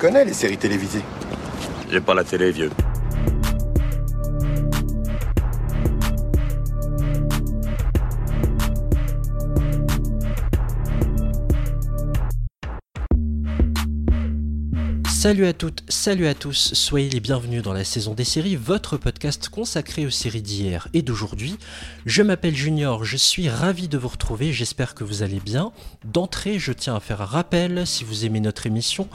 connais 0.00 0.24
les 0.24 0.32
séries 0.32 0.56
télévisées. 0.56 1.04
J'ai 1.90 2.00
pas 2.00 2.14
la 2.14 2.24
télé, 2.24 2.50
vieux. 2.50 2.70
Salut 15.06 15.44
à 15.44 15.52
toutes, 15.52 15.84
salut 15.90 16.26
à 16.28 16.34
tous, 16.34 16.72
soyez 16.72 17.10
les 17.10 17.20
bienvenus 17.20 17.62
dans 17.62 17.74
la 17.74 17.84
saison 17.84 18.14
des 18.14 18.24
séries, 18.24 18.56
votre 18.56 18.96
podcast 18.96 19.50
consacré 19.50 20.06
aux 20.06 20.10
séries 20.10 20.40
d'hier 20.40 20.88
et 20.94 21.02
d'aujourd'hui. 21.02 21.58
Je 22.06 22.22
m'appelle 22.22 22.56
Junior, 22.56 23.04
je 23.04 23.18
suis 23.18 23.50
ravi 23.50 23.86
de 23.86 23.98
vous 23.98 24.08
retrouver, 24.08 24.50
j'espère 24.54 24.94
que 24.94 25.04
vous 25.04 25.22
allez 25.22 25.40
bien. 25.40 25.72
D'entrée, 26.06 26.58
je 26.58 26.72
tiens 26.72 26.96
à 26.96 27.00
faire 27.00 27.20
un 27.20 27.26
rappel, 27.26 27.86
si 27.86 28.02
vous 28.02 28.24
aimez 28.24 28.40
notre 28.40 28.66
émission, 28.66 29.10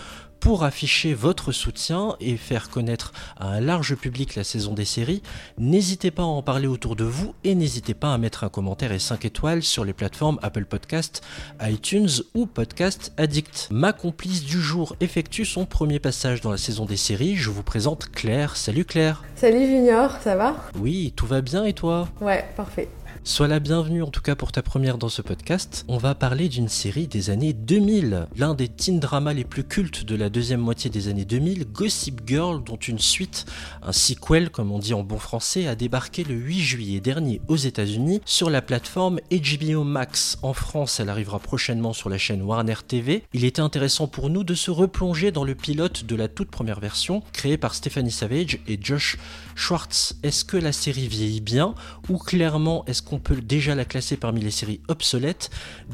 pour 0.46 0.64
afficher 0.64 1.16
votre 1.16 1.52
soutien 1.52 2.18
et 2.20 2.38
faire 2.38 2.70
connaître 2.70 3.14
à 3.36 3.48
un 3.48 3.60
large 3.60 3.96
public 3.96 4.36
la 4.36 4.44
saison 4.44 4.76
des 4.76 4.86
séries, 4.86 5.24
n'hésitez 5.58 6.12
pas 6.12 6.22
à 6.22 6.28
en 6.28 6.44
parler 6.44 6.68
autour 6.68 6.96
de 6.96 7.04
vous 7.04 7.34
et 7.44 7.56
n'hésitez 7.56 7.96
pas 7.96 8.14
à 8.14 8.20
mettre 8.20 8.44
un 8.44 8.50
commentaire 8.50 8.92
et 8.92 9.00
5 9.00 9.26
étoiles 9.26 9.64
sur 9.64 9.84
les 9.84 9.94
plateformes 9.94 10.38
Apple 10.44 10.66
Podcast, 10.66 11.24
iTunes 11.64 12.12
ou 12.36 12.46
Podcast 12.46 13.12
Addict. 13.18 13.70
Ma 13.72 13.92
complice 13.92 14.44
du 14.44 14.62
jour 14.62 14.96
effectue 15.02 15.46
son 15.46 15.66
premier 15.66 15.98
passage 15.98 16.42
dans 16.42 16.52
la 16.52 16.58
saison 16.58 16.86
des 16.86 16.96
séries. 16.96 17.36
Je 17.36 17.50
vous 17.50 17.64
présente 17.64 18.12
Claire. 18.12 18.56
Salut 18.56 18.86
Claire. 18.86 19.24
Salut 19.36 19.66
Junior, 19.66 20.12
ça 20.24 20.36
va? 20.36 20.58
Oui, 20.80 21.12
tout 21.16 21.26
va 21.26 21.42
bien 21.42 21.66
et 21.66 21.74
toi? 21.74 22.08
Ouais, 22.22 22.46
parfait. 22.56 22.88
Sois 23.28 23.48
la 23.48 23.60
bienvenue 23.60 24.04
en 24.04 24.12
tout 24.12 24.22
cas 24.22 24.36
pour 24.36 24.52
ta 24.52 24.62
première 24.62 25.00
dans 25.00 25.10
ce 25.10 25.24
podcast. 25.24 25.84
On 25.88 25.98
va 25.98 26.14
parler 26.14 26.48
d'une 26.48 26.70
série 26.70 27.08
des 27.08 27.32
années 27.32 27.54
2000, 27.54 28.28
l'un 28.38 28.54
des 28.54 28.68
teen 28.68 29.00
dramas 29.00 29.34
les 29.34 29.44
plus 29.44 29.64
cultes 29.64 30.06
de 30.06 30.16
la 30.16 30.30
deuxième 30.30 30.60
moitié 30.60 30.92
des 30.92 31.08
années 31.08 31.26
2000, 31.26 31.66
Gossip 31.74 32.22
Girl, 32.28 32.64
dont 32.64 32.76
une 32.76 33.00
suite, 33.00 33.48
un 33.82 33.92
sequel 33.92 34.52
comme 34.52 34.72
on 34.72 34.78
dit 34.78 34.94
en 34.94 35.02
bon 35.02 35.18
français, 35.18 35.66
a 35.66 35.74
débarqué 35.74 36.24
le 36.24 36.36
8 36.36 36.60
juillet 36.60 37.00
dernier 37.00 37.42
aux 37.48 37.56
États-Unis 37.56 38.22
sur 38.26 38.52
la 38.52 38.62
plateforme 38.62 39.20
HBO 39.32 39.84
Max. 39.84 40.38
En 40.44 40.54
France, 40.54 41.00
elle 41.00 41.10
arrivera 41.10 41.40
prochainement 41.40 41.94
sur 41.94 42.10
la 42.10 42.20
chaîne 42.20 42.44
Warner 42.44 42.78
TV. 42.88 43.24
Il 43.34 43.44
était 43.44 43.60
intéressant 43.60 44.06
pour 44.06 44.30
nous 44.30 44.44
de 44.44 44.54
se 44.54 44.70
replonger 44.70 45.32
dans 45.32 45.44
le 45.44 45.56
pilote 45.56 46.06
de 46.06 46.16
la 46.16 46.28
toute 46.28 46.52
première 46.52 46.80
version, 46.80 47.24
créée 47.34 47.58
par 47.58 47.74
Stephanie 47.74 48.12
Savage 48.12 48.60
et 48.68 48.78
Josh 48.80 49.18
Schwartz. 49.56 50.16
Est-ce 50.22 50.46
que 50.46 50.58
la 50.58 50.72
série 50.72 51.08
vieillit 51.08 51.42
bien 51.42 51.74
ou 52.08 52.20
clairement 52.20 52.86
est-ce 52.86 53.02
qu'on 53.02 53.15
on 53.16 53.20
peut 53.20 53.40
déjà 53.42 53.76
la 53.76 53.86
classer 53.86 54.18
parmi 54.18 54.42
les 54.42 54.52
séries 54.52 54.82
obsolètes 54.90 55.50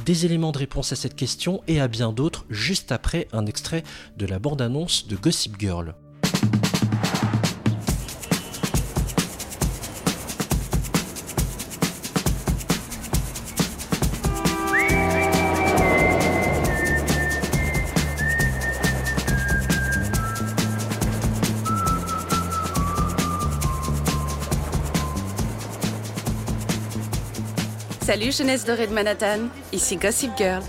Des 0.05 0.25
éléments 0.25 0.51
de 0.51 0.57
réponse 0.57 0.91
à 0.91 0.95
cette 0.95 1.15
question 1.15 1.61
et 1.67 1.79
à 1.79 1.87
bien 1.87 2.11
d'autres 2.11 2.45
juste 2.49 2.91
après 2.91 3.27
un 3.31 3.45
extrait 3.45 3.83
de 4.17 4.25
la 4.25 4.39
bande-annonce 4.39 5.07
de 5.07 5.15
Gossip 5.15 5.55
Girl. 5.59 5.93
Salut 28.11 28.33
jeunesse 28.33 28.65
dorée 28.65 28.87
de 28.87 28.93
Manhattan, 28.93 29.47
ici 29.71 29.95
Gossip 29.95 30.31
Girl. 30.37 30.61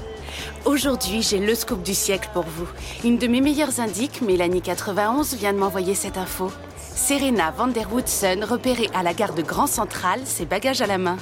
Aujourd'hui, 0.64 1.22
j'ai 1.22 1.40
le 1.40 1.56
scoop 1.56 1.82
du 1.82 1.92
siècle 1.92 2.28
pour 2.32 2.44
vous. 2.44 2.68
Une 3.02 3.18
de 3.18 3.26
mes 3.26 3.40
meilleures 3.40 3.80
indiques, 3.80 4.22
Mélanie91, 4.22 5.34
vient 5.34 5.52
de 5.52 5.58
m'envoyer 5.58 5.96
cette 5.96 6.18
info. 6.18 6.52
Serena 6.78 7.50
Vanderwoodson 7.50 8.46
repérée 8.48 8.88
à 8.94 9.02
la 9.02 9.12
gare 9.12 9.34
de 9.34 9.42
Grand 9.42 9.66
Central, 9.66 10.20
ses 10.24 10.46
bagages 10.46 10.82
à 10.82 10.86
la 10.86 10.98
main. 10.98 11.16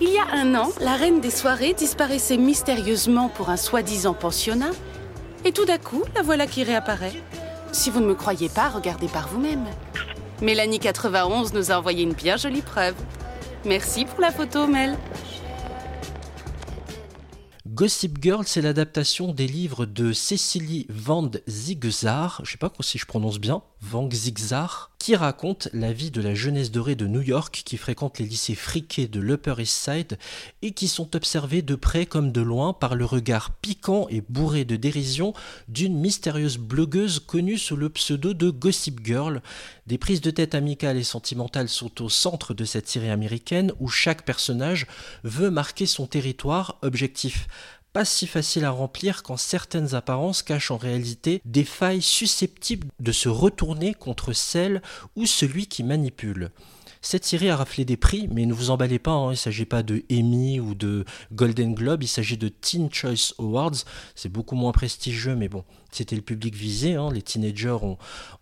Il 0.00 0.08
y 0.08 0.16
a 0.16 0.24
un 0.32 0.54
an, 0.54 0.70
la 0.80 0.94
reine 0.94 1.20
des 1.20 1.28
soirées 1.28 1.74
disparaissait 1.74 2.38
mystérieusement 2.38 3.28
pour 3.28 3.50
un 3.50 3.58
soi-disant 3.58 4.14
pensionnat. 4.14 4.70
Et 5.44 5.52
tout 5.52 5.66
d'un 5.66 5.76
coup, 5.76 6.02
la 6.16 6.22
voilà 6.22 6.46
qui 6.46 6.64
réapparaît. 6.64 7.12
Si 7.72 7.90
vous 7.90 8.00
ne 8.00 8.06
me 8.06 8.14
croyez 8.14 8.48
pas, 8.48 8.70
regardez 8.70 9.08
par 9.08 9.28
vous-même. 9.28 9.66
Mélanie91 10.40 11.52
nous 11.52 11.70
a 11.70 11.76
envoyé 11.76 12.04
une 12.04 12.14
bien 12.14 12.38
jolie 12.38 12.62
preuve. 12.62 12.94
Merci 13.64 14.06
pour 14.06 14.20
la 14.20 14.30
photo, 14.32 14.66
Mel. 14.66 14.96
Gossip 17.66 18.18
Girl, 18.22 18.46
c'est 18.46 18.62
l'adaptation 18.62 19.32
des 19.32 19.46
livres 19.46 19.86
de 19.86 20.12
Cecily 20.12 20.86
Van 20.88 21.30
Zigzar, 21.46 22.40
je 22.44 22.52
sais 22.52 22.58
pas 22.58 22.72
si 22.80 22.98
je 22.98 23.06
prononce 23.06 23.38
bien, 23.38 23.62
Van 23.80 24.08
Zigzar, 24.10 24.89
qui 25.00 25.16
raconte 25.16 25.68
la 25.72 25.94
vie 25.94 26.10
de 26.10 26.20
la 26.20 26.34
jeunesse 26.34 26.70
dorée 26.70 26.94
de 26.94 27.06
New 27.06 27.22
York 27.22 27.62
qui 27.64 27.78
fréquente 27.78 28.18
les 28.18 28.26
lycées 28.26 28.54
friqués 28.54 29.08
de 29.08 29.18
l'Upper 29.18 29.54
East 29.58 29.72
Side 29.72 30.18
et 30.60 30.72
qui 30.72 30.88
sont 30.88 31.16
observés 31.16 31.62
de 31.62 31.74
près 31.74 32.04
comme 32.04 32.32
de 32.32 32.42
loin 32.42 32.74
par 32.74 32.94
le 32.94 33.06
regard 33.06 33.50
piquant 33.50 34.06
et 34.10 34.20
bourré 34.28 34.66
de 34.66 34.76
dérision 34.76 35.32
d'une 35.68 35.98
mystérieuse 35.98 36.58
blogueuse 36.58 37.18
connue 37.18 37.56
sous 37.56 37.76
le 37.76 37.88
pseudo 37.88 38.34
de 38.34 38.50
Gossip 38.50 39.00
Girl. 39.02 39.40
Des 39.86 39.96
prises 39.96 40.20
de 40.20 40.30
tête 40.30 40.54
amicales 40.54 40.98
et 40.98 41.02
sentimentales 41.02 41.70
sont 41.70 42.02
au 42.02 42.10
centre 42.10 42.52
de 42.52 42.66
cette 42.66 42.86
série 42.86 43.10
américaine 43.10 43.72
où 43.80 43.88
chaque 43.88 44.26
personnage 44.26 44.86
veut 45.24 45.50
marquer 45.50 45.86
son 45.86 46.06
territoire 46.06 46.76
objectif 46.82 47.48
pas 47.92 48.04
si 48.04 48.26
facile 48.26 48.64
à 48.64 48.70
remplir 48.70 49.22
quand 49.22 49.36
certaines 49.36 49.94
apparences 49.94 50.42
cachent 50.42 50.70
en 50.70 50.76
réalité 50.76 51.40
des 51.44 51.64
failles 51.64 52.02
susceptibles 52.02 52.88
de 53.00 53.12
se 53.12 53.28
retourner 53.28 53.94
contre 53.94 54.32
celle 54.32 54.82
ou 55.16 55.26
celui 55.26 55.66
qui 55.66 55.82
manipule. 55.82 56.50
Cette 57.02 57.24
série 57.24 57.48
a 57.48 57.56
raflé 57.56 57.86
des 57.86 57.96
prix, 57.96 58.28
mais 58.30 58.44
ne 58.44 58.52
vous 58.52 58.70
emballez 58.70 58.98
pas, 58.98 59.12
hein, 59.12 59.28
il 59.28 59.30
ne 59.30 59.36
s'agit 59.36 59.64
pas 59.64 59.82
de 59.82 60.04
Emmy 60.12 60.60
ou 60.60 60.74
de 60.74 61.06
Golden 61.32 61.74
Globe, 61.74 62.02
il 62.02 62.08
s'agit 62.08 62.36
de 62.36 62.48
Teen 62.48 62.92
Choice 62.92 63.32
Awards. 63.38 63.84
C'est 64.14 64.28
beaucoup 64.28 64.54
moins 64.54 64.72
prestigieux, 64.72 65.34
mais 65.34 65.48
bon, 65.48 65.64
c'était 65.90 66.16
le 66.16 66.22
public 66.22 66.54
visé. 66.54 66.94
Hein. 66.94 67.10
Les 67.12 67.22
teenagers 67.22 67.78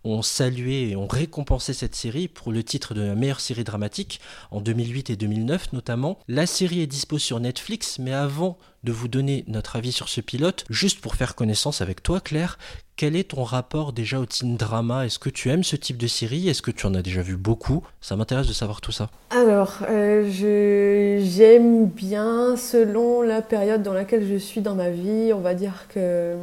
ont, 0.03 0.21
salué 0.21 0.89
et 0.89 0.95
ont 0.95 1.07
récompensé 1.07 1.73
cette 1.73 1.95
série 1.95 2.27
pour 2.27 2.51
le 2.51 2.63
titre 2.63 2.93
de 2.93 3.01
la 3.01 3.15
meilleure 3.15 3.39
série 3.39 3.63
dramatique 3.63 4.19
en 4.51 4.61
2008 4.61 5.09
et 5.09 5.15
2009 5.15 5.73
notamment. 5.73 6.19
La 6.27 6.45
série 6.45 6.81
est 6.81 6.87
dispo 6.87 7.17
sur 7.17 7.39
Netflix, 7.39 7.99
mais 7.99 8.13
avant 8.13 8.57
de 8.83 8.91
vous 8.91 9.07
donner 9.07 9.43
notre 9.47 9.75
avis 9.75 9.91
sur 9.91 10.09
ce 10.09 10.21
pilote, 10.21 10.65
juste 10.69 11.01
pour 11.01 11.15
faire 11.15 11.35
connaissance 11.35 11.81
avec 11.81 12.01
toi 12.01 12.21
Claire, 12.21 12.57
quel 12.99 13.15
est 13.15 13.29
ton 13.29 13.45
rapport 13.45 13.93
déjà 13.93 14.19
au 14.19 14.25
teen 14.25 14.57
drama? 14.57 15.05
Est-ce 15.05 15.19
que 15.19 15.29
tu 15.29 15.49
aimes 15.49 15.63
ce 15.63 15.77
type 15.77 15.95
de 15.95 16.07
série? 16.07 16.49
Est-ce 16.49 16.61
que 16.61 16.69
tu 16.69 16.85
en 16.85 16.93
as 16.95 17.01
déjà 17.01 17.21
vu 17.21 17.37
beaucoup? 17.37 17.81
Ça 18.01 18.17
m'intéresse 18.17 18.47
de 18.47 18.51
savoir 18.51 18.81
tout 18.81 18.91
ça. 18.91 19.09
Alors, 19.29 19.77
euh, 19.89 20.29
j'aime 20.29 21.85
bien 21.85 22.57
selon 22.57 23.21
la 23.21 23.41
période 23.41 23.83
dans 23.83 23.93
laquelle 23.93 24.27
je 24.27 24.35
suis 24.35 24.59
dans 24.59 24.75
ma 24.75 24.89
vie. 24.89 25.31
On 25.33 25.39
va 25.39 25.53
dire 25.53 25.85
que 25.87 25.93
euh, 25.97 26.35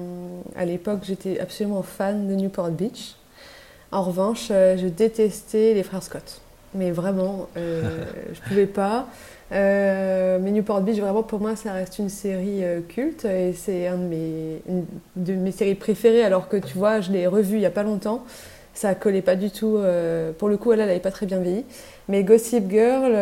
à 0.55 0.65
l'époque, 0.65 0.96
j'étais 1.05 1.39
absolument 1.41 1.83
fan 1.83 2.29
de 2.29 2.35
Newport 2.35 2.71
Beach. 2.71 3.17
En 3.93 4.03
revanche, 4.03 4.49
euh, 4.51 4.77
je 4.77 4.87
détestais 4.87 5.75
les 5.75 5.83
frères 5.83 6.03
Scott. 6.03 6.41
Mais 6.75 6.91
vraiment, 6.91 7.49
je 7.57 8.49
pouvais 8.49 8.67
pas. 8.67 9.07
Euh, 9.53 10.39
mais 10.41 10.51
Newport 10.51 10.81
Beach, 10.81 10.99
vraiment 10.99 11.23
pour 11.23 11.41
moi, 11.41 11.55
ça 11.57 11.73
reste 11.73 11.99
une 11.99 12.09
série 12.09 12.65
euh, 12.65 12.81
culte 12.81 13.25
et 13.25 13.53
c'est 13.53 13.87
un 13.87 13.97
de 13.97 14.03
mes, 14.03 14.63
une 14.69 14.85
de 15.17 15.35
mes 15.35 15.53
séries 15.53 15.75
préférées. 15.75 16.23
Alors 16.23 16.49
que 16.49 16.57
tu 16.57 16.77
vois, 16.77 17.01
je 17.01 17.13
l'ai 17.13 17.27
revue 17.27 17.57
il 17.57 17.61
n'y 17.61 17.67
a 17.67 17.71
pas 17.71 17.85
longtemps. 17.85 18.25
Ça 18.75 18.95
collait 18.95 19.23
pas 19.23 19.37
du 19.37 19.51
tout. 19.51 19.77
Euh, 19.77 20.33
pour 20.33 20.49
le 20.49 20.57
coup, 20.57 20.73
elle, 20.73 20.81
elle 20.81 20.89
n'avait 20.89 21.01
pas 21.01 21.13
très 21.13 21.27
bien 21.27 21.39
vieilli. 21.39 21.65
Mais 22.09 22.25
Gossip 22.25 22.69
Girl, 22.69 23.13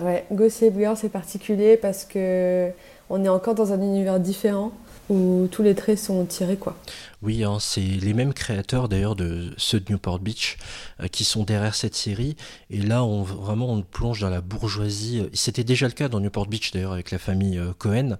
ouais, 0.00 0.24
Gossip 0.32 0.78
Girl, 0.78 0.96
c'est 0.96 1.10
particulier 1.10 1.76
parce 1.76 2.04
que 2.04 2.68
on 3.10 3.24
est 3.24 3.28
encore 3.28 3.54
dans 3.54 3.72
un 3.72 3.80
univers 3.80 4.20
différent 4.20 4.72
où 5.08 5.48
tous 5.50 5.62
les 5.62 5.74
traits 5.74 5.98
sont 5.98 6.24
tirés 6.24 6.56
quoi. 6.56 6.76
Oui, 7.22 7.44
hein, 7.44 7.58
c'est 7.60 7.80
les 7.80 8.14
mêmes 8.14 8.34
créateurs 8.34 8.88
d'ailleurs 8.88 9.14
de 9.14 9.52
ceux 9.56 9.78
de 9.78 9.92
Newport 9.92 10.18
Beach 10.18 10.56
euh, 11.00 11.06
qui 11.06 11.24
sont 11.24 11.44
derrière 11.44 11.74
cette 11.74 11.94
série. 11.94 12.36
Et 12.70 12.80
là, 12.80 13.04
on, 13.04 13.22
vraiment, 13.22 13.70
on 13.72 13.82
plonge 13.82 14.20
dans 14.20 14.28
la 14.28 14.40
bourgeoisie. 14.40 15.28
C'était 15.32 15.64
déjà 15.64 15.86
le 15.86 15.92
cas 15.92 16.08
dans 16.08 16.20
Newport 16.20 16.46
Beach 16.46 16.72
d'ailleurs 16.72 16.92
avec 16.92 17.10
la 17.10 17.18
famille 17.18 17.58
euh, 17.58 17.72
Cohen. 17.78 18.18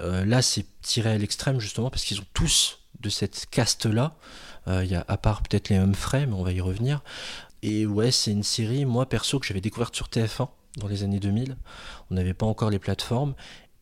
Euh, 0.00 0.24
là, 0.24 0.42
c'est 0.42 0.66
tiré 0.82 1.10
à 1.10 1.18
l'extrême 1.18 1.58
justement 1.58 1.90
parce 1.90 2.04
qu'ils 2.04 2.20
ont 2.20 2.26
tous 2.34 2.78
de 3.00 3.08
cette 3.08 3.46
caste-là. 3.50 4.16
Il 4.68 4.90
y 4.90 4.96
a 4.96 5.04
à 5.06 5.16
part 5.16 5.42
peut-être 5.42 5.68
les 5.68 5.76
Humphrey, 5.76 6.26
mais 6.26 6.34
on 6.34 6.42
va 6.42 6.50
y 6.50 6.60
revenir. 6.60 7.04
Et 7.62 7.86
ouais, 7.86 8.10
c'est 8.10 8.32
une 8.32 8.42
série, 8.42 8.84
moi 8.84 9.08
perso, 9.08 9.38
que 9.38 9.46
j'avais 9.46 9.60
découverte 9.60 9.94
sur 9.94 10.08
TF1 10.08 10.48
dans 10.78 10.88
les 10.88 11.04
années 11.04 11.20
2000. 11.20 11.56
On 12.10 12.14
n'avait 12.14 12.34
pas 12.34 12.46
encore 12.46 12.70
les 12.70 12.80
plateformes 12.80 13.34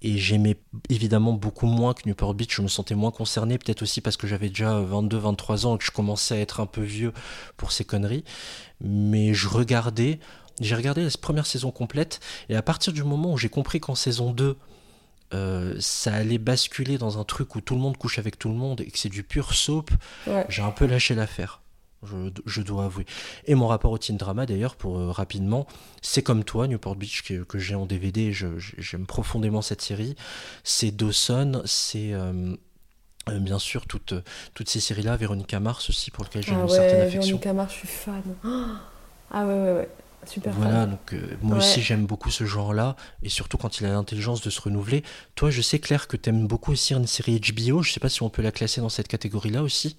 et 0.05 0.19
j'aimais 0.19 0.56
évidemment 0.91 1.33
beaucoup 1.33 1.67
moins 1.67 1.95
que 1.95 2.03
Newport 2.06 2.35
Beach, 2.35 2.55
je 2.55 2.61
me 2.61 2.69
sentais 2.69 2.95
moins 2.95 3.11
concerné, 3.11 3.56
peut-être 3.56 3.81
aussi 3.81 4.03
parce 4.03 4.19
que 4.19 4.27
j'avais 4.27 4.51
déjà 4.51 4.79
22-23 4.79 5.65
ans 5.65 5.75
et 5.77 5.79
que 5.79 5.85
je 5.85 5.91
commençais 5.91 6.35
à 6.35 6.41
être 6.41 6.61
un 6.61 6.67
peu 6.67 6.83
vieux 6.83 7.15
pour 7.56 7.73
ces 7.73 7.87
conneries. 7.87 8.23
Mais 8.83 9.33
je 9.33 9.49
regardais, 9.49 10.21
j'ai 10.61 10.75
regardé 10.75 11.03
la 11.03 11.11
première 11.19 11.47
saison 11.47 11.71
complète, 11.71 12.21
et 12.51 12.55
à 12.55 12.61
partir 12.61 12.93
du 12.93 13.03
moment 13.03 13.33
où 13.33 13.39
j'ai 13.39 13.49
compris 13.49 13.81
qu'en 13.81 13.95
saison 13.95 14.31
2, 14.31 14.59
euh, 15.33 15.75
ça 15.81 16.12
allait 16.12 16.37
basculer 16.37 16.99
dans 16.99 17.19
un 17.19 17.25
truc 17.25 17.55
où 17.55 17.62
tout 17.62 17.75
le 17.75 17.81
monde 17.81 17.97
couche 17.97 18.19
avec 18.19 18.39
tout 18.39 18.50
le 18.50 18.57
monde 18.57 18.83
et 18.83 18.91
que 18.91 18.99
c'est 18.99 19.09
du 19.09 19.23
pur 19.23 19.55
soap, 19.55 19.91
j'ai 20.50 20.62
un 20.62 20.71
peu 20.71 20.85
lâché 20.85 21.15
l'affaire. 21.15 21.62
Je, 22.47 22.62
dois 22.62 22.85
avouer. 22.85 23.06
Et 23.47 23.55
mon 23.55 23.67
rapport 23.67 23.93
au 23.93 23.99
teen 23.99 24.17
drama, 24.17 24.47
d'ailleurs, 24.47 24.77
pour 24.77 24.99
euh, 24.99 25.11
rapidement, 25.11 25.67
c'est 26.03 26.23
comme 26.23 26.45
toi, 26.45 26.67
Newport 26.69 26.97
Beach, 26.97 27.23
que, 27.23 27.59
j'ai 27.59 27.75
en 27.75 27.87
DVD. 27.87 28.33
J'aime 28.33 29.06
profondément 29.06 29.62
cette 29.62 29.83
série. 29.83 30.17
C'est 30.62 30.91
Dawson, 30.91 31.62
c'est 31.65 32.12
euh, 32.12 32.55
bien 33.29 33.59
sûr 33.59 33.87
toutes, 33.87 34.15
toutes 34.55 34.69
ces 34.69 34.81
séries-là. 34.81 35.17
Véronica 35.17 35.61
Mars 35.61 35.89
aussi, 35.89 36.11
pour 36.11 36.25
lequel 36.25 36.43
j'ai 36.43 36.55
ah 36.55 36.62
une 36.62 36.69
certaine 36.69 37.01
affection. 37.01 37.21
Véronica 37.21 37.53
Mars, 37.53 37.73
je 37.73 37.79
suis 37.79 37.89
fan. 37.89 38.23
Ah 39.31 39.47
ouais, 39.47 39.55
ouais, 39.55 39.73
ouais. 39.73 39.89
Super 40.27 40.53
voilà, 40.55 40.87
donc 40.87 41.12
euh, 41.12 41.37
moi 41.43 41.59
aussi 41.59 41.83
j'aime 41.83 42.07
beaucoup 42.07 42.31
ce 42.31 42.45
genre-là, 42.45 42.97
et 43.23 43.29
surtout 43.29 43.59
quand 43.59 43.81
il 43.81 43.87
a 43.87 43.91
l'intelligence 43.91 44.41
de 44.41 44.50
se 44.50 44.61
renouveler. 44.61 45.03
Toi, 45.35 45.50
je 45.50 45.61
sais 45.61 45.79
Claire 45.79 46.09
que 46.09 46.17
t'aimes 46.17 46.47
beaucoup 46.47 46.73
aussi 46.73 46.95
une 46.95 47.07
série 47.07 47.41
HBO, 47.41 47.83
je 47.83 47.93
sais 47.93 48.00
pas 48.00 48.09
si 48.09 48.23
on 48.23 48.31
peut 48.31 48.43
la 48.43 48.53
classer 48.53 48.81
dans 48.81 48.89
cette 48.89 49.09
catégorie-là 49.09 49.62
aussi, 49.62 49.97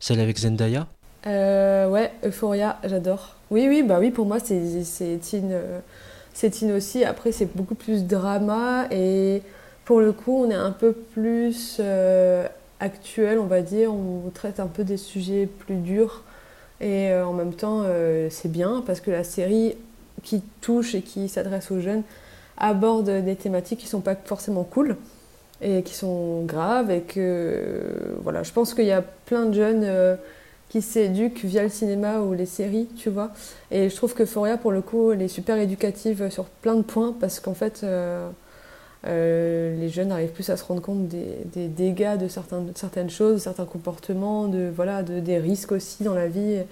celle 0.00 0.20
avec 0.20 0.38
Zendaya 0.38 0.86
euh, 1.26 1.88
Ouais, 1.88 2.12
Euphoria, 2.24 2.78
j'adore. 2.84 3.34
Oui, 3.50 3.66
oui, 3.68 3.82
bah 3.82 3.98
oui, 4.00 4.10
pour 4.10 4.26
moi 4.26 4.38
c'est 4.40 4.58
teen, 5.20 5.50
euh, 5.52 5.78
teen 6.34 6.72
aussi, 6.72 7.04
après 7.04 7.30
c'est 7.30 7.54
beaucoup 7.54 7.74
plus 7.74 8.04
drama, 8.04 8.86
et 8.90 9.42
pour 9.84 10.00
le 10.00 10.12
coup 10.12 10.44
on 10.44 10.50
est 10.50 10.54
un 10.54 10.72
peu 10.72 10.92
plus 10.92 11.76
euh, 11.78 12.46
actuel, 12.80 13.38
on 13.38 13.44
va 13.44 13.60
dire, 13.60 13.92
on 13.92 14.30
traite 14.30 14.60
un 14.60 14.66
peu 14.66 14.82
des 14.82 14.96
sujets 14.96 15.46
plus 15.46 15.76
durs. 15.76 16.24
Et 16.80 17.10
euh, 17.10 17.26
en 17.26 17.32
même 17.32 17.54
temps, 17.54 17.84
c'est 18.30 18.50
bien 18.50 18.82
parce 18.86 19.00
que 19.00 19.10
la 19.10 19.24
série 19.24 19.76
qui 20.22 20.42
touche 20.60 20.94
et 20.94 21.02
qui 21.02 21.28
s'adresse 21.28 21.70
aux 21.70 21.80
jeunes 21.80 22.02
aborde 22.56 23.10
des 23.10 23.36
thématiques 23.36 23.80
qui 23.80 23.86
sont 23.86 24.00
pas 24.00 24.16
forcément 24.16 24.64
cool 24.64 24.96
et 25.60 25.82
qui 25.82 25.94
sont 25.94 26.42
graves 26.44 26.90
et 26.90 27.02
que 27.02 28.16
voilà, 28.22 28.42
je 28.42 28.52
pense 28.52 28.74
qu'il 28.74 28.86
y 28.86 28.92
a 28.92 29.02
plein 29.02 29.46
de 29.46 29.54
jeunes 29.54 30.16
qui 30.68 30.82
s'éduquent 30.82 31.44
via 31.44 31.62
le 31.62 31.68
cinéma 31.68 32.20
ou 32.20 32.32
les 32.32 32.46
séries, 32.46 32.88
tu 32.96 33.10
vois. 33.10 33.30
Et 33.70 33.88
je 33.88 33.96
trouve 33.96 34.14
que 34.14 34.24
Foria, 34.24 34.56
pour 34.56 34.72
le 34.72 34.80
coup, 34.80 35.12
elle 35.12 35.22
est 35.22 35.28
super 35.28 35.56
éducative 35.56 36.30
sur 36.30 36.46
plein 36.46 36.74
de 36.74 36.82
points 36.82 37.14
parce 37.18 37.40
qu'en 37.40 37.54
fait, 37.54 37.82
euh, 39.06 39.76
les 39.78 39.88
jeunes 39.88 40.10
arrivent 40.10 40.32
plus 40.32 40.50
à 40.50 40.56
se 40.56 40.64
rendre 40.64 40.82
compte 40.82 41.08
des, 41.08 41.68
dégâts 41.68 42.16
de, 42.16 42.28
certaines 42.28 43.10
choses, 43.10 43.34
de 43.34 43.38
certains 43.38 43.66
comportements, 43.66 44.48
de, 44.48 44.70
voilà, 44.74 45.02
de, 45.02 45.20
des 45.20 45.38
risques 45.38 45.72
aussi 45.72 46.02
dans 46.02 46.14
la 46.14 46.28
vie. 46.28 46.62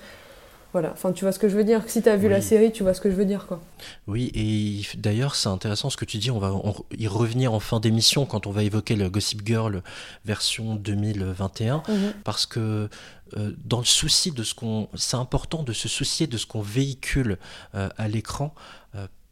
Voilà, 0.72 0.90
enfin 0.92 1.12
tu 1.12 1.24
vois 1.24 1.32
ce 1.32 1.38
que 1.38 1.48
je 1.48 1.56
veux 1.56 1.64
dire. 1.64 1.82
Si 1.86 2.02
tu 2.02 2.08
as 2.08 2.16
vu 2.16 2.28
la 2.28 2.40
série, 2.40 2.72
tu 2.72 2.82
vois 2.82 2.94
ce 2.94 3.00
que 3.00 3.10
je 3.10 3.14
veux 3.14 3.26
dire 3.26 3.46
quoi. 3.46 3.60
Oui, 4.06 4.30
et 4.34 4.98
d'ailleurs 4.98 5.34
c'est 5.34 5.48
intéressant 5.48 5.90
ce 5.90 5.96
que 5.96 6.04
tu 6.04 6.18
dis, 6.18 6.30
on 6.30 6.38
va 6.38 6.54
y 6.96 7.06
revenir 7.06 7.52
en 7.52 7.60
fin 7.60 7.78
d'émission 7.78 8.24
quand 8.24 8.46
on 8.46 8.50
va 8.50 8.62
évoquer 8.62 8.96
le 8.96 9.10
Gossip 9.10 9.46
Girl 9.46 9.82
version 10.24 10.74
2021, 10.76 11.82
mhm. 11.88 12.12
parce 12.24 12.46
que 12.46 12.88
euh, 13.36 13.52
dans 13.64 13.78
le 13.78 13.84
souci 13.84 14.30
de 14.30 14.42
ce 14.42 14.54
qu'on... 14.54 14.88
C'est 14.94 15.16
important 15.16 15.62
de 15.62 15.72
se 15.72 15.88
soucier 15.88 16.26
de 16.26 16.36
ce 16.36 16.46
qu'on 16.46 16.60
véhicule 16.60 17.38
euh, 17.74 17.88
à 17.96 18.08
l'écran 18.08 18.54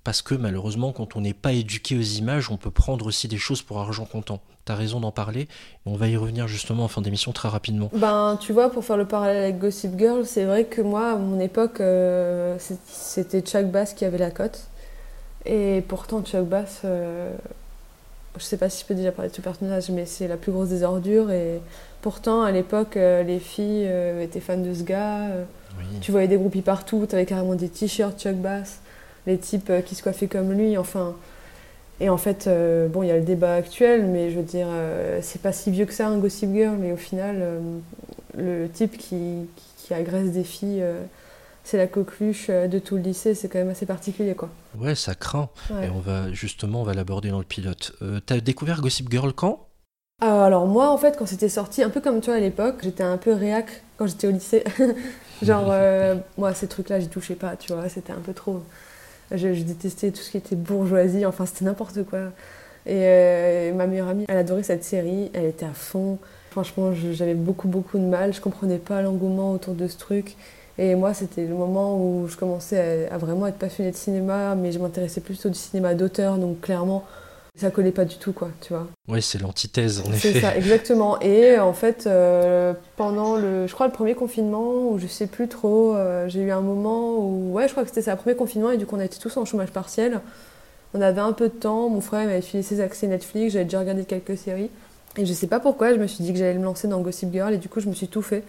parce 0.05 0.23
que 0.23 0.35
malheureusement, 0.35 0.93
quand 0.93 1.17
on 1.17 1.21
n'est 1.21 1.35
pas 1.35 1.53
éduqué 1.53 1.97
aux 1.97 2.03
images, 2.03 2.51
on 2.51 2.57
peut 2.57 2.71
prendre 2.71 3.07
aussi 3.07 3.29
des 3.29 3.37
choses 3.37 3.63
pour 3.63 3.79
argent 3.79 4.07
comptant. 4.07 4.41
Tu 4.65 4.73
as 4.73 4.75
raison 4.75 5.01
d'en 5.01 5.11
parler. 5.11 5.47
On 5.85 5.95
va 5.95 6.09
y 6.09 6.17
revenir 6.17 6.49
justement 6.49 6.85
en 6.85 6.89
fin 6.89 7.03
d'émission 7.03 7.33
très 7.33 7.49
rapidement. 7.49 7.91
Ben, 7.93 8.39
tu 8.41 8.53
vois, 8.53 8.71
pour 8.71 8.85
faire 8.85 8.97
le 8.97 9.05
parallèle 9.05 9.43
avec 9.43 9.59
Gossip 9.59 9.99
Girl, 9.99 10.25
c'est 10.25 10.45
vrai 10.45 10.65
que 10.65 10.81
moi, 10.81 11.13
à 11.13 11.17
mon 11.17 11.39
époque, 11.39 11.81
euh, 11.81 12.57
c'était 12.87 13.41
Chuck 13.43 13.67
Bass 13.67 13.93
qui 13.93 14.05
avait 14.05 14.19
la 14.19 14.31
cote. 14.31 14.69
Et 15.45 15.83
pourtant, 15.87 16.23
Chuck 16.23 16.47
Bass, 16.47 16.81
euh, 16.85 17.35
je 18.39 18.43
sais 18.43 18.57
pas 18.57 18.71
si 18.71 18.83
je 18.83 18.87
peux 18.87 18.95
déjà 18.95 19.13
parler 19.13 19.31
de 19.31 19.35
ce 19.35 19.41
personnage, 19.43 19.91
mais 19.91 20.07
c'est 20.07 20.29
la 20.29 20.37
plus 20.39 20.53
grosse 20.53 20.69
des 20.71 20.83
ordures. 20.83 21.31
Et 21.31 21.61
pourtant, 22.01 22.43
à 22.43 22.53
l'époque, 22.53 22.97
euh, 22.97 23.23
les 23.23 23.39
filles 23.39 23.89
étaient 24.23 24.41
fans 24.41 24.57
de 24.57 24.73
ce 24.73 24.83
gars. 24.83 25.29
Tu 26.01 26.11
voyais 26.11 26.29
des 26.29 26.37
groupies 26.37 26.63
partout, 26.63 27.07
tu 27.09 27.15
avais 27.15 27.27
carrément 27.27 27.55
des 27.55 27.69
t-shirts 27.69 28.19
Chuck 28.19 28.37
Bass 28.37 28.81
les 29.27 29.39
types 29.39 29.71
euh, 29.71 29.81
qui 29.81 29.95
se 29.95 30.03
coiffaient 30.03 30.29
comme 30.29 30.53
lui, 30.53 30.77
enfin. 30.77 31.15
Et 32.01 32.09
en 32.09 32.17
fait, 32.17 32.47
euh, 32.47 32.89
bon, 32.89 33.03
il 33.03 33.09
y 33.09 33.13
a 33.13 33.17
le 33.17 33.25
débat 33.25 33.55
actuel, 33.55 34.07
mais 34.07 34.31
je 34.31 34.37
veux 34.37 34.45
dire, 34.45 34.69
euh, 34.71 35.21
c'est 35.23 35.43
pas 35.43 35.53
si 35.53 35.71
vieux 35.71 35.85
que 35.85 35.93
ça, 35.93 36.09
un 36.09 36.17
Gossip 36.17 36.51
Girl, 36.51 36.77
mais 36.79 36.93
au 36.93 36.97
final, 36.97 37.61
le 38.39 38.69
type 38.69 38.97
qui, 38.97 39.47
qui, 39.77 39.93
agresse 39.93 40.31
des 40.31 40.45
filles, 40.45 40.83
c'est 41.63 41.77
la 41.77 41.87
coqueluche 41.87 42.49
de 42.49 42.79
tout 42.79 42.97
le 42.97 43.03
lycée, 43.03 43.35
c'est 43.35 43.49
quand 43.49 43.59
même 43.59 43.69
assez 43.69 43.85
particulier, 43.85 44.35
quoi. 44.35 44.49
Ouais, 44.79 44.95
ça 44.95 45.15
craint. 45.15 45.51
Et 45.83 45.91
on 45.91 45.99
va, 45.99 46.33
justement, 46.33 46.81
on 46.81 46.85
va 46.85 46.95
l'aborder 46.95 47.29
dans 47.29 47.39
le 47.39 47.45
pilote. 47.45 47.93
T'as 48.25 48.41
découvert 48.41 48.81
Gossip 48.81 49.11
Girl 49.11 49.35
quand? 49.35 49.67
Alors 50.23 50.67
moi 50.67 50.91
en 50.91 50.99
fait 50.99 51.17
quand 51.19 51.25
c'était 51.25 51.49
sorti, 51.49 51.83
un 51.83 51.89
peu 51.89 52.03
comme 52.03 52.21
toi 52.21 52.35
à 52.35 52.41
l'époque, 52.41 52.81
j'étais 52.83 53.03
un 53.03 53.17
peu 53.17 53.33
réac 53.33 53.83
quand 53.97 54.07
j'étais 54.07 54.27
au 54.27 54.31
lycée. 54.31 54.65
Genre 55.43 55.75
moi 56.39 56.55
ces 56.55 56.69
trucs 56.69 56.89
là 56.89 57.01
j'y 57.01 57.09
touchais 57.09 57.35
pas, 57.35 57.57
tu 57.57 57.73
vois, 57.73 57.89
c'était 57.89 58.13
un 58.13 58.21
peu 58.21 58.35
trop. 58.35 58.63
Je, 59.33 59.63
détestais 59.63 60.11
tout 60.11 60.21
ce 60.21 60.31
qui 60.31 60.37
était 60.37 60.57
bourgeoisie, 60.57 61.25
enfin 61.27 61.47
c'était 61.47 61.65
n'importe 61.65 62.05
quoi. 62.05 62.19
Et 62.87 63.03
euh, 63.05 63.75
ma 63.75 63.87
meilleure 63.87 64.09
amie, 64.09 64.25
elle 64.29 64.37
adorait 64.37 64.63
cette 64.63 64.85
série, 64.85 65.31
elle 65.35 65.47
était 65.47 65.67
à 65.67 65.73
fond. 65.73 66.19
Franchement, 66.51 66.93
j'avais 66.93 67.35
beaucoup, 67.35 67.69
beaucoup 67.69 67.99
de 67.99 68.05
mal, 68.05 68.33
je 68.33 68.41
comprenais 68.41 68.79
pas 68.79 69.03
l'engouement 69.03 69.53
autour 69.53 69.75
de 69.75 69.87
ce 69.87 69.97
truc. 69.99 70.37
Et 70.79 70.95
moi, 70.95 71.15
c'était 71.15 71.47
le 71.47 71.55
moment 71.55 71.97
où 71.97 72.27
je 72.27 72.37
commençais 72.37 73.09
à, 73.09 73.15
à, 73.15 73.19
vraiment 73.19 73.47
être 73.47 73.59
passionnée 73.59 73.91
de 73.91 73.97
cinéma, 73.97 74.55
mais 74.55 74.73
je 74.73 74.79
m'intéressais 74.79 75.21
plutôt 75.21 75.49
du 75.49 75.59
cinéma 75.59 75.95
d'auteur, 75.95 76.39
donc 76.39 76.61
clairement, 76.61 77.05
ça 77.57 77.71
collait 77.71 77.91
pas 77.91 78.05
du 78.05 78.17
tout, 78.17 78.33
quoi, 78.33 78.49
tu 78.61 78.73
vois. 78.73 78.87
Oui, 79.09 79.21
c'est 79.21 79.41
l'antithèse, 79.41 80.01
en 80.01 80.13
effet. 80.13 80.33
C'est 80.33 80.41
ça, 80.41 80.57
exactement. 80.57 81.21
Et 81.21 81.59
en 81.59 81.73
fait, 81.73 82.05
euh, 82.07 82.73
pendant 82.97 83.37
le, 83.37 83.67
je 83.67 83.75
crois, 83.75 83.87
le 83.87 83.93
premier 83.93 84.15
confinement, 84.15 84.91
ou 84.91 84.99
je 84.99 85.07
sais 85.07 85.27
plus 85.27 85.49
trop, 85.49 85.95
euh, 85.95 86.29
j'ai 86.29 86.41
eu 86.41 86.51
un 86.51 86.61
moment 86.61 87.19
où, 87.19 87.53
ouais, 87.53 87.67
je 87.67 87.73
crois 87.73 87.83
que 87.83 87.89
c'était 87.89 88.03
ça, 88.03 88.13
le 88.13 88.19
premier 88.19 88.37
confinement, 88.37 88.71
et 88.71 88.77
du 88.77 88.87
coup, 88.87 88.97
on 88.97 89.01
était 89.01 89.19
tous 89.19 89.37
en 89.37 89.45
chômage 89.45 89.71
partiel. 89.71 90.21
On 90.95 91.01
avait 91.01 91.21
un 91.21 91.33
peu 91.33 91.49
de 91.49 91.55
temps, 91.55 91.89
mon 91.89 92.01
frère 92.01 92.27
m'avait 92.27 92.41
filé 92.41 92.63
ses 92.63 92.81
accès 92.81 93.07
Netflix, 93.07 93.53
j'avais 93.53 93.65
déjà 93.65 93.81
regardé 93.81 94.05
quelques 94.05 94.37
séries. 94.37 94.71
Et 95.17 95.27
je 95.27 95.33
sais 95.33 95.47
pas 95.47 95.61
pourquoi, 95.61 95.93
je 95.93 95.99
me 95.99 96.07
suis 96.07 96.23
dit 96.23 96.33
que 96.33 96.39
j'allais 96.39 96.59
me 96.59 96.65
lancer 96.65 96.89
dans 96.89 97.01
Gossip 97.01 97.33
Girl, 97.33 97.53
et 97.53 97.59
du 97.59 97.69
coup, 97.69 97.81
je 97.81 97.89
me 97.89 97.95
suis 97.95 98.09
tout 98.09 98.23
fait. 98.23 98.45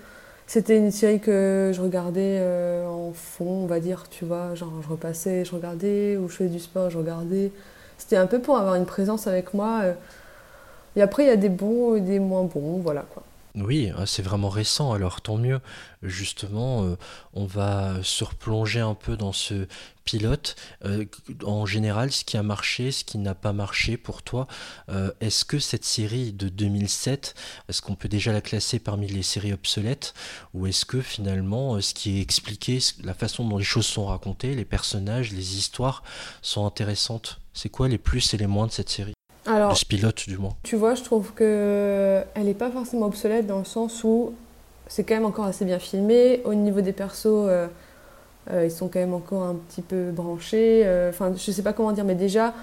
C'était 0.48 0.77
une 0.77 0.92
série 0.92 1.19
que 1.19 1.71
je 1.74 1.81
regardais 1.81 2.38
euh, 2.39 2.86
en 2.86 3.13
fond, 3.13 3.63
on 3.63 3.68
va 3.68 3.80
dire, 3.80 4.03
tu 4.09 4.25
vois, 4.25 4.53
genre 4.53 4.74
je 4.83 4.89
repassais, 4.89 5.45
je 5.45 5.56
regardais, 5.56 6.18
ou 6.18 6.30
je 6.30 6.36
faisais 6.36 6.50
du 6.50 6.59
sport, 6.59 6.89
je 6.89 6.98
regardais. 6.98 7.51
C'était 8.01 8.18
un 8.18 8.25
peu 8.25 8.39
pour 8.39 8.57
avoir 8.57 8.74
une 8.74 8.88
présence 8.88 9.27
avec 9.27 9.53
moi. 9.53 9.81
Euh. 9.83 9.94
Et 10.95 11.03
après, 11.03 11.24
il 11.24 11.27
y 11.27 11.31
a 11.31 11.36
des 11.36 11.50
bons 11.50 11.95
et 11.95 12.01
des 12.01 12.18
moins 12.18 12.44
bons, 12.44 12.80
voilà 12.80 13.06
quoi. 13.13 13.21
Oui, 13.56 13.92
ah, 13.98 14.06
c'est 14.06 14.21
vraiment 14.21 14.50
récent, 14.50 14.94
alors 14.94 15.19
tant 15.19 15.38
mieux. 15.38 15.59
Justement, 16.03 16.86
euh, 16.86 16.96
on 17.34 17.46
va 17.46 18.01
se 18.01 18.24
replonger 18.24 18.79
un 18.79 18.96
peu 18.96 19.17
dans 19.17 19.34
ce 19.34 19.67
pilote. 20.05 20.55
Euh, 20.86 21.05
en 21.43 21.65
général, 21.65 22.12
ce 22.12 22.24
qui 22.24 22.38
a 22.38 22.43
marché, 22.43 22.91
ce 22.91 23.03
qui 23.03 23.17
n'a 23.17 23.36
pas 23.36 23.51
marché 23.51 23.98
pour 23.98 24.24
toi. 24.24 24.48
est-ce 25.20 25.43
que 25.46 25.60
cette 25.60 25.84
série 25.84 26.31
de 26.31 26.50
2007, 26.50 27.36
est-ce 27.67 27.81
qu'on 27.81 27.96
peut 27.96 28.10
déjà 28.10 28.31
la 28.31 28.41
classer 28.41 28.79
parmi 28.79 29.08
les 29.08 29.24
séries 29.24 29.53
obsolètes? 29.53 30.13
Ou 30.53 30.67
est-ce 30.67 30.86
que 30.86 31.01
finalement, 31.01 31.79
ce 31.81 31.93
qui 31.93 32.17
est 32.20 32.22
expliqué, 32.22 32.79
la 33.03 33.13
façon 33.13 33.48
dont 33.48 33.58
les 33.58 33.63
choses 33.63 33.86
sont 33.86 34.05
racontées, 34.05 34.55
les 34.55 34.65
personnages, 34.65 35.31
les 35.31 35.58
histoires 35.58 36.03
sont 36.41 36.65
intéressantes? 36.65 37.41
C'est 37.53 37.70
quoi 37.70 37.89
les 37.89 37.98
plus 37.98 38.34
et 38.34 38.38
les 38.38 38.48
moins 38.48 38.67
de 38.67 38.72
cette 38.72 38.89
série? 38.89 39.13
Alors, 39.45 39.77
pilote 39.88 40.27
du 40.27 40.38
moins. 40.38 40.55
Tu 40.63 40.75
vois, 40.75 40.95
je 40.95 41.03
trouve 41.03 41.33
que 41.33 42.21
elle 42.36 42.43
n'est 42.45 42.53
pas 42.53 42.69
forcément 42.69 43.07
obsolète 43.07 43.48
dans 43.48 43.60
le 43.60 43.65
sens 43.65 44.03
où 44.03 44.33
c'est 44.88 45.03
quand 45.03 45.15
même 45.15 45.25
encore 45.25 45.45
assez 45.45 45.65
bien 45.65 45.79
filmé. 45.79 46.41
Au 46.45 46.53
niveau 46.53 46.81
des 46.81 46.91
persos, 46.91 47.25
euh, 47.25 47.67
euh, 48.51 48.65
ils 48.65 48.71
sont 48.71 48.88
quand 48.88 49.00
même 49.00 49.13
encore 49.13 49.43
un 49.43 49.55
petit 49.55 49.81
peu 49.81 50.12
branchés. 50.12 50.83
Euh, 50.86 51.10
enfin, 51.10 51.33
je 51.36 51.51
sais 51.51 51.63
pas 51.63 51.74
comment 51.74 51.91
dire, 51.91 52.05
mais 52.05 52.15
déjà 52.15 52.53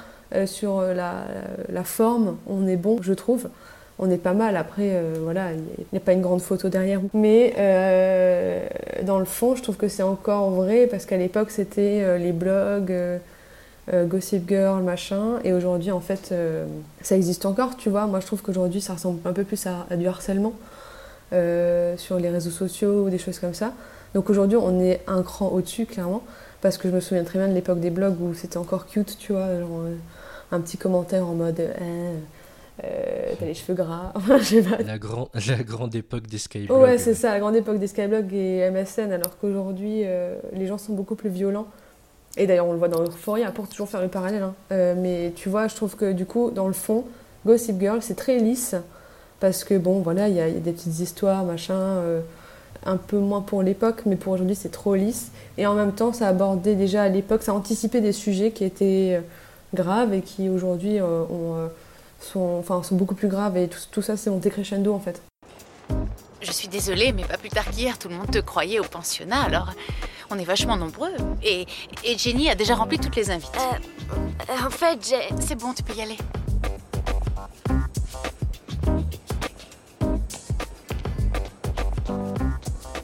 sur 0.45 0.83
la, 0.83 1.25
la, 1.71 1.85
forme, 1.85 2.37
on 2.47 2.67
est 2.67 2.77
bon, 2.77 2.99
je 3.01 3.15
trouve. 3.15 3.49
On 3.99 4.11
est 4.11 4.19
pas 4.19 4.35
mal. 4.35 4.59
Après, 4.59 5.03
voilà, 5.23 5.53
il 5.53 5.85
n'y 5.91 5.97
a 5.97 6.03
pas 6.03 6.13
une 6.13 6.21
grande 6.21 6.43
photo 6.43 6.69
derrière. 6.69 7.01
Mais 7.15 7.55
dans 9.05 9.19
le 9.19 9.25
fond, 9.25 9.57
je 9.57 9.63
trouve 9.63 9.79
que 9.79 9.89
c'est 9.89 10.03
encore 10.03 10.51
vrai 10.51 10.87
parce 10.87 11.07
qu'à 11.07 11.17
l'époque, 11.17 11.51
c'était 11.51 12.19
les 12.19 12.33
blogs 12.33 12.93
euh, 13.93 14.05
Gossip 14.05 14.49
Girl, 14.49 14.83
machin. 14.83 15.39
Et 15.45 15.53
aujourd'hui, 15.53 15.91
en 15.91 16.01
fait, 16.01 16.31
euh, 16.33 16.67
ça 17.01 17.17
existe 17.17 17.47
encore, 17.47 17.77
tu 17.77 17.89
vois. 17.89 18.07
Moi, 18.07 18.21
je 18.21 18.27
trouve 18.27 18.43
qu'aujourd'hui, 18.43 18.81
ça 18.81 18.95
ressemble 18.95 19.21
un 19.25 19.33
peu 19.33 19.45
plus 19.45 19.67
à, 19.67 19.97
du 19.97 20.07
harcèlement 20.07 20.53
euh, 21.33 21.97
sur 21.97 22.19
les 22.19 22.29
réseaux 22.29 22.51
sociaux 22.51 23.05
ou 23.05 23.11
des 23.11 23.19
choses 23.19 23.39
comme 23.39 23.55
ça. 23.55 23.73
Donc 24.15 24.29
aujourd'hui, 24.31 24.59
on 24.61 24.81
est 24.81 25.01
un 25.07 25.23
cran 25.23 25.49
au-dessus, 25.49 25.87
clairement. 25.87 26.23
Parce 26.61 26.77
que 26.77 26.89
je 26.89 26.95
me 26.95 27.01
souviens 27.01 27.25
très 27.25 27.39
bien 27.39 27.49
de 27.49 27.55
l'époque 27.55 27.81
des 27.81 27.91
blogs 27.91 28.21
où 28.21 28.35
c'était 28.35 28.57
encore 28.59 28.87
cute, 28.87 29.17
tu 29.19 29.33
vois. 29.33 29.59
Genre, 29.59 29.85
un 30.51 30.61
petit 30.61 30.77
commentaire 30.77 31.27
en 31.27 31.35
mode. 31.35 31.63
Eh, 32.81 33.35
t'as 33.39 33.47
les 33.47 33.55
cheveux 33.55 33.75
gras. 33.75 34.13
la, 34.87 34.99
grand, 34.99 35.31
la 35.35 35.63
grande 35.63 35.95
époque 35.95 36.27
des 36.27 36.39
skyblogs. 36.39 36.81
ouais, 36.81 36.99
c'est 36.99 37.15
ça, 37.15 37.33
la 37.33 37.41
grande 37.41 37.57
époque 37.57 37.79
des 37.79 37.87
skyblogs 37.87 38.33
et 38.33 38.71
MSN, 38.71 39.13
alors 39.13 39.39
qu'aujourd'hui, 39.39 40.05
les 40.53 40.67
gens 40.67 40.79
sont 40.79 40.93
beaucoup 40.93 41.15
plus 41.15 41.31
violents. 41.31 41.69
Et 42.37 42.47
d'ailleurs, 42.47 42.67
on 42.67 42.73
le 42.73 42.79
voit 42.79 42.89
dans 42.89 43.03
Euphoria, 43.03 43.51
pour 43.51 43.69
toujours 43.69 43.89
faire 43.89 44.03
le 44.03 44.09
parallèle. 44.09 44.43
Hein. 44.43 44.55
Euh, 44.73 44.95
mais 44.97 45.33
tu 45.35 45.49
vois, 45.49 45.69
je 45.69 45.75
trouve 45.75 45.97
que 45.97 46.13
du 46.13 46.27
coup, 46.27 46.51
dans 46.51 46.67
le 46.67 46.73
fond, 46.73 47.05
Gossip 47.47 47.81
Girl, 47.81 48.03
c'est 48.03 48.15
très 48.15 48.39
lisse 48.39 48.75
parce 49.41 49.65
que 49.65 49.79
bon, 49.79 50.01
voilà, 50.01 50.29
il 50.29 50.35
y, 50.35 50.41
a 50.41 50.51
des 50.51 50.73
petites 50.73 50.99
histoires, 51.01 51.45
machin, 51.45 51.75
euh, 51.75 52.21
un 52.85 52.97
peu 52.97 53.19
moins 53.19 53.41
pour 53.41 53.63
l'époque, 53.63 54.03
mais 54.07 54.17
pour 54.17 54.33
aujourd'hui, 54.33 54.57
c'est 54.57 54.71
trop 54.71 54.95
lisse. 54.95 55.31
Et 55.57 55.67
en 55.67 55.75
même 55.75 55.93
temps, 55.93 56.13
ça 56.13 56.29
abordait 56.29 56.75
déjà 56.75 57.03
à 57.03 57.09
l'époque, 57.09 57.43
ça 57.43 57.55
anticipait 57.55 58.01
des 58.01 58.13
sujets 58.13 58.51
qui 58.51 58.65
étaient 58.65 59.19
euh, 59.19 59.21
graves 59.75 60.13
et 60.13 60.23
qui 60.23 60.49
aujourd'hui 60.49 60.99
sont, 62.21 62.57
enfin, 62.59 62.83
sont 62.83 62.97
beaucoup 62.97 63.15
plus 63.15 63.29
graves. 63.29 63.57
Et 63.57 63.69
tout, 63.69 63.81
tout 63.91 64.03
ça, 64.03 64.17
c'est 64.17 64.31
monté 64.31 64.51
crescendo 64.51 64.93
en 64.93 65.01
fait. 65.01 65.23
Je 66.41 66.53
suis 66.53 66.69
désolée, 66.69 67.13
mais 67.13 67.25
pas 67.25 67.37
plus 67.37 67.49
tard 67.49 67.69
qu'hier, 67.69 67.99
tout 67.99 68.09
le 68.09 68.15
monde 68.15 68.31
te 68.31 68.39
croyait 68.39 68.79
au 68.79 68.85
pensionnat, 68.85 69.43
alors 69.43 69.73
on 70.31 70.39
est 70.39 70.45
vachement 70.45 70.77
nombreux. 70.77 71.13
Et, 71.43 71.67
et 72.05 72.19
Jenny 72.19 72.51
a 72.51 72.55
déjà 72.55 72.75
rempli 72.75 72.99
toutes 72.99 73.17
les 73.17 73.31
invites. 73.31 73.51
Euh, 73.57 74.67
en 74.67 74.71
fait, 74.71 74.99
j'ai... 75.09 75.35
C'est 75.41 75.57
bon, 75.57 75.73
tu 75.73 75.83
peux 75.83 75.95
y 75.95 76.03
aller. 76.03 76.17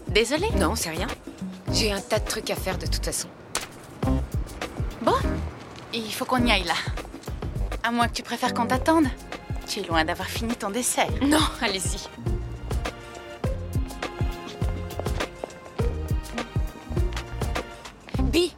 Désolée 0.08 0.50
Non, 0.56 0.74
c'est 0.76 0.90
rien. 0.90 1.06
J'ai 1.72 1.92
un 1.92 2.00
tas 2.00 2.18
de 2.18 2.24
trucs 2.28 2.50
à 2.50 2.54
faire 2.54 2.78
de 2.78 2.86
toute 2.86 3.04
façon. 3.04 3.28
Bon, 5.02 5.16
il 5.92 6.12
faut 6.12 6.24
qu'on 6.24 6.44
y 6.46 6.52
aille 6.52 6.64
là. 6.64 6.74
À 7.82 7.90
moins 7.90 8.08
que 8.08 8.14
tu 8.14 8.22
préfères 8.22 8.54
qu'on 8.54 8.66
t'attende. 8.66 9.06
Tu 9.66 9.80
es 9.80 9.82
loin 9.82 10.04
d'avoir 10.04 10.28
fini 10.28 10.54
ton 10.54 10.70
dessert. 10.70 11.10
Non, 11.22 11.40
allez-y. 11.60 12.08
Bi 18.34 18.52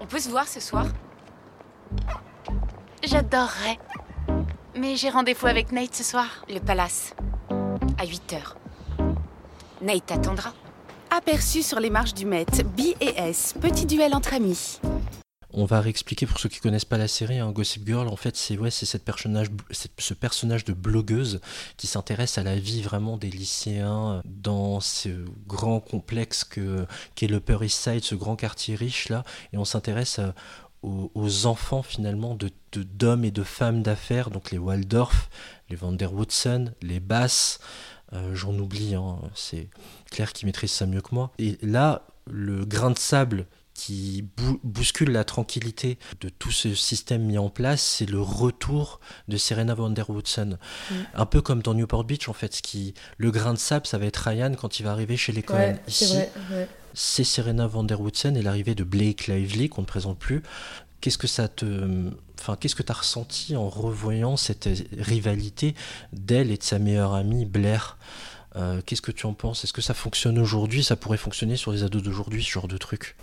On 0.00 0.06
peut 0.06 0.18
se 0.18 0.30
voir 0.30 0.48
ce 0.48 0.60
soir 0.60 0.86
J'adorerais. 3.04 3.78
Mais 4.74 4.96
j'ai 4.96 5.10
rendez-vous 5.10 5.46
avec 5.46 5.72
Nate 5.72 5.94
ce 5.94 6.02
soir. 6.02 6.46
Le 6.48 6.58
palace. 6.58 7.14
À 7.98 8.06
8 8.06 8.32
heures. 8.32 8.56
Nate 9.82 10.10
attendra. 10.10 10.54
Aperçu 11.10 11.62
sur 11.62 11.80
les 11.80 11.90
marches 11.90 12.14
du 12.14 12.24
Met, 12.24 12.46
B 12.76 12.94
et 12.98 13.18
S, 13.18 13.54
petit 13.60 13.84
duel 13.84 14.14
entre 14.14 14.32
amis. 14.32 14.80
On 15.58 15.64
va 15.64 15.80
réexpliquer 15.80 16.26
pour 16.26 16.38
ceux 16.38 16.50
qui 16.50 16.60
connaissent 16.60 16.84
pas 16.84 16.98
la 16.98 17.08
série, 17.08 17.38
hein, 17.38 17.50
Gossip 17.50 17.86
Girl, 17.86 18.08
en 18.08 18.16
fait, 18.16 18.36
c'est 18.36 18.58
ouais, 18.58 18.70
cette 18.70 19.04
personnage, 19.04 19.48
ce 19.70 20.12
personnage 20.12 20.66
de 20.66 20.74
blogueuse 20.74 21.40
qui 21.78 21.86
s'intéresse 21.86 22.36
à 22.36 22.42
la 22.42 22.56
vie 22.56 22.82
vraiment 22.82 23.16
des 23.16 23.30
lycéens 23.30 24.20
dans 24.26 24.80
ce 24.80 25.24
grand 25.46 25.80
complexe 25.80 26.44
que 26.44 26.86
qu'est 27.14 27.26
le 27.26 27.38
Upper 27.38 27.56
East 27.62 27.82
Side, 27.82 28.04
ce 28.04 28.14
grand 28.14 28.36
quartier 28.36 28.74
riche 28.74 29.08
là, 29.08 29.24
et 29.54 29.56
on 29.56 29.64
s'intéresse 29.64 30.20
aux, 30.82 31.46
enfants 31.46 31.82
finalement 31.82 32.34
de- 32.34 32.50
d'hommes 32.74 33.24
et 33.24 33.30
de 33.30 33.42
femmes 33.42 33.82
d'affaires, 33.82 34.28
donc 34.28 34.50
les 34.50 34.58
Waldorf, 34.58 35.30
les 35.70 35.76
Van 35.76 35.92
der 35.92 36.12
Woodsen, 36.12 36.74
les 36.82 37.00
Bass, 37.00 37.60
euh, 38.12 38.34
j'en 38.34 38.54
oublie, 38.58 38.94
hein, 38.94 39.18
c'est 39.34 39.70
Claire 40.10 40.34
qui 40.34 40.44
maîtrise 40.44 40.70
ça 40.70 40.84
mieux 40.84 41.00
que 41.00 41.14
moi. 41.14 41.32
Et 41.38 41.56
là, 41.62 42.06
le 42.26 42.64
grain 42.64 42.90
de 42.90 42.98
sable 42.98 43.46
qui 43.76 44.24
bou- 44.36 44.58
bouscule 44.64 45.10
la 45.10 45.24
tranquillité 45.24 45.98
de 46.20 46.28
tout 46.28 46.50
ce 46.50 46.74
système 46.74 47.22
mis 47.22 47.38
en 47.38 47.50
place, 47.50 47.82
c'est 47.82 48.06
le 48.08 48.20
retour 48.20 49.00
de 49.28 49.36
Serena 49.36 49.74
van 49.74 49.90
der 49.90 50.08
Woodsen. 50.10 50.58
Mm. 50.90 50.94
Un 51.14 51.26
peu 51.26 51.42
comme 51.42 51.62
dans 51.62 51.74
Newport 51.74 52.04
Beach, 52.04 52.28
en 52.28 52.32
fait, 52.32 52.54
ce 52.54 52.62
qui, 52.62 52.94
le 53.18 53.30
grain 53.30 53.52
de 53.52 53.58
sable, 53.58 53.86
ça 53.86 53.98
va 53.98 54.06
être 54.06 54.16
Ryan 54.16 54.52
quand 54.58 54.80
il 54.80 54.82
va 54.84 54.92
arriver 54.92 55.16
chez 55.16 55.32
les 55.32 55.42
Cohen. 55.42 55.56
Ouais, 55.58 55.80
c'est 55.88 56.04
Ici, 56.06 56.14
vrai. 56.14 56.30
ouais. 56.52 56.68
c'est 56.94 57.24
Serena 57.24 57.66
van 57.66 57.84
der 57.84 58.00
Woodsen 58.00 58.36
et 58.36 58.42
l'arrivée 58.42 58.74
de 58.74 58.84
Blake 58.84 59.26
Lively 59.26 59.68
qu'on 59.68 59.82
ne 59.82 59.86
présente 59.86 60.18
plus. 60.18 60.42
Qu'est-ce 61.02 61.18
que 61.18 61.26
ça 61.26 61.46
te, 61.46 62.10
enfin, 62.40 62.56
qu'est-ce 62.58 62.74
que 62.74 62.82
tu 62.82 62.90
as 62.90 62.94
ressenti 62.96 63.54
en 63.56 63.68
revoyant 63.68 64.36
cette 64.36 64.68
rivalité 64.98 65.74
d'elle 66.12 66.50
et 66.50 66.56
de 66.56 66.62
sa 66.62 66.78
meilleure 66.78 67.14
amie 67.14 67.44
Blair? 67.44 67.98
Euh, 68.56 68.80
Qu'est-ce 68.84 69.02
que 69.02 69.12
tu 69.12 69.26
en 69.26 69.34
penses? 69.34 69.64
Est-ce 69.64 69.74
que 69.74 69.82
ça 69.82 69.92
fonctionne 69.92 70.38
aujourd'hui? 70.38 70.82
Ça 70.82 70.96
pourrait 70.96 71.18
fonctionner 71.18 71.56
sur 71.56 71.72
les 71.72 71.82
ados 71.82 72.02
d'aujourd'hui, 72.02 72.42
ce 72.42 72.50
genre 72.50 72.68
de 72.68 72.78
truc? 72.78 73.14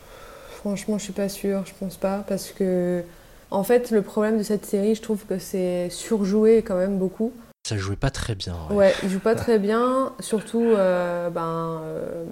Franchement, 0.64 0.98
je 0.98 1.04
suis 1.04 1.14
pas 1.14 1.28
sûre, 1.30 1.64
je 1.66 1.74
pense 1.78 1.98
pas, 1.98 2.24
parce 2.28 2.52
que 2.52 3.04
en 3.52 3.64
fait, 3.64 3.92
le 3.92 4.02
problème 4.02 4.38
de 4.38 4.44
cette 4.44 4.66
série, 4.66 4.96
je 4.96 5.02
trouve 5.02 5.26
que 5.26 5.38
c'est 5.38 5.90
surjoué 5.90 6.64
quand 6.64 6.76
même 6.78 6.98
beaucoup. 6.98 7.34
Ça 7.68 7.78
jouait 7.78 7.96
pas 7.98 8.10
très 8.10 8.34
bien. 8.36 8.56
ouais. 8.72 8.76
Ouais, 8.76 8.94
il 9.04 9.10
joue 9.10 9.20
pas 9.20 9.36
très 9.44 9.60
bien, 9.60 10.12
surtout 10.20 10.64
euh, 10.64 11.30
ben, 11.30 11.82
euh, 11.84 12.26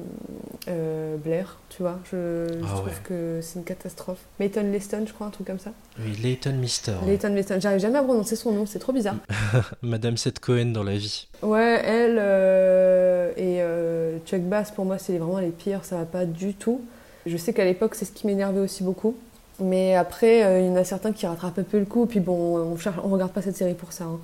euh, 0.67 1.15
Blair, 1.17 1.57
tu 1.69 1.83
vois. 1.83 1.99
Je, 2.11 2.47
je 2.49 2.65
Ah 2.65 2.67
trouve 2.75 2.85
ouais. 2.87 2.91
que 3.03 3.39
c'est 3.41 3.59
une 3.59 3.63
catastrophe. 3.65 4.19
Mayton 4.39 4.63
Leston, 4.71 5.03
je 5.07 5.13
crois, 5.13 5.27
un 5.27 5.29
truc 5.29 5.47
comme 5.47 5.59
ça. 5.59 5.71
Oui, 5.99 6.13
Leighton 6.21 6.53
Mister. 6.53 6.95
Layton 7.05 7.33
Leston, 7.33 7.59
j'arrive 7.59 7.79
jamais 7.79 7.99
à 7.99 8.03
prononcer 8.03 8.35
son 8.35 8.51
nom, 8.51 8.65
c'est 8.65 8.79
trop 8.79 8.91
bizarre. 8.93 9.15
Madame 9.81 10.17
Seth 10.17 10.39
Cohen 10.39 10.67
dans 10.73 10.83
la 10.83 10.95
vie. 10.97 11.27
Ouais, 11.43 11.81
elle 11.85 12.17
euh, 12.19 13.31
et 13.37 14.21
Chuck 14.25 14.41
Bass, 14.41 14.71
pour 14.71 14.85
moi, 14.85 14.97
c'est 14.97 15.17
vraiment 15.17 15.39
les 15.39 15.51
pires, 15.51 15.83
ça 15.85 15.97
va 15.97 16.05
pas 16.05 16.25
du 16.25 16.53
tout. 16.55 16.81
Je 17.25 17.37
sais 17.37 17.53
qu'à 17.53 17.65
l'époque, 17.65 17.95
c'est 17.95 18.05
ce 18.05 18.11
qui 18.11 18.27
m'énervait 18.27 18.59
aussi 18.61 18.83
beaucoup. 18.83 19.15
Mais 19.59 19.95
après, 19.95 20.43
euh, 20.43 20.59
il 20.59 20.65
y 20.67 20.69
en 20.69 20.75
a 20.75 20.83
certains 20.83 21.11
qui 21.11 21.27
rattrapent 21.27 21.59
un 21.59 21.63
peu 21.63 21.77
le 21.77 21.85
coup, 21.85 22.05
puis 22.07 22.19
bon, 22.19 22.57
on, 22.57 22.77
cherche, 22.77 22.97
on 23.03 23.09
regarde 23.09 23.31
pas 23.31 23.41
cette 23.41 23.55
série 23.57 23.75
pour 23.75 23.93
ça. 23.93 24.05
hein. 24.05 24.19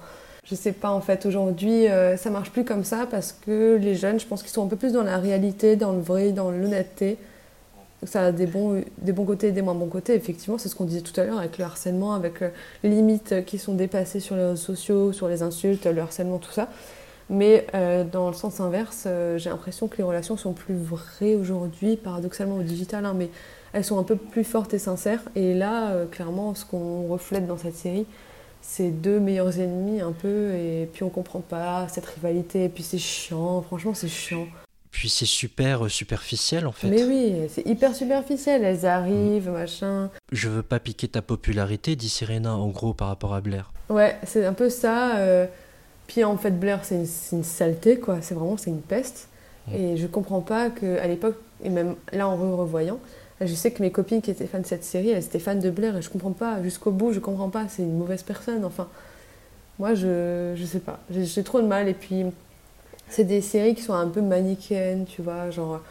Je 0.50 0.56
sais 0.56 0.72
pas, 0.72 0.89
en 0.92 1.01
fait, 1.01 1.25
aujourd'hui, 1.25 1.88
euh, 1.88 2.16
ça 2.18 2.30
marche 2.30 2.51
plus 2.51 2.63
comme 2.63 2.86
ça 2.86 3.06
parce 3.10 3.34
que 3.34 3.75
les 3.75 3.96
jeunes, 3.96 4.20
je 4.20 4.25
pense 4.25 4.42
qu'ils 4.42 4.51
sont 4.51 4.63
un 4.63 4.68
peu 4.68 4.77
plus 4.77 4.94
dans 4.94 5.04
la 5.04 5.18
réalité, 5.18 5.75
dans 5.75 5.92
le 5.92 6.00
vrai, 6.00 6.32
dans 6.32 6.50
l'honnêteté. 6.50 7.18
Ça 8.04 8.27
a 8.27 8.32
des 8.32 8.46
bons, 8.46 8.82
des 9.00 9.12
bons 9.12 9.25
côtés 9.25 9.48
et 9.48 9.51
des 9.51 9.62
moins 9.62 9.74
bons 9.75 9.88
côtés. 9.88 10.13
Effectivement, 10.16 10.58
c'est 10.58 10.70
ce 10.70 10.75
qu'on 10.75 10.86
disait 10.86 11.01
tout 11.01 11.20
à 11.20 11.25
l'heure 11.25 11.39
avec 11.39 11.58
le 11.58 11.66
harcèlement, 11.66 12.13
avec 12.13 12.42
euh, 12.42 12.50
les 12.84 12.89
limites 12.89 13.46
qui 13.46 13.58
sont 13.58 13.74
dépassées 13.74 14.20
sur 14.22 14.36
les 14.36 14.44
réseaux 14.44 14.56
sociaux, 14.56 15.12
sur 15.12 15.27
les 15.27 15.42
insultes, 15.44 15.86
le 15.86 16.01
harcèlement, 16.01 16.38
tout 16.38 16.51
ça. 16.51 16.70
Mais 17.29 17.67
euh, 17.74 18.03
dans 18.03 18.27
le 18.27 18.34
sens 18.34 18.60
inverse, 18.60 19.03
euh, 19.05 19.38
j'ai 19.38 19.50
l'impression 19.50 19.88
que 19.88 19.98
les 19.98 20.03
relations 20.03 20.38
sont 20.38 20.53
plus 20.53 20.77
vraies 20.77 21.36
aujourd'hui, 21.36 21.98
paradoxalement 21.98 22.55
au 22.55 22.63
digital, 22.63 23.05
hein, 23.05 23.13
mais 23.15 23.29
elles 23.74 23.84
sont 23.84 24.00
un 24.00 24.03
peu 24.03 24.15
plus 24.15 24.46
fortes 24.46 24.74
et 24.74 24.79
sincères. 24.79 25.22
Et 25.36 25.53
là, 25.53 25.91
euh, 25.91 26.05
clairement, 26.05 26.55
ce 26.55 26.63
qu'on 26.63 27.07
reflète 27.07 27.46
dans 27.46 27.57
cette 27.57 27.75
série, 27.75 28.05
c'est 28.62 28.89
deux 28.89 29.19
meilleurs 29.19 29.60
ennemis 29.60 30.00
un 30.00 30.13
peu, 30.13 30.53
et 30.53 30.89
puis 30.91 31.03
on 31.03 31.10
comprend 31.10 31.41
pas 31.41 31.88
cette 31.89 32.05
rivalité, 32.05 32.65
et 32.65 32.69
puis 32.69 32.84
c'est 32.84 32.98
chiant, 32.98 33.62
franchement 33.62 33.93
c'est 33.93 34.07
chiant. 34.07 34.48
Puis 34.91 35.10
c'est 35.10 35.27
super 35.27 35.91
superficiel 35.91 36.65
en 36.65 36.72
fait. 36.72 36.88
Mais 36.88 37.03
oui, 37.03 37.36
c'est 37.50 37.65
hyper 37.67 37.93
superficiel, 37.93 38.63
elles 38.63 38.86
arrivent, 38.86 39.51
machin. 39.51 40.10
Je 40.31 40.50
veux 40.50 40.63
pas 40.63 40.79
piquer 40.79 41.07
ta 41.07 41.22
popularité, 41.22 41.96
dit 41.96 42.10
Serena 42.10 42.55
en 42.55 42.67
gros 42.69 42.93
par 42.93 43.10
rapport 43.10 43.36
à 43.36 43.41
Blair. 43.41 43.72
Ouais, 43.89 44.17
c'est 44.24 44.46
un 44.46 44.53
peu 44.53 44.69
ça. 44.69 45.48
Puis 46.08 46.24
en 46.24 46.38
fait, 46.38 46.52
Blair, 46.52 46.84
c'est 46.84 46.96
une, 47.32 47.44
saleté, 47.44 48.00
quoi. 48.00 48.18
C'est 48.22 48.34
vraiment, 48.34 48.58
c'est 48.58 48.70
une 48.70 48.82
peste. 48.82 49.28
Mm. 49.68 49.76
Et 49.76 49.98
je 49.98 50.08
comprends 50.08 50.42
pas 50.42 50.70
qu'à 50.70 51.06
l'époque, 51.08 51.36
et 51.64 51.70
même 51.70 51.96
là 52.12 52.28
en 52.28 52.36
re-revoyant, 52.36 53.00
je 53.42 53.54
sais 53.54 53.72
que 53.72 53.84
mes 53.84 53.92
copines 53.92 54.22
qui 54.22 54.32
étaient 54.32 54.48
fans 54.48 54.60
de 54.60 54.66
cette 54.66 54.84
série, 54.84 55.10
elles 55.10 55.24
étaient 55.24 55.40
fans 55.40 55.56
de 55.56 55.70
Blair, 55.70 55.96
et 55.98 56.02
je 56.02 56.10
comprends 56.10 56.32
pas, 56.32 56.64
jusqu'au 56.64 56.92
bout, 56.92 57.14
je 57.14 57.20
comprends 57.20 57.50
pas. 57.50 57.66
C'est 57.70 57.84
une 57.84 57.98
mauvaise 57.98 58.24
personne, 58.24 58.66
enfin. 58.66 58.88
Moi, 59.80 59.94
je, 59.94 60.54
je 60.56 60.66
sais 60.66 60.80
pas. 60.80 61.00
J'ai 61.12 61.26
j'ai 61.26 61.44
trop 61.44 61.62
de 61.62 61.68
mal. 61.68 61.88
Et 61.88 61.94
puis, 61.94 62.26
c'est 63.10 63.24
des 63.24 63.42
séries 63.42 63.76
qui 63.76 63.84
sont 63.84 63.94
un 63.94 64.08
peu 64.08 64.22
manichéennes, 64.22 65.06
tu 65.06 65.22
vois. 65.22 65.52
Genre, 65.52 65.82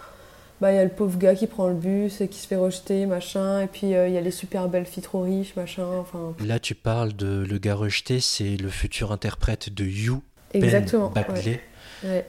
bah, 0.61 0.73
il 0.73 0.77
y 0.77 0.79
a 0.79 0.85
le 0.85 0.91
pauvre 0.91 1.19
gars 1.19 1.35
qui 1.35 1.47
prend 1.47 1.69
le 1.69 1.75
bus 1.75 2.21
et 2.21 2.29
qui 2.29 2.39
se 2.39 2.47
fait 2.47 2.57
rejeter, 2.57 3.07
machin. 3.07 3.61
Et 3.63 3.67
puis, 3.67 3.95
euh, 3.95 4.09
il 4.09 4.15
y 4.15 4.19
a 4.19 4.21
les 4.21 4.31
super 4.31 4.69
belles 4.69 4.87
filles 4.87 5.03
trop 5.03 5.23
riches, 5.23 5.55
machin. 5.57 5.87
Enfin, 5.99 6.35
Là 6.45 6.59
tu 6.59 6.75
parles 6.75 7.15
de 7.15 7.45
le 7.49 7.59
gars 7.59 7.75
rejeté, 7.75 8.21
c'est 8.21 8.57
le 8.57 8.69
futur 8.69 9.13
interprète 9.13 9.73
de 9.73 9.85
You, 9.85 10.23
exactement. 10.55 11.11
Ben 11.15 11.23
ouais. 11.29 11.35
Bagley, 11.35 11.61
Ouais. 12.05 12.25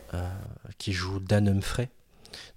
qui 0.77 0.93
joue 0.93 1.19
Dan 1.19 1.47
Humphrey. 1.47 1.89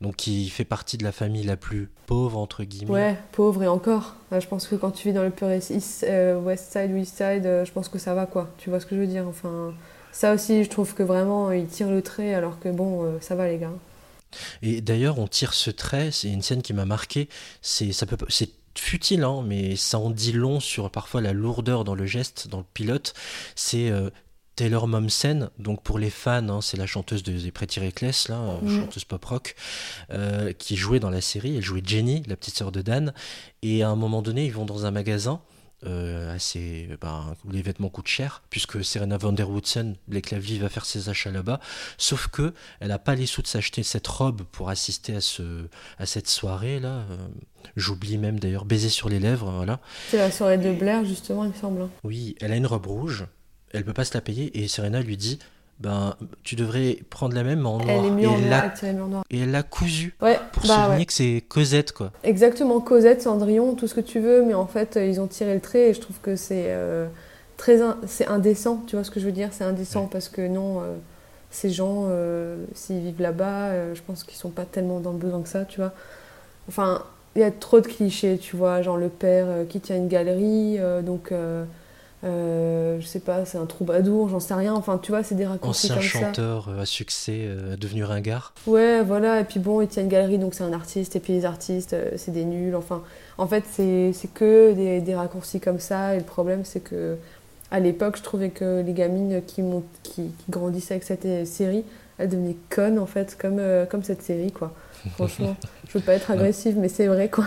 Donc 0.00 0.16
qui 0.16 0.48
fait 0.50 0.64
partie 0.64 0.96
de 0.98 1.04
la 1.04 1.12
famille 1.12 1.42
la 1.42 1.56
plus 1.56 1.88
pauvre 2.06 2.38
entre 2.38 2.64
guillemets. 2.64 2.90
Ouais, 2.90 3.16
pauvre 3.32 3.62
et 3.62 3.68
encore. 3.68 4.16
Euh, 4.32 4.40
Je 4.40 4.46
pense 4.46 4.66
que 4.66 4.74
quand 4.74 4.90
tu 4.90 5.08
vis 5.08 5.14
dans 5.14 5.22
le 5.22 5.30
pur 5.30 5.50
East, 5.52 6.04
euh, 6.08 6.38
West 6.40 6.72
Side 6.72 6.90
East 6.96 7.16
Side, 7.16 7.46
euh, 7.46 7.64
je 7.64 7.72
pense 7.72 7.88
que 7.88 7.98
ça 7.98 8.14
va 8.14 8.26
quoi. 8.26 8.48
Tu 8.58 8.68
vois 8.70 8.80
ce 8.80 8.86
que 8.86 8.94
je 8.94 9.00
veux 9.00 9.06
dire 9.06 9.26
Enfin, 9.28 9.72
ça 10.12 10.34
aussi, 10.34 10.64
je 10.64 10.68
trouve 10.70 10.94
que 10.94 11.02
vraiment, 11.02 11.50
il 11.52 11.66
tire 11.66 11.90
le 11.90 12.02
trait 12.02 12.34
alors 12.34 12.58
que 12.60 12.68
bon, 12.68 13.04
euh, 13.04 13.18
ça 13.20 13.34
va 13.34 13.46
les 13.48 13.58
gars. 13.58 13.72
Et 14.62 14.80
d'ailleurs, 14.80 15.18
on 15.18 15.26
tire 15.28 15.54
ce 15.54 15.70
trait, 15.70 16.10
c'est 16.10 16.28
une 16.28 16.42
scène 16.42 16.62
qui 16.62 16.72
m'a 16.72 16.84
marqué. 16.84 17.28
C'est 17.62 17.92
ça 17.92 18.06
peut 18.06 18.16
pas- 18.16 18.26
c'est 18.28 18.50
futile, 18.78 19.24
hein, 19.24 19.42
mais 19.44 19.76
ça 19.76 19.98
en 19.98 20.10
dit 20.10 20.32
long 20.32 20.60
sur 20.60 20.90
parfois 20.90 21.20
la 21.20 21.32
lourdeur 21.32 21.84
dans 21.84 21.94
le 21.94 22.06
geste, 22.06 22.48
dans 22.48 22.58
le 22.58 22.64
pilote. 22.72 23.14
C'est 23.56 23.90
euh, 23.90 24.10
Taylor 24.56 24.86
Momsen, 24.86 25.50
donc 25.58 25.82
pour 25.82 25.98
les 25.98 26.10
fans, 26.10 26.48
hein, 26.48 26.60
c'est 26.60 26.76
la 26.76 26.86
chanteuse 26.86 27.22
de 27.22 27.32
The 27.38 27.50
Pretty 27.52 27.80
Reckless, 27.80 28.28
là, 28.28 28.36
euh, 28.62 28.80
chanteuse 28.80 29.04
pop 29.04 29.24
rock, 29.24 29.54
euh, 30.12 30.52
qui 30.52 30.76
jouait 30.76 31.00
dans 31.00 31.10
la 31.10 31.20
série. 31.22 31.56
Elle 31.56 31.62
jouait 31.62 31.82
Jenny, 31.84 32.22
la 32.26 32.36
petite 32.36 32.56
sœur 32.56 32.70
de 32.70 32.82
Dan. 32.82 33.12
Et 33.62 33.82
à 33.82 33.88
un 33.88 33.96
moment 33.96 34.22
donné, 34.22 34.44
ils 34.46 34.52
vont 34.52 34.66
dans 34.66 34.86
un 34.86 34.90
magasin. 34.90 35.40
Euh, 35.86 36.34
assez, 36.34 36.88
ben, 37.00 37.34
où 37.44 37.50
les 37.50 37.62
vêtements 37.62 37.88
coûtent 37.88 38.06
cher, 38.06 38.42
puisque 38.50 38.84
Serena 38.84 39.16
van 39.16 39.32
der 39.32 39.48
Woodsen, 39.48 39.96
Blake 40.08 40.30
Lively, 40.30 40.58
va 40.58 40.68
faire 40.68 40.84
ses 40.84 41.08
achats 41.08 41.30
là-bas. 41.30 41.58
Sauf 41.98 42.28
que 42.28 42.52
elle 42.80 42.88
n'a 42.88 42.98
pas 42.98 43.14
les 43.14 43.26
sous 43.26 43.42
de 43.42 43.46
s'acheter 43.46 43.82
cette 43.82 44.06
robe 44.06 44.42
pour 44.52 44.68
assister 44.70 45.16
à, 45.16 45.20
ce, 45.20 45.66
à 45.98 46.06
cette 46.06 46.28
soirée 46.28 46.80
là. 46.80 47.04
Euh, 47.10 47.16
J'oublie 47.76 48.16
même 48.18 48.40
d'ailleurs 48.40 48.64
baiser 48.64 48.88
sur 48.88 49.08
les 49.10 49.20
lèvres, 49.20 49.50
voilà. 49.50 49.80
C'est 50.08 50.16
la 50.16 50.30
soirée 50.30 50.56
de 50.58 50.72
Blair, 50.72 51.04
justement, 51.04 51.44
il 51.44 51.50
me 51.50 51.54
semble. 51.54 51.82
hein. 51.82 51.90
Oui, 52.04 52.34
elle 52.40 52.52
a 52.52 52.56
une 52.56 52.66
robe 52.66 52.86
rouge. 52.86 53.26
elle 53.72 53.84
peut 53.84 53.92
pas 53.92 54.04
se 54.06 54.14
la 54.14 54.20
payer 54.22 54.58
et 54.62 54.66
Serena 54.66 55.00
lui 55.02 55.16
dit 55.18 55.38
ben 55.80 56.14
tu 56.42 56.56
devrais 56.56 56.98
prendre 57.08 57.34
la 57.34 57.42
même 57.42 57.66
en 57.66 57.78
noir. 57.78 57.88
Elle 57.88 58.04
est 58.06 58.10
mieux 58.10 58.22
et, 58.24 58.26
en 58.28 58.38
noir, 58.38 58.50
l'a- 58.50 58.74
elle 58.82 58.96
noir. 58.96 59.24
et 59.30 59.40
elle 59.40 59.50
l'a 59.50 59.62
cousu 59.62 60.14
Ouais, 60.20 60.38
pour 60.52 60.62
bah 60.64 60.68
souligner 60.74 60.98
ouais. 60.98 61.04
que 61.06 61.12
c'est 61.12 61.42
Cosette 61.48 61.92
quoi. 61.92 62.10
Exactement, 62.22 62.80
Cosette, 62.80 63.22
Cendrillon, 63.22 63.74
tout 63.74 63.88
ce 63.88 63.94
que 63.94 64.00
tu 64.00 64.20
veux, 64.20 64.42
mais 64.44 64.54
en 64.54 64.66
fait, 64.66 64.96
euh, 64.96 65.06
ils 65.06 65.20
ont 65.20 65.26
tiré 65.26 65.54
le 65.54 65.60
trait 65.60 65.88
et 65.90 65.94
je 65.94 66.00
trouve 66.00 66.18
que 66.20 66.36
c'est 66.36 66.66
euh, 66.68 67.06
très 67.56 67.80
in- 67.80 67.96
c'est 68.06 68.26
indécent, 68.26 68.82
tu 68.86 68.96
vois 68.96 69.04
ce 69.04 69.10
que 69.10 69.20
je 69.20 69.26
veux 69.26 69.32
dire? 69.32 69.48
C'est 69.52 69.64
indécent 69.64 70.06
parce 70.06 70.28
que 70.28 70.46
non, 70.46 70.80
euh, 70.80 70.94
ces 71.50 71.70
gens, 71.70 72.04
euh, 72.08 72.56
s'ils 72.74 73.00
vivent 73.00 73.22
là-bas, 73.22 73.94
je 73.94 74.00
pense 74.06 74.22
qu'ils 74.24 74.36
sont 74.38 74.50
pas 74.50 74.64
tellement 74.66 75.00
dans 75.00 75.12
le 75.12 75.18
besoin 75.18 75.40
que 75.40 75.48
ça, 75.48 75.64
tu 75.64 75.80
vois. 75.80 75.92
Enfin, 76.68 77.02
il 77.36 77.40
y 77.40 77.44
a 77.44 77.50
trop 77.50 77.80
de 77.80 77.86
clichés, 77.86 78.38
tu 78.38 78.54
vois, 78.56 78.82
genre 78.82 78.96
le 78.98 79.08
père 79.08 79.46
qui 79.68 79.80
tient 79.80 79.96
une 79.96 80.08
galerie, 80.08 80.78
donc. 81.04 81.32
Euh, 82.22 83.00
je 83.00 83.06
sais 83.06 83.20
pas, 83.20 83.44
c'est 83.46 83.56
un 83.56 83.66
troubadour, 83.66 84.28
j'en 84.28 84.40
sais 84.40 84.54
rien. 84.54 84.74
Enfin, 84.74 84.98
tu 85.02 85.10
vois, 85.10 85.22
c'est 85.22 85.34
des 85.34 85.46
raccourcis 85.46 85.86
Ancien 85.86 85.94
comme 85.96 86.04
chanteur 86.04 86.68
euh, 86.68 86.82
à 86.82 86.86
succès 86.86 87.44
euh, 87.44 87.76
devenu 87.76 88.04
ringard. 88.04 88.52
Ouais, 88.66 89.02
voilà, 89.02 89.40
et 89.40 89.44
puis 89.44 89.58
bon, 89.58 89.80
il 89.80 89.88
tient 89.88 90.02
une 90.02 90.08
galerie, 90.08 90.38
donc 90.38 90.54
c'est 90.54 90.64
un 90.64 90.72
artiste, 90.72 91.16
et 91.16 91.20
puis 91.20 91.32
les 91.32 91.44
artistes, 91.44 91.94
euh, 91.94 92.10
c'est 92.16 92.32
des 92.32 92.44
nuls. 92.44 92.76
Enfin, 92.76 93.02
en 93.38 93.46
fait, 93.46 93.64
c'est 93.74 94.12
que 94.34 94.72
des, 94.72 95.00
des 95.00 95.14
raccourcis 95.14 95.60
comme 95.60 95.80
ça, 95.80 96.14
et 96.14 96.18
le 96.18 96.24
problème, 96.24 96.64
c'est 96.64 96.80
que 96.80 97.16
à 97.70 97.80
l'époque, 97.80 98.16
je 98.18 98.22
trouvais 98.22 98.50
que 98.50 98.82
les 98.82 98.92
gamines 98.92 99.40
qui, 99.46 99.62
qui, 100.02 100.22
qui 100.24 100.50
grandissaient 100.50 100.94
avec 100.94 101.04
cette 101.04 101.46
série, 101.46 101.84
elles 102.18 102.28
devenaient 102.28 102.56
connes, 102.68 102.98
en 102.98 103.06
fait, 103.06 103.38
comme, 103.40 103.62
comme 103.88 104.02
cette 104.02 104.22
série, 104.22 104.52
quoi. 104.52 104.74
Franchement, 105.14 105.56
je 105.88 105.98
veux 105.98 106.04
pas 106.04 106.14
être 106.14 106.30
agressive, 106.30 106.76
mais 106.78 106.88
c'est 106.88 107.06
vrai, 107.06 107.28
quoi. 107.30 107.46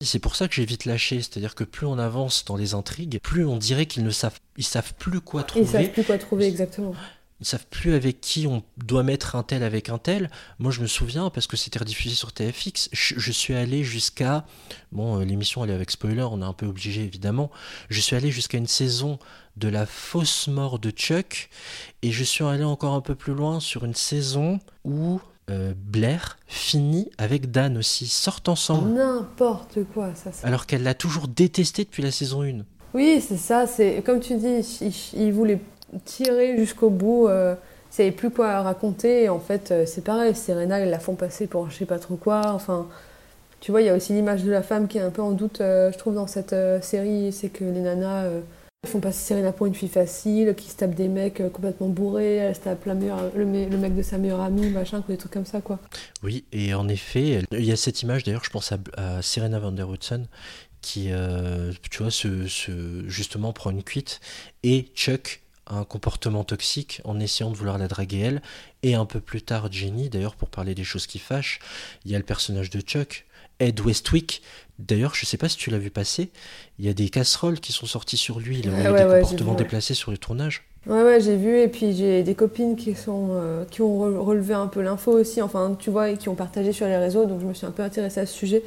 C'est 0.00 0.18
pour 0.18 0.36
ça 0.36 0.48
que 0.48 0.54
j'ai 0.54 0.64
vite 0.64 0.84
lâché, 0.84 1.16
c'est-à-dire 1.16 1.54
que 1.54 1.64
plus 1.64 1.86
on 1.86 1.98
avance 1.98 2.44
dans 2.44 2.56
les 2.56 2.74
intrigues, 2.74 3.18
plus 3.22 3.44
on 3.44 3.56
dirait 3.56 3.86
qu'ils 3.86 4.04
ne 4.04 4.10
savent, 4.10 4.38
ils 4.56 4.64
savent 4.64 4.94
plus 4.94 5.20
quoi 5.20 5.44
Ils 5.56 5.66
savent 5.66 5.72
trouver, 5.72 5.88
plus 5.88 6.04
quoi 6.04 6.18
trouver 6.18 6.46
exactement. 6.46 6.94
ils 7.40 7.46
savent 7.46 7.66
plus 7.68 7.94
avec 7.94 8.20
qui 8.20 8.46
on 8.46 8.62
doit 8.78 9.02
mettre 9.02 9.36
un 9.36 9.42
tel 9.42 9.62
avec 9.62 9.88
un 9.88 9.98
tel. 9.98 10.30
Moi, 10.58 10.70
je 10.70 10.80
me 10.80 10.86
souviens 10.86 11.28
parce 11.30 11.46
que 11.46 11.56
c'était 11.56 11.78
rediffusé 11.78 12.14
sur 12.14 12.32
TFX, 12.32 12.88
je, 12.92 13.14
je 13.18 13.32
suis 13.32 13.54
allé 13.54 13.82
jusqu'à 13.84 14.44
bon, 14.92 15.20
euh, 15.20 15.24
l'émission 15.24 15.64
elle 15.64 15.70
est 15.70 15.74
avec 15.74 15.90
spoiler, 15.90 16.22
on 16.22 16.40
est 16.40 16.44
un 16.46 16.52
peu 16.52 16.66
obligé 16.66 17.02
évidemment. 17.02 17.50
Je 17.90 18.00
suis 18.00 18.16
allé 18.16 18.30
jusqu'à 18.30 18.58
une 18.58 18.66
saison 18.66 19.18
de 19.56 19.68
la 19.68 19.86
fausse 19.86 20.48
mort 20.48 20.78
de 20.78 20.90
Chuck 20.90 21.48
et 22.02 22.12
je 22.12 22.24
suis 22.24 22.44
allé 22.44 22.64
encore 22.64 22.94
un 22.94 23.00
peu 23.00 23.14
plus 23.14 23.34
loin 23.34 23.58
sur 23.60 23.84
une 23.84 23.94
saison 23.94 24.60
où 24.84 25.20
euh, 25.48 25.74
Blair 25.76 26.38
finit 26.46 27.10
avec 27.18 27.50
Dan 27.50 27.78
aussi, 27.78 28.06
sortent 28.06 28.48
ensemble. 28.48 28.90
N'importe 28.94 29.78
quoi, 29.94 30.10
ça. 30.14 30.30
Alors 30.42 30.66
qu'elle 30.66 30.82
l'a 30.82 30.94
toujours 30.94 31.28
détesté 31.28 31.84
depuis 31.84 32.02
la 32.02 32.10
saison 32.10 32.42
1. 32.42 32.64
Oui, 32.94 33.22
c'est 33.26 33.36
ça. 33.36 33.66
C'est 33.66 34.02
comme 34.04 34.20
tu 34.20 34.34
dis, 34.36 34.60
il, 34.80 35.20
il 35.20 35.32
voulait 35.32 35.60
tirer 36.04 36.56
jusqu'au 36.56 36.90
bout. 36.90 37.28
Euh, 37.28 37.54
il 37.92 37.94
savait 37.94 38.10
plus 38.10 38.30
quoi 38.30 38.62
raconter. 38.62 39.24
Et 39.24 39.28
en 39.28 39.38
fait, 39.38 39.70
euh, 39.70 39.86
c'est 39.86 40.02
pareil. 40.02 40.34
Serena, 40.34 40.80
ils 40.80 40.90
la 40.90 40.98
font 40.98 41.14
passer 41.14 41.46
pour 41.46 41.70
je 41.70 41.76
sais 41.76 41.86
pas 41.86 41.98
trop 41.98 42.16
quoi. 42.16 42.42
Enfin, 42.46 42.86
tu 43.60 43.70
vois, 43.70 43.82
il 43.82 43.86
y 43.86 43.90
a 43.90 43.94
aussi 43.94 44.12
l'image 44.12 44.42
de 44.44 44.50
la 44.50 44.62
femme 44.62 44.88
qui 44.88 44.98
est 44.98 45.02
un 45.02 45.10
peu 45.10 45.22
en 45.22 45.30
doute, 45.30 45.60
euh, 45.60 45.92
je 45.92 45.98
trouve, 45.98 46.14
dans 46.14 46.26
cette 46.26 46.54
série. 46.82 47.32
C'est 47.32 47.48
que 47.50 47.64
les 47.64 47.80
nanas 47.80 48.24
euh, 48.86 48.90
font 48.90 49.00
passer 49.00 49.18
Serena 49.20 49.52
pour 49.52 49.66
une 49.66 49.74
fille 49.74 49.88
facile, 49.88 50.54
qui 50.56 50.70
se 50.70 50.76
tape 50.76 50.94
des 50.94 51.08
mecs 51.08 51.40
euh, 51.40 51.50
complètement 51.50 51.88
bourrés. 51.88 52.36
Elle 52.36 52.54
se 52.54 52.60
tape 52.60 52.84
le, 52.86 52.94
me- 52.94 53.68
le 53.68 53.76
mec 53.76 53.94
de 53.94 54.02
sa 54.02 54.18
meilleure 54.18 54.40
amie, 54.40 54.70
machin, 54.70 55.02
des 55.08 55.16
trucs 55.16 55.32
comme 55.32 55.44
ça, 55.46 55.60
quoi. 55.60 55.78
Oui, 56.22 56.44
et 56.52 56.74
en 56.74 56.88
effet, 56.88 57.42
il 57.52 57.64
y 57.64 57.72
a 57.72 57.76
cette 57.76 58.02
image, 58.02 58.24
d'ailleurs, 58.24 58.44
je 58.44 58.50
pense 58.50 58.72
à, 58.72 58.78
à 58.96 59.22
Serena 59.22 59.58
van 59.58 59.72
der 59.72 59.88
Woodson, 59.88 60.26
qui, 60.80 61.06
euh, 61.10 61.72
tu 61.90 62.02
vois, 62.02 62.10
se, 62.12 62.46
se- 62.46 63.04
justement 63.08 63.52
prend 63.52 63.70
une 63.70 63.82
cuite, 63.82 64.20
et 64.62 64.88
Chuck 64.94 65.42
a 65.66 65.78
un 65.78 65.84
comportement 65.84 66.44
toxique 66.44 67.00
en 67.04 67.18
essayant 67.18 67.50
de 67.50 67.56
vouloir 67.56 67.76
la 67.76 67.88
draguer 67.88 68.20
elle, 68.20 68.42
et 68.84 68.94
un 68.94 69.04
peu 69.04 69.18
plus 69.18 69.42
tard, 69.42 69.72
Jenny, 69.72 70.08
d'ailleurs, 70.08 70.36
pour 70.36 70.48
parler 70.48 70.76
des 70.76 70.84
choses 70.84 71.08
qui 71.08 71.18
fâchent, 71.18 71.58
il 72.04 72.12
y 72.12 72.14
a 72.14 72.18
le 72.18 72.24
personnage 72.24 72.70
de 72.70 72.80
Chuck, 72.80 73.25
Ed 73.58 73.80
Westwick, 73.80 74.42
d'ailleurs, 74.78 75.14
je 75.14 75.24
sais 75.26 75.36
pas 75.38 75.48
si 75.48 75.56
tu 75.56 75.70
l'as 75.70 75.78
vu 75.78 75.90
passer, 75.90 76.30
il 76.78 76.84
y 76.84 76.88
a 76.88 76.92
des 76.94 77.08
casseroles 77.08 77.60
qui 77.60 77.72
sont 77.72 77.86
sorties 77.86 78.16
sur 78.16 78.38
lui, 78.40 78.58
il 78.58 78.68
a 78.68 78.72
eu 78.72 78.74
ouais, 78.74 78.92
des 78.92 79.04
ouais, 79.04 79.20
comportements 79.20 79.52
vu, 79.52 79.58
déplacés 79.58 79.94
sur 79.94 80.10
les 80.10 80.18
tournages. 80.18 80.64
Ouais, 80.86 81.02
ouais, 81.02 81.20
j'ai 81.20 81.36
vu, 81.36 81.58
et 81.58 81.68
puis 81.68 81.96
j'ai 81.96 82.22
des 82.22 82.34
copines 82.34 82.76
qui, 82.76 82.94
sont, 82.94 83.30
euh, 83.32 83.64
qui 83.64 83.82
ont 83.82 83.98
re- 83.98 84.18
relevé 84.18 84.54
un 84.54 84.66
peu 84.68 84.82
l'info 84.82 85.12
aussi, 85.12 85.42
enfin, 85.42 85.76
tu 85.78 85.90
vois, 85.90 86.10
et 86.10 86.16
qui 86.16 86.28
ont 86.28 86.34
partagé 86.34 86.72
sur 86.72 86.86
les 86.86 86.96
réseaux, 86.96 87.26
donc 87.26 87.40
je 87.40 87.46
me 87.46 87.54
suis 87.54 87.66
un 87.66 87.72
peu 87.72 87.82
intéressée 87.82 88.20
à 88.20 88.26
ce 88.26 88.34
sujet. 88.34 88.62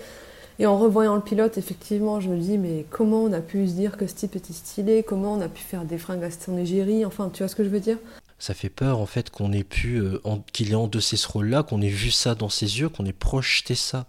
Et 0.57 0.65
en 0.65 0.77
revoyant 0.77 1.15
le 1.15 1.21
pilote, 1.21 1.57
effectivement, 1.57 2.19
je 2.19 2.29
me 2.29 2.37
dis, 2.37 2.57
mais 2.57 2.85
comment 2.89 3.23
on 3.23 3.31
a 3.31 3.39
pu 3.39 3.65
se 3.67 3.73
dire 3.73 3.95
que 3.95 4.07
ce 4.07 4.13
type 4.15 4.35
était 4.35 4.51
stylé? 4.51 5.03
Comment 5.03 5.33
on 5.35 5.41
a 5.41 5.47
pu 5.47 5.61
faire 5.61 5.85
des 5.85 5.97
fringues 5.97 6.23
à 6.25 6.31
son 6.31 6.57
égérie? 6.57 7.05
Enfin, 7.05 7.29
tu 7.33 7.43
vois 7.43 7.47
ce 7.47 7.55
que 7.55 7.63
je 7.63 7.69
veux 7.69 7.79
dire? 7.79 7.97
Ça 8.39 8.53
fait 8.53 8.69
peur 8.69 8.99
en 8.99 9.05
fait 9.05 9.29
qu'on 9.29 9.53
ait 9.53 9.63
pu, 9.63 9.97
euh, 9.97 10.19
en- 10.25 10.39
qu'il 10.51 10.71
ait 10.71 10.75
endossé 10.75 11.15
ce 11.15 11.27
rôle-là, 11.29 11.63
qu'on 11.63 11.81
ait 11.81 11.87
vu 11.87 12.11
ça 12.11 12.35
dans 12.35 12.49
ses 12.49 12.79
yeux, 12.79 12.89
qu'on 12.89 13.05
ait 13.05 13.13
projeté 13.13 13.75
ça 13.75 14.05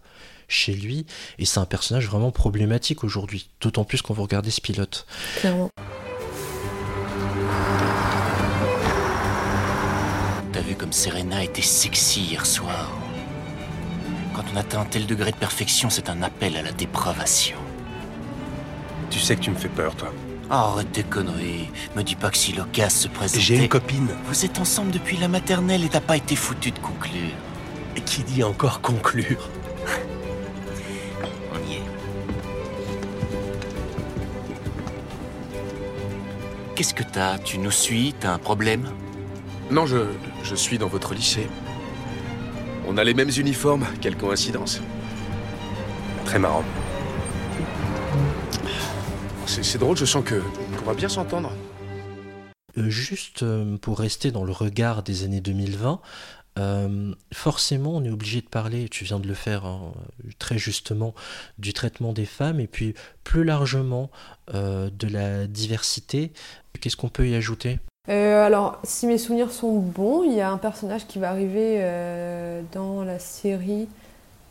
chez 0.50 0.72
lui. 0.72 1.06
Et 1.38 1.46
c'est 1.46 1.58
un 1.58 1.64
personnage 1.64 2.06
vraiment 2.08 2.30
problématique 2.30 3.04
aujourd'hui, 3.04 3.48
d'autant 3.60 3.84
plus 3.84 4.02
qu'on 4.02 4.14
va 4.14 4.22
regarder 4.22 4.50
ce 4.50 4.60
pilote. 4.60 5.06
Clairement. 5.38 5.70
T'as 10.52 10.60
vu 10.60 10.74
comme 10.74 10.92
Serena 10.92 11.42
était 11.42 11.62
sexy 11.62 12.22
hier 12.22 12.44
soir? 12.44 12.90
Quand 14.34 14.44
on 14.52 14.56
atteint 14.56 14.80
un 14.80 14.84
tel 14.84 15.06
degré 15.06 15.30
de 15.30 15.36
perfection, 15.36 15.90
c'est 15.90 16.08
un 16.08 16.22
appel 16.22 16.56
à 16.56 16.62
la 16.62 16.72
dépravation. 16.72 17.56
Tu 19.10 19.18
sais 19.18 19.36
que 19.36 19.40
tu 19.40 19.50
me 19.50 19.56
fais 19.56 19.68
peur, 19.68 19.94
toi. 19.96 20.12
Arrête 20.50 20.90
tes 20.90 21.04
conneries. 21.04 21.68
Me 21.94 22.02
dis 22.02 22.16
pas 22.16 22.30
que 22.30 22.36
si 22.36 22.52
l'occasion 22.52 23.02
se 23.02 23.08
présentait... 23.08 23.40
J'ai 23.40 23.56
une 23.56 23.68
copine. 23.68 24.08
Vous 24.26 24.44
êtes 24.44 24.58
ensemble 24.58 24.90
depuis 24.90 25.16
la 25.16 25.28
maternelle 25.28 25.84
et 25.84 25.88
t'as 25.88 26.00
pas 26.00 26.16
été 26.16 26.34
foutu 26.34 26.72
de 26.72 26.78
conclure. 26.78 27.30
Et 27.96 28.00
qui 28.00 28.22
dit 28.22 28.42
encore 28.42 28.80
conclure? 28.80 29.48
Qu'est-ce 36.80 36.94
que 36.94 37.02
t'as 37.02 37.36
Tu 37.36 37.58
nous 37.58 37.70
suis 37.70 38.14
T'as 38.18 38.32
un 38.32 38.38
problème 38.38 38.88
Non, 39.70 39.84
je, 39.84 39.98
je 40.42 40.54
suis 40.54 40.78
dans 40.78 40.86
votre 40.86 41.12
lycée. 41.12 41.46
On 42.88 42.96
a 42.96 43.04
les 43.04 43.12
mêmes 43.12 43.28
uniformes, 43.36 43.86
quelle 44.00 44.16
coïncidence. 44.16 44.80
Très 46.24 46.38
marrant. 46.38 46.64
C'est 49.44 49.62
c'est 49.62 49.76
drôle, 49.76 49.98
je 49.98 50.06
sens 50.06 50.24
que 50.24 50.40
qu'on 50.78 50.86
va 50.86 50.94
bien 50.94 51.10
s'entendre. 51.10 51.52
Euh, 52.78 52.88
juste 52.88 53.42
euh, 53.42 53.76
pour 53.76 53.98
rester 53.98 54.30
dans 54.30 54.44
le 54.44 54.52
regard 54.52 55.02
des 55.02 55.24
années 55.24 55.42
2020, 55.42 56.00
euh, 56.58 57.14
forcément 57.32 57.96
on 57.96 58.04
est 58.04 58.10
obligé 58.10 58.40
de 58.40 58.48
parler, 58.48 58.88
tu 58.88 59.04
viens 59.04 59.20
de 59.20 59.28
le 59.28 59.34
faire 59.34 59.64
hein, 59.64 59.92
très 60.38 60.58
justement, 60.58 61.14
du 61.58 61.72
traitement 61.72 62.12
des 62.12 62.26
femmes 62.26 62.58
et 62.58 62.66
puis 62.66 62.94
plus 63.22 63.44
largement 63.44 64.10
euh, 64.54 64.90
de 64.90 65.06
la 65.06 65.46
diversité. 65.46 66.32
Qu'est-ce 66.80 66.96
qu'on 66.96 67.09
peut 67.09 67.26
y 67.28 67.35
ajouter? 67.35 67.78
Euh, 68.09 68.44
alors, 68.44 68.78
si 68.85 69.06
mes 69.06 69.18
souvenirs 69.18 69.52
sont 69.52 69.78
bons, 69.78 70.22
il 70.24 70.33
y 70.35 70.40
a 70.40 70.50
un 70.50 70.56
personnage 70.59 71.06
qui 71.06 71.18
va 71.18 71.30
arriver 71.30 71.76
euh, 71.78 72.62
dans 72.72 73.02
la 73.04 73.18
série 73.18 73.87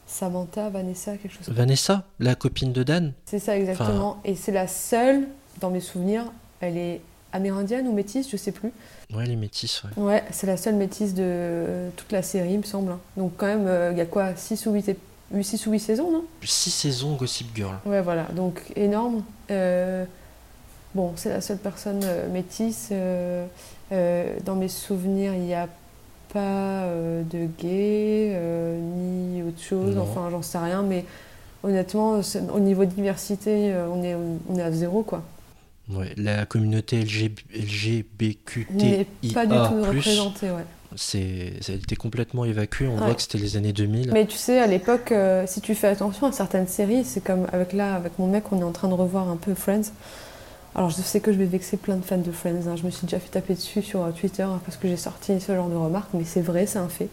Samantha, 0.06 0.70
Vanessa, 0.70 1.18
quelque 1.18 1.32
chose 1.32 1.46
comme 1.46 1.56
ça. 1.56 1.60
Vanessa, 1.62 2.04
la 2.20 2.36
copine 2.36 2.72
de 2.72 2.84
Dan? 2.84 3.14
C'est 3.26 3.40
ça 3.40 3.58
exactement. 3.58 4.20
Et 4.26 4.36
c'est 4.36 4.52
la 4.52 4.68
seule, 4.68 5.28
dans 5.60 5.72
mes 5.72 5.80
souvenirs, 5.82 6.26
elle 6.62 6.78
est 6.78 7.02
amérindienne 7.32 7.88
ou 7.88 7.94
métisse, 7.94 8.30
je 8.30 8.38
sais 8.38 8.52
plus. 8.52 8.72
Ouais, 9.14 9.26
les 9.26 9.36
métis, 9.36 9.84
ouais. 9.84 10.04
Ouais, 10.04 10.24
c'est 10.32 10.48
la 10.48 10.58
seule 10.58 10.76
métisse 10.76 11.14
de 11.16 11.24
euh, 11.26 11.90
toute 11.96 12.12
la 12.12 12.22
série, 12.22 12.54
il 12.54 12.60
me 12.60 12.64
semble. 12.64 12.92
hein. 12.92 13.00
Donc 13.18 13.34
quand 13.38 13.48
même, 13.48 13.68
il 13.92 13.98
y 13.98 14.02
a 14.02 14.06
quoi 14.06 14.36
6 14.36 14.66
ou 14.68 14.74
8, 14.74 14.96
6 15.42 15.68
ou 15.68 15.72
8 15.72 15.80
saisons, 15.80 16.12
non? 16.12 16.24
Six 16.44 16.72
saisons 16.72 17.16
Gossip 17.16 17.48
Girl. 17.56 17.76
Ouais, 17.86 18.02
voilà, 18.02 18.24
donc 18.36 18.62
énorme. 18.76 19.24
Bon, 20.96 21.14
c'est 21.16 21.30
la 21.30 21.42
seule 21.42 21.58
personne 21.58 22.02
euh, 22.04 22.28
métisse. 22.32 22.90
euh, 22.92 23.46
euh, 23.92 24.34
dans 24.46 24.56
mes 24.56 24.68
souvenirs, 24.68 25.34
il 25.36 25.42
n'y 25.42 25.54
a 25.54 25.68
pas 26.34 26.86
de 27.32 27.48
gay, 27.60 28.38
ni 28.96 29.42
autre 29.42 29.62
chose, 29.62 29.96
Non. 29.96 30.04
enfin, 30.04 30.30
j'en 30.30 30.44
sais 30.44 30.60
rien, 30.60 30.84
mais 30.84 31.04
honnêtement, 31.64 32.22
au 32.54 32.60
niveau 32.60 32.86
de 32.86 32.92
diversité, 32.92 33.74
on 33.92 34.04
est, 34.04 34.16
on 34.48 34.56
est 34.56 34.62
à 34.62 34.72
zéro, 34.72 35.02
quoi. 35.02 35.24
Ouais, 35.92 36.14
la 36.18 36.46
communauté 36.46 36.98
LG, 37.02 37.32
N'est 37.52 37.62
LGBTQTIA+, 37.64 39.06
pas 39.34 39.48
du 39.48 39.56
tout 39.56 39.84
représentée, 39.84 40.52
ouais. 40.52 40.66
c'est, 40.96 41.54
ça 41.62 41.72
a 41.72 41.76
été 41.76 41.96
complètement 41.96 42.46
évacué. 42.46 42.88
On 42.88 42.94
Ouais. 43.00 43.06
voit 43.06 43.16
que 43.16 43.24
c'était 43.24 43.40
les 43.40 43.58
années 43.58 43.74
2000. 43.74 44.12
Mais 44.14 44.28
tu 44.28 44.38
sais, 44.38 44.60
à 44.60 44.68
l'époque, 44.68 45.12
euh, 45.12 45.46
si 45.48 45.62
tu 45.62 45.74
fais 45.74 45.88
attention 45.88 46.28
à 46.28 46.32
certaines 46.32 46.68
séries, 46.68 47.04
c'est 47.06 47.24
comme 47.24 47.48
avec 47.52 47.74
là, 47.74 47.96
avec 47.96 48.20
mon 48.20 48.28
mec, 48.28 48.44
on 48.52 48.60
est 48.60 48.64
en 48.64 48.72
train 48.72 48.88
de 48.88 48.94
revoir 48.94 49.28
un 49.30 49.36
peu 49.38 49.56
Friends. 49.56 49.92
Alors 50.76 50.90
je 50.90 51.02
sais 51.02 51.20
que 51.20 51.32
je 51.34 51.38
vais 51.38 51.46
vexer 51.46 51.78
plein 51.78 51.96
de 51.98 52.04
fans 52.06 52.18
de 52.18 52.32
Friends. 52.32 52.68
hein. 52.68 52.76
Je 52.76 52.84
me 52.86 52.92
suis 52.92 53.06
déjà 53.06 53.20
fait 53.20 53.30
taper 53.30 53.56
dessus 53.56 53.82
sur 53.82 54.04
euh, 54.04 54.12
Twitter 54.12 54.44
hein, 54.44 54.62
parce 54.66 54.78
que 54.78 54.88
j'ai 54.88 54.98
sorti 54.98 55.40
ce 55.40 55.54
genre 55.56 55.70
de 55.70 55.76
remarques, 55.76 56.10
mais 56.14 56.24
c'est 56.26 56.42
vrai, 56.42 56.66
c'est 56.66 56.80
un 56.80 56.88
fait. 56.90 57.10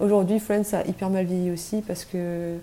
Aujourd'hui, 0.00 0.40
Friends 0.40 0.74
a 0.74 0.86
hyper 0.86 1.10
mal 1.10 1.26
vieilli 1.26 1.50
aussi 1.50 1.82
parce 1.82 2.04
que 2.04 2.56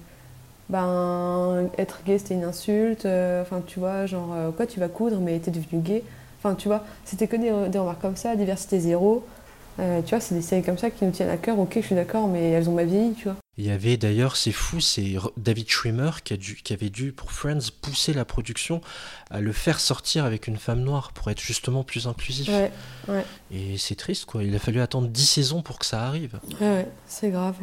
ben 0.70 1.70
être 1.78 2.02
gay 2.06 2.20
c'était 2.20 2.36
une 2.36 2.46
insulte. 2.46 3.06
euh, 3.06 3.42
Enfin, 3.44 3.62
tu 3.68 3.80
vois, 3.80 4.06
genre 4.08 4.34
euh, 4.36 4.52
quoi, 4.52 4.68
tu 4.68 4.80
vas 4.80 4.90
coudre, 4.90 5.20
mais 5.22 5.40
t'es 5.40 5.52
devenu 5.52 5.82
gay. 5.82 6.04
Enfin, 6.40 6.56
tu 6.56 6.68
vois, 6.70 6.84
c'était 7.06 7.28
que 7.28 7.38
des, 7.38 7.70
des 7.70 7.80
remarques 7.80 8.02
comme 8.02 8.16
ça, 8.18 8.36
diversité 8.36 8.80
zéro. 8.80 9.26
Tu 9.78 10.10
vois, 10.12 10.20
c'est 10.22 10.36
des 10.36 10.42
séries 10.44 10.64
comme 10.64 10.78
ça 10.78 10.92
qui 10.92 11.06
nous 11.06 11.12
tiennent 11.12 11.30
à 11.30 11.38
cœur. 11.38 11.60
Ok, 11.60 11.74
je 11.76 11.82
suis 11.82 11.96
d'accord, 11.96 12.28
mais 12.28 12.52
elles 12.52 12.70
ont 12.70 12.74
ma 12.74 12.84
vieilli, 12.86 13.14
tu 13.14 13.26
vois. 13.26 13.38
Il 13.62 13.66
y 13.66 13.72
avait 13.72 13.98
d'ailleurs, 13.98 14.38
c'est 14.38 14.54
fou, 14.54 14.80
c'est 14.80 15.16
David 15.36 15.70
Schwimmer 15.70 16.12
qui, 16.24 16.32
a 16.34 16.38
dû, 16.38 16.56
qui 16.64 16.72
avait 16.72 16.90
dû, 16.90 17.12
pour 17.12 17.34
Friends, 17.34 17.60
pousser 17.82 18.14
la 18.14 18.24
production 18.24 18.80
à 19.30 19.42
le 19.42 19.52
faire 19.52 19.82
sortir 19.82 20.24
avec 20.24 20.48
une 20.48 20.56
femme 20.56 20.80
noire 20.80 21.12
pour 21.12 21.30
être 21.30 21.42
justement 21.42 21.84
plus 21.84 22.08
inclusif. 22.08 22.48
Ouais, 22.48 22.72
ouais, 23.10 23.26
Et 23.52 23.78
c'est 23.78 23.96
triste, 23.96 24.24
quoi. 24.24 24.44
Il 24.46 24.56
a 24.56 24.60
fallu 24.60 24.80
attendre 24.80 25.10
10 25.10 25.26
saisons 25.26 25.62
pour 25.62 25.78
que 25.78 25.86
ça 25.86 26.04
arrive. 26.04 26.40
ouais, 26.62 26.68
ouais, 26.68 26.88
c'est 27.06 27.32
grave. 27.32 27.56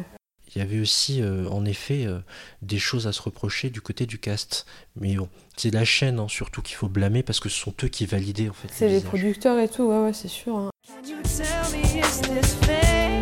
Il 0.55 0.59
y 0.59 0.61
avait 0.61 0.79
aussi, 0.79 1.19
euh, 1.23 1.49
en 1.49 1.65
effet, 1.65 2.05
euh, 2.05 2.19
des 2.61 2.77
choses 2.77 3.07
à 3.07 3.11
se 3.11 3.21
reprocher 3.23 3.71
du 3.71 3.81
côté 3.81 4.05
du 4.05 4.19
cast. 4.19 4.67
Mais 4.97 5.15
bon, 5.15 5.29
c'est 5.55 5.71
la 5.73 5.83
chaîne 5.83 6.19
hein, 6.19 6.27
surtout 6.29 6.61
qu'il 6.61 6.75
faut 6.75 6.89
blâmer 6.89 7.23
parce 7.23 7.39
que 7.39 7.49
ce 7.49 7.59
sont 7.59 7.73
eux 7.83 7.87
qui 7.87 8.05
validaient 8.05 8.49
en 8.49 8.53
fait. 8.53 8.67
C'est 8.71 8.87
les 8.87 9.01
producteurs 9.01 9.57
et 9.57 9.67
tout, 9.67 9.85
ouais, 9.85 9.97
ouais, 10.03 10.13
c'est 10.13 10.27
sûr. 10.27 10.55
hein. 10.57 10.69
Can 10.87 11.09
you 11.09 11.17
tell 11.23 11.71
me, 11.71 11.83
is 11.83 12.21
this 12.21 12.53
fair? 12.61 13.19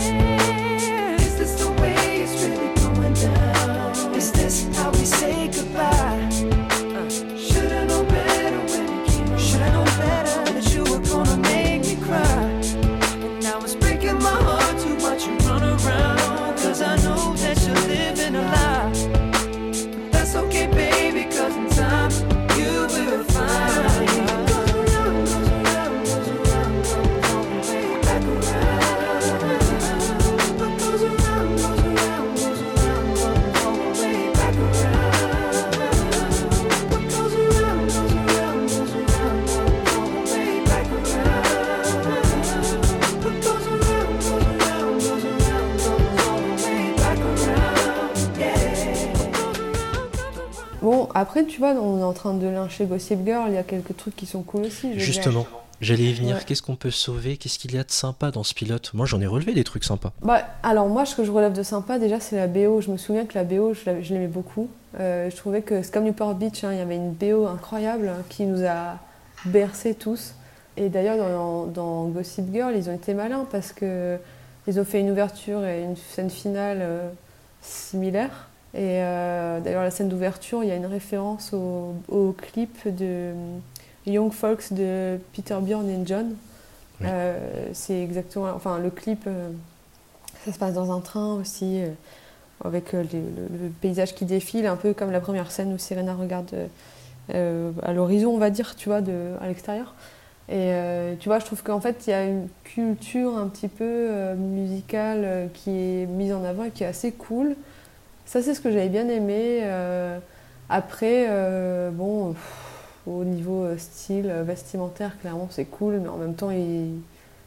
Is 1.20 1.36
this 1.38 1.56
the 1.58 1.70
way 1.82 1.95
Is 3.16 4.32
this 4.34 4.68
how 4.78 4.92
we 4.92 5.06
say 5.06 5.48
goodbye? 5.48 5.75
Tu 51.56 51.62
vois, 51.62 51.70
on 51.70 52.00
est 52.00 52.04
en 52.04 52.12
train 52.12 52.34
de 52.34 52.48
lyncher 52.48 52.84
Gossip 52.86 53.20
Girl, 53.24 53.46
il 53.48 53.54
y 53.54 53.58
a 53.58 53.64
quelques 53.64 53.96
trucs 53.96 54.14
qui 54.14 54.26
sont 54.26 54.42
cool 54.42 54.66
aussi. 54.66 54.94
je. 54.94 55.00
Justement, 55.00 55.48
j'allais 55.80 56.04
y 56.04 56.14
venir. 56.14 56.36
Ouais. 56.36 56.42
Qu'est-ce 56.46 56.62
qu'on 56.62 56.76
peut 56.76 56.92
sauver? 56.92 57.38
Qu'est-ce 57.38 57.58
qu'il 57.58 57.74
y 57.74 57.78
a 57.78 57.86
de 57.86 57.92
sympa 57.92 58.30
dans 58.30 58.44
ce 58.44 58.54
pilote? 58.54 58.92
Moi, 58.94 59.06
j'en 59.06 59.22
ai 59.22 59.26
relevé 59.26 59.54
des 59.54 59.64
trucs 59.64 59.86
sympas. 59.86 60.12
Bah, 60.22 60.42
alors 60.64 60.90
moi, 60.90 61.06
ce 61.06 61.16
que 61.16 61.24
je 61.24 61.32
relève 61.32 61.54
de 61.54 61.64
sympa, 61.64 61.98
déjà, 61.98 62.20
c'est 62.20 62.36
la 62.36 62.48
BO. 62.48 62.82
Je 62.82 62.92
me 62.92 62.98
souviens 62.98 63.26
que 63.26 63.36
la 63.36 63.46
BO, 63.46 63.74
je 63.74 64.14
l'aimais 64.14 64.28
beaucoup. 64.28 64.68
Euh, 65.00 65.30
je 65.30 65.36
trouvais 65.38 65.62
que 65.62 65.82
c'est 65.82 65.94
comme 65.94 66.04
Newport 66.04 66.36
Beach, 66.36 66.66
hein, 66.66 66.74
il 66.74 66.78
y 66.78 66.82
avait 66.82 66.98
une 66.98 67.14
BO 67.14 67.48
incroyable 67.48 68.10
hein, 68.10 68.22
qui 68.28 68.44
nous 68.44 68.66
a 68.66 68.98
bercés 69.46 69.96
tous. 69.96 70.34
Et 70.76 70.90
d'ailleurs, 70.90 71.18
dans, 71.18 71.68
dans 71.68 72.08
Gossip 72.10 72.52
Girl, 72.52 72.76
ils 72.76 72.90
ont 72.90 72.96
été 72.96 73.14
malins 73.14 73.48
parce 73.50 73.72
que 73.72 74.18
ils 74.68 74.78
ont 74.78 74.84
fait 74.84 75.00
une 75.00 75.12
ouverture 75.12 75.64
et 75.64 75.84
une 75.84 75.96
scène 75.96 76.30
finale 76.30 76.80
euh, 76.82 77.10
similaires. 77.62 78.50
Et 78.76 79.00
euh, 79.02 79.62
d'ailleurs, 79.62 79.84
la 79.84 79.92
scène 79.92 80.10
d'ouverture, 80.10 80.62
il 80.64 80.68
y 80.68 80.72
a 80.72 80.76
une 80.76 80.86
référence 80.86 81.54
au, 81.54 81.96
au 82.10 82.34
clip 82.34 82.94
de 82.94 83.32
Young 84.06 84.34
Folks 84.34 84.74
de 84.74 85.18
Peter 85.34 85.56
Bjorn 85.62 85.90
et 85.90 85.98
John. 86.06 86.36
Oui. 87.00 87.08
Euh, 87.10 87.38
c'est 87.74 88.02
exactement, 88.04 88.50
enfin, 88.54 88.80
le 88.80 88.90
clip. 88.90 89.24
euh, 89.28 89.50
ça 90.46 90.52
se 90.52 90.60
passe 90.60 90.74
dans 90.74 90.92
un 90.96 91.00
train 91.00 91.36
aussi, 91.36 91.82
euh, 91.82 91.88
avec 92.64 92.94
euh, 92.94 93.04
les- 93.14 93.20
le, 93.20 93.64
le 93.66 93.70
paysage 93.82 94.14
qui 94.14 94.26
défile, 94.26 94.68
un 94.68 94.76
peu 94.76 94.94
comme 94.94 95.12
la 95.12 95.22
première 95.22 95.52
scène 95.52 95.74
où 95.74 95.78
Serena 95.78 96.14
regarde 96.14 96.50
euh, 96.54 96.68
euh, 97.34 97.72
à 97.82 97.94
l'horizon, 97.94 98.32
on 98.32 98.38
va 98.38 98.50
dire, 98.50 98.76
tu 98.76 98.90
vois, 98.90 99.02
de, 99.02 99.32
à 99.42 99.48
l'extérieur. 99.48 99.96
Et 100.50 100.70
euh, 100.74 101.16
tu 101.20 101.30
vois, 101.30 101.40
je 101.40 101.46
trouve 101.46 101.64
qu'en 101.64 101.80
fait, 101.82 102.06
il 102.06 102.10
y 102.12 102.14
a 102.14 102.26
une 102.26 102.48
culture 102.66 103.36
un 103.38 103.48
petit 103.48 103.70
peu 103.70 103.84
euh, 103.84 104.36
musicale 104.36 105.22
euh, 105.24 105.48
qui 105.54 105.72
est 105.72 106.06
mise 106.06 106.34
en 106.34 106.44
avant 106.44 106.66
et 106.66 106.72
qui 106.72 106.84
est 106.84 106.88
assez 106.88 107.12
cool. 107.14 107.56
Ça, 108.26 108.42
c'est 108.42 108.54
ce 108.54 108.62
que 108.62 108.72
j'avais 108.72 108.90
bien 108.90 109.08
aimé. 109.08 109.60
Euh, 109.64 110.18
après, 110.70 111.28
euh, 111.30 111.92
bon, 111.92 112.34
pff, 112.34 112.82
au 113.08 113.24
niveau 113.24 113.64
euh, 113.64 113.78
style 113.78 114.28
vestimentaire, 114.46 115.18
clairement, 115.20 115.48
c'est 115.52 115.66
cool, 115.66 116.00
mais 116.02 116.10
en 116.10 116.18
même 116.18 116.34
temps, 116.36 116.50
il- 116.52 117.00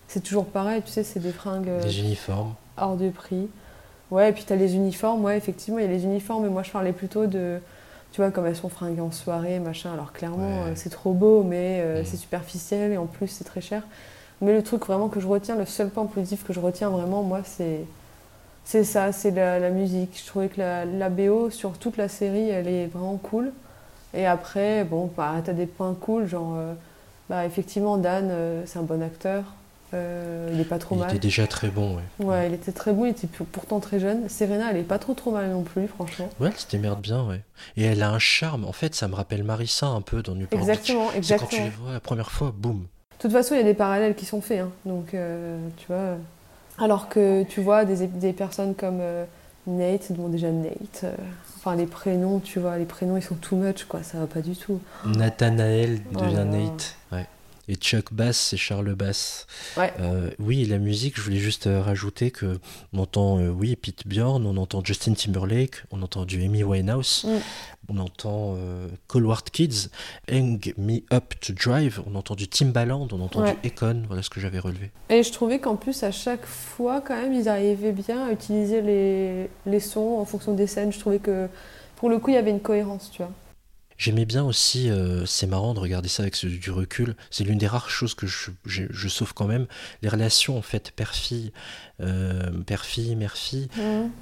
c'est 0.06 0.20
toujours 0.22 0.46
pareil, 0.46 0.82
tu 0.82 0.90
sais, 0.92 1.02
c'est 1.02 1.20
des 1.20 1.32
fringues. 1.32 1.68
Les 1.84 2.00
uniformes. 2.00 2.54
hors 2.76 2.96
de 2.96 3.10
prix. 3.10 3.48
Ouais, 4.10 4.30
et 4.30 4.32
puis 4.32 4.44
tu 4.46 4.52
as 4.52 4.56
les 4.56 4.74
uniformes, 4.76 5.22
ouais, 5.24 5.36
effectivement, 5.36 5.78
il 5.80 5.84
y 5.84 5.88
a 5.88 5.90
les 5.90 6.04
uniformes, 6.04 6.44
mais 6.44 6.48
moi 6.48 6.62
je 6.62 6.70
parlais 6.70 6.92
plutôt 6.92 7.26
de, 7.26 7.58
tu 8.12 8.20
vois, 8.22 8.30
comme 8.30 8.46
elles 8.46 8.56
sont 8.56 8.68
fringuées 8.70 9.00
en 9.02 9.10
soirée, 9.10 9.58
machin, 9.58 9.92
alors 9.92 10.12
clairement, 10.12 10.62
Ouais. 10.62 10.72
c'est 10.76 10.88
trop 10.90 11.12
beau, 11.12 11.42
mais 11.42 11.80
euh, 11.82 11.98
Mhm. 12.00 12.04
c'est 12.06 12.16
superficiel, 12.16 12.92
et 12.92 12.96
en 12.96 13.04
plus 13.06 13.26
c'est 13.28 13.44
très 13.44 13.60
cher. 13.60 13.82
Mais 14.40 14.52
le 14.54 14.62
truc 14.62 14.86
vraiment 14.86 15.08
que 15.08 15.18
je 15.20 15.26
retiens, 15.26 15.56
le 15.56 15.66
seul 15.66 15.90
point 15.90 16.06
positif 16.06 16.44
que 16.46 16.52
je 16.54 16.60
retiens 16.60 16.88
vraiment, 16.88 17.22
moi, 17.24 17.40
c'est 17.44 17.80
c'est 18.70 18.84
ça, 18.84 19.12
c'est 19.12 19.30
la, 19.30 19.58
la 19.58 19.70
musique. 19.70 20.20
Je 20.22 20.26
trouvais 20.26 20.48
que 20.48 20.60
la, 20.60 20.84
la 20.84 21.08
BO 21.08 21.48
sur 21.48 21.78
toute 21.78 21.96
la 21.96 22.06
série, 22.08 22.50
elle 22.50 22.68
est 22.68 22.84
vraiment 22.86 23.16
cool. 23.16 23.50
Et 24.12 24.26
après, 24.26 24.84
bon, 24.84 25.10
bah, 25.16 25.36
t'as 25.42 25.54
des 25.54 25.64
points 25.64 25.94
cool, 25.98 26.26
genre, 26.26 26.54
euh, 26.58 26.74
bah, 27.30 27.46
effectivement, 27.46 27.96
Dan, 27.96 28.28
euh, 28.30 28.62
c'est 28.66 28.78
un 28.78 28.82
bon 28.82 29.02
acteur. 29.02 29.44
Euh, 29.94 30.50
il 30.52 30.60
est 30.60 30.64
pas 30.64 30.78
trop 30.78 30.96
Il 30.96 30.98
mal. 30.98 31.08
était 31.08 31.18
déjà 31.18 31.46
très 31.46 31.68
bon, 31.68 31.96
ouais. 31.96 32.26
Ouais, 32.26 32.48
il 32.48 32.52
était 32.54 32.72
très 32.72 32.92
bon, 32.92 33.06
il 33.06 33.10
était 33.12 33.26
pour- 33.26 33.46
pourtant 33.46 33.80
très 33.80 33.98
jeune. 34.00 34.28
Serena, 34.28 34.70
elle 34.70 34.76
est 34.76 34.82
pas 34.82 34.98
trop 34.98 35.14
trop 35.14 35.30
mal 35.30 35.48
non 35.48 35.62
plus, 35.62 35.88
franchement. 35.88 36.28
Ouais, 36.38 36.50
elle 36.52 36.58
se 36.58 36.68
démerde 36.68 37.00
bien, 37.00 37.24
ouais. 37.26 37.40
Et 37.78 37.84
elle 37.84 38.02
a 38.02 38.10
un 38.10 38.18
charme. 38.18 38.66
En 38.66 38.72
fait, 38.72 38.94
ça 38.94 39.08
me 39.08 39.14
rappelle 39.14 39.44
Marissa 39.44 39.86
un 39.86 40.02
peu 40.02 40.22
dans 40.22 40.34
Newport 40.34 40.58
Beach. 40.58 40.68
Exactement, 40.68 41.06
C'est 41.06 41.06
quand 41.06 41.12
tu 41.12 41.16
exactement. 41.18 41.64
les 41.64 41.70
vois 41.70 41.92
la 41.94 42.00
première 42.00 42.30
fois, 42.30 42.52
boum. 42.54 42.80
De 42.80 42.86
toute 43.22 43.32
façon, 43.32 43.54
il 43.54 43.58
y 43.58 43.62
a 43.62 43.64
des 43.64 43.72
parallèles 43.72 44.14
qui 44.14 44.26
sont 44.26 44.42
faits, 44.42 44.60
hein. 44.60 44.70
donc 44.84 45.06
tu 45.12 45.86
vois. 45.88 46.16
Alors 46.80 47.08
que 47.08 47.42
tu 47.44 47.60
vois 47.60 47.84
des, 47.84 48.06
des 48.06 48.32
personnes 48.32 48.74
comme 48.74 48.98
euh, 49.00 49.24
Nate, 49.66 50.12
bon 50.12 50.28
déjà 50.28 50.50
Nate, 50.50 51.02
euh, 51.04 51.12
enfin 51.56 51.74
les 51.76 51.86
prénoms, 51.86 52.38
tu 52.40 52.60
vois, 52.60 52.78
les 52.78 52.84
prénoms 52.84 53.16
ils 53.16 53.22
sont 53.22 53.34
too 53.34 53.56
much, 53.56 53.84
quoi, 53.84 54.02
ça 54.02 54.18
va 54.18 54.26
pas 54.26 54.40
du 54.40 54.56
tout. 54.56 54.80
Nathanaël 55.04 55.98
Oh 56.14 56.20
devient. 56.20 56.44
Nate. 56.46 56.96
Ouais. 57.12 57.26
Et 57.70 57.74
Chuck 57.74 58.12
Bass, 58.14 58.38
c'est 58.38 58.56
Charles 58.56 58.94
Bass. 58.94 59.46
Ouais. 59.76 59.92
Euh, 60.00 60.30
oui, 60.38 60.62
et 60.62 60.64
la 60.66 60.78
musique, 60.78 61.16
je 61.16 61.20
voulais 61.22 61.36
juste 61.38 61.66
euh, 61.66 61.82
rajouter 61.82 62.30
que 62.30 62.58
on 62.94 62.98
entend, 63.00 63.38
euh, 63.38 63.50
oui, 63.50 63.76
Pete 63.76 64.06
Bjorn, 64.06 64.44
on 64.46 64.56
entend 64.56 64.82
Justin 64.82 65.12
Timberlake, 65.12 65.82
on 65.90 66.00
entend 66.02 66.24
du 66.24 66.42
Amy 66.42 66.64
Winehouse, 66.64 67.24
Mm. 67.28 67.38
on 67.90 67.98
entend 67.98 68.54
euh, 68.56 68.88
Colward 69.06 69.50
Kids, 69.50 69.88
Hang 70.30 70.72
Me 70.78 71.00
Up 71.12 71.34
to 71.40 71.52
Drive, 71.52 72.00
on 72.10 72.14
entend 72.14 72.34
du 72.34 72.48
Timbaland, 72.48 73.06
on 73.12 73.20
entend 73.20 73.42
Ouais. 73.42 73.56
du 73.62 73.68
Econ, 73.68 74.02
voilà 74.06 74.22
ce 74.22 74.30
que 74.30 74.40
j'avais 74.40 74.58
relevé. 74.58 74.90
Et 75.10 75.22
je 75.22 75.30
trouvais 75.30 75.58
qu'en 75.58 75.76
plus, 75.76 76.02
à 76.02 76.10
chaque 76.10 76.46
fois, 76.46 77.02
quand 77.02 77.16
même, 77.20 77.34
ils 77.34 77.48
arrivaient 77.50 77.92
bien 77.92 78.26
à 78.28 78.32
utiliser 78.32 78.80
les, 78.80 79.50
les 79.66 79.80
sons 79.80 80.16
en 80.18 80.24
fonction 80.24 80.54
des 80.54 80.66
scènes. 80.66 80.90
Je 80.92 80.98
trouvais 80.98 81.18
que 81.18 81.48
pour 81.96 82.08
le 82.08 82.18
coup, 82.18 82.30
il 82.30 82.34
y 82.34 82.38
avait 82.38 82.50
une 82.50 82.60
cohérence, 82.60 83.10
tu 83.10 83.18
vois. 83.22 83.32
J'aimais 83.98 84.24
bien 84.24 84.44
aussi, 84.44 84.88
euh, 84.90 85.26
c'est 85.26 85.48
marrant 85.48 85.74
de 85.74 85.80
regarder 85.80 86.08
ça 86.08 86.22
avec 86.22 86.36
ce- 86.36 86.46
du 86.46 86.70
recul, 86.70 87.16
c'est 87.30 87.42
l'une 87.44 87.58
des 87.58 87.66
rares 87.66 87.90
choses 87.90 88.14
que 88.14 88.26
je, 88.28 88.50
je, 88.64 88.84
je 88.90 89.08
sauve 89.08 89.34
quand 89.34 89.46
même, 89.46 89.66
les 90.02 90.08
relations 90.08 90.56
en 90.56 90.62
fait 90.62 90.92
père-fille, 90.92 91.52
euh, 92.00 92.48
père-fille, 92.64 93.16
mère-fille, 93.16 93.68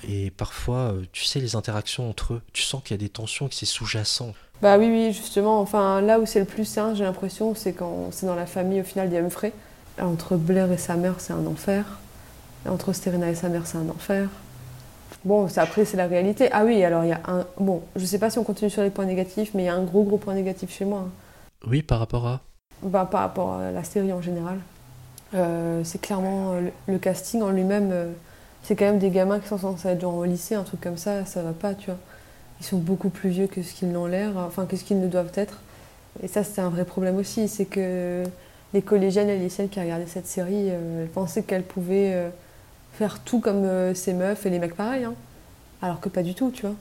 et 0.09 0.31
parfois, 0.31 0.93
euh, 0.95 1.03
tu 1.12 1.25
sais, 1.25 1.41
les 1.41 1.57
interactions 1.57 2.09
entre 2.09 2.35
eux, 2.35 2.43
tu 2.55 2.62
sens 2.62 2.83
qu'il 2.83 2.93
y 2.93 2.99
a 2.99 3.03
des 3.03 3.11
tensions, 3.11 3.49
que 3.49 3.55
c'est 3.55 3.67
sous-jacent. 3.67 4.33
Bah 4.62 4.79
oui, 4.79 4.87
oui, 4.91 5.12
justement. 5.12 5.61
Enfin, 5.61 6.01
là 6.01 6.19
où 6.19 6.25
c'est 6.25 6.41
le 6.41 6.47
plus 6.47 6.65
sain, 6.65 6.95
j'ai 6.95 7.05
l'impression, 7.05 7.55
c'est 7.55 7.75
quand 7.75 8.09
c'est 8.12 8.25
dans 8.25 8.35
la 8.35 8.47
famille 8.47 8.81
au 8.81 8.85
final 8.85 9.11
des 9.11 9.19
Humphrey. 9.19 9.53
Entre 10.01 10.37
Blair 10.37 10.73
et 10.73 10.79
sa 10.79 10.97
mère, 10.97 11.17
c'est 11.19 11.35
un 11.35 11.45
enfer. 11.47 11.85
Entre 12.67 12.95
Serena 12.95 13.31
et 13.31 13.35
sa 13.35 13.51
mère, 13.51 13.67
c'est 13.67 13.77
un 13.77 13.89
enfer. 13.91 14.29
Bon, 15.24 15.48
c'est- 15.48 15.61
après, 15.61 15.85
c'est 15.85 15.96
la 15.96 16.07
réalité. 16.07 16.48
Ah 16.52 16.64
oui, 16.64 16.83
alors 16.85 17.05
il 17.05 17.09
y 17.09 17.12
a 17.12 17.20
un. 17.26 17.46
Bon, 17.59 17.83
je 17.96 18.05
sais 18.05 18.18
pas 18.18 18.31
si 18.31 18.38
on 18.38 18.44
continue 18.44 18.70
sur 18.70 18.83
les 18.83 18.90
points 18.90 19.07
négatifs, 19.07 19.52
mais 19.55 19.64
il 19.64 19.66
y 19.66 19.68
a 19.68 19.74
un 19.74 19.83
gros, 19.83 20.02
gros 20.05 20.18
point 20.18 20.35
négatif 20.35 20.70
chez 20.72 20.85
moi. 20.85 21.00
hein. 21.07 21.11
Oui, 21.66 21.83
par 21.83 21.98
rapport 21.98 22.26
à... 22.26 22.40
Bah, 22.83 23.09
par 23.11 23.22
rapport 23.22 23.55
à 23.55 23.70
la 23.72 23.83
série 23.83 24.12
en 24.12 24.20
général. 24.22 24.59
Euh, 25.35 25.83
c'est 25.85 26.00
clairement 26.00 26.52
euh, 26.52 26.61
le, 26.61 26.72
le 26.92 26.98
casting 26.98 27.42
en 27.42 27.50
lui-même. 27.50 27.90
euh, 27.92 28.12
c'est 28.62 28.76
quand 28.76 28.85
même 28.85 28.98
des 28.98 29.11
gamins 29.11 29.40
qui 29.40 29.48
sont 29.48 29.59
censés 29.59 29.88
être 29.88 30.00
genre 30.00 30.14
au 30.16 30.24
lycée, 30.24 30.55
un 30.55 30.62
truc 30.62 30.81
comme 30.81 30.96
ça, 30.96 31.24
ça 31.24 31.42
va 31.42 31.52
pas, 31.52 31.74
tu 31.74 31.87
vois. 31.87 31.98
Ils 32.61 32.66
sont 32.66 32.79
beaucoup 32.79 33.11
plus 33.11 33.31
vieux 33.31 33.46
que 33.46 33.62
ce 33.62 33.72
qu'ils 33.74 33.90
n'ont 33.90 34.07
l'air, 34.07 34.33
enfin 34.37 34.66
que 34.66 34.76
ce 34.76 34.85
qu'ils 34.85 35.00
ne 35.00 35.09
doivent 35.09 35.33
être. 35.37 35.61
Et 36.22 36.29
ça, 36.29 36.42
c'est 36.44 36.61
un 36.61 36.68
vrai 36.70 36.85
problème 36.85 37.16
aussi, 37.16 37.48
c'est 37.48 37.64
que 37.66 38.22
les 38.74 38.83
collégiennes 38.83 39.29
et 39.29 39.37
les 39.38 39.44
lycéennes 39.44 39.68
qui 39.68 39.81
regardaient 39.81 40.07
cette 40.07 40.26
série, 40.26 40.70
euh, 40.70 41.02
elles 41.02 41.09
pensaient 41.11 41.42
qu'elles 41.42 41.62
pouvaient 41.64 42.12
faire 42.98 43.20
tout 43.20 43.40
comme 43.40 43.64
euh, 43.64 43.94
ces 43.94 44.12
meufs 44.12 44.46
et 44.46 44.50
les 44.50 44.59
mecs 44.59 44.74
pareils, 44.74 45.04
hein. 45.04 45.14
alors 45.82 46.00
que 46.00 46.09
pas 46.09 46.22
du 46.22 46.35
tout, 46.35 46.50
tu 46.50 46.62
vois. 46.62 46.74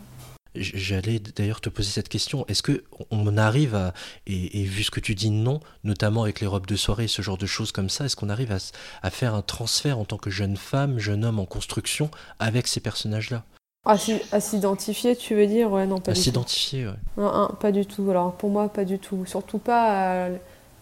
J'allais 0.58 1.20
d'ailleurs 1.20 1.60
te 1.60 1.68
poser 1.68 1.92
cette 1.92 2.08
question. 2.08 2.46
Est-ce 2.48 2.64
que 2.64 2.86
on 3.12 3.36
arrive 3.38 3.76
à, 3.76 3.94
et, 4.26 4.62
et 4.62 4.64
vu 4.64 4.84
ce 4.84 4.92
que 4.92 5.02
tu 5.02 5.14
dis 5.14 5.30
non, 5.30 5.60
notamment 5.84 6.24
avec 6.24 6.40
les 6.40 6.48
robes 6.48 6.66
de 6.66 6.78
soirée, 6.78 7.10
ce 7.10 7.22
genre 7.22 7.38
de 7.38 7.46
choses 7.46 7.74
comme 7.74 7.90
ça, 7.90 8.06
est-ce 8.06 8.16
qu'on 8.16 8.30
arrive 8.30 8.56
à, 9.02 9.10
faire 9.10 9.36
un 9.36 9.42
transfert 9.42 10.00
en 10.00 10.06
tant 10.06 10.18
que 10.18 10.30
jeune 10.30 10.56
femme, 10.56 10.98
jeune 10.98 11.26
homme 11.26 11.40
en 11.40 11.46
construction 11.46 12.10
avec 12.40 12.68
ces 12.68 12.80
personnages-là? 12.80 13.44
À 13.86 13.98
s'i- 13.98 14.22
à 14.32 14.40
s'identifier, 14.40 15.18
tu 15.18 15.36
veux 15.36 15.46
dire? 15.46 15.70
Ouais, 15.72 15.86
non, 15.86 16.00
pas 16.00 16.12
À 16.12 16.14
du 16.14 16.20
tout. 16.22 16.24
s'identifier, 16.24 16.88
ouais. 16.88 16.94
Non, 17.18 17.34
non, 17.38 17.50
pas 17.60 17.74
du 17.74 17.86
tout. 17.86 18.10
Alors 18.10 18.32
pour 18.34 18.50
moi, 18.50 18.70
pas 18.70 18.86
du 18.86 18.98
tout. 18.98 19.26
Surtout 19.26 19.58
pas 19.60 20.28
à, 20.28 20.30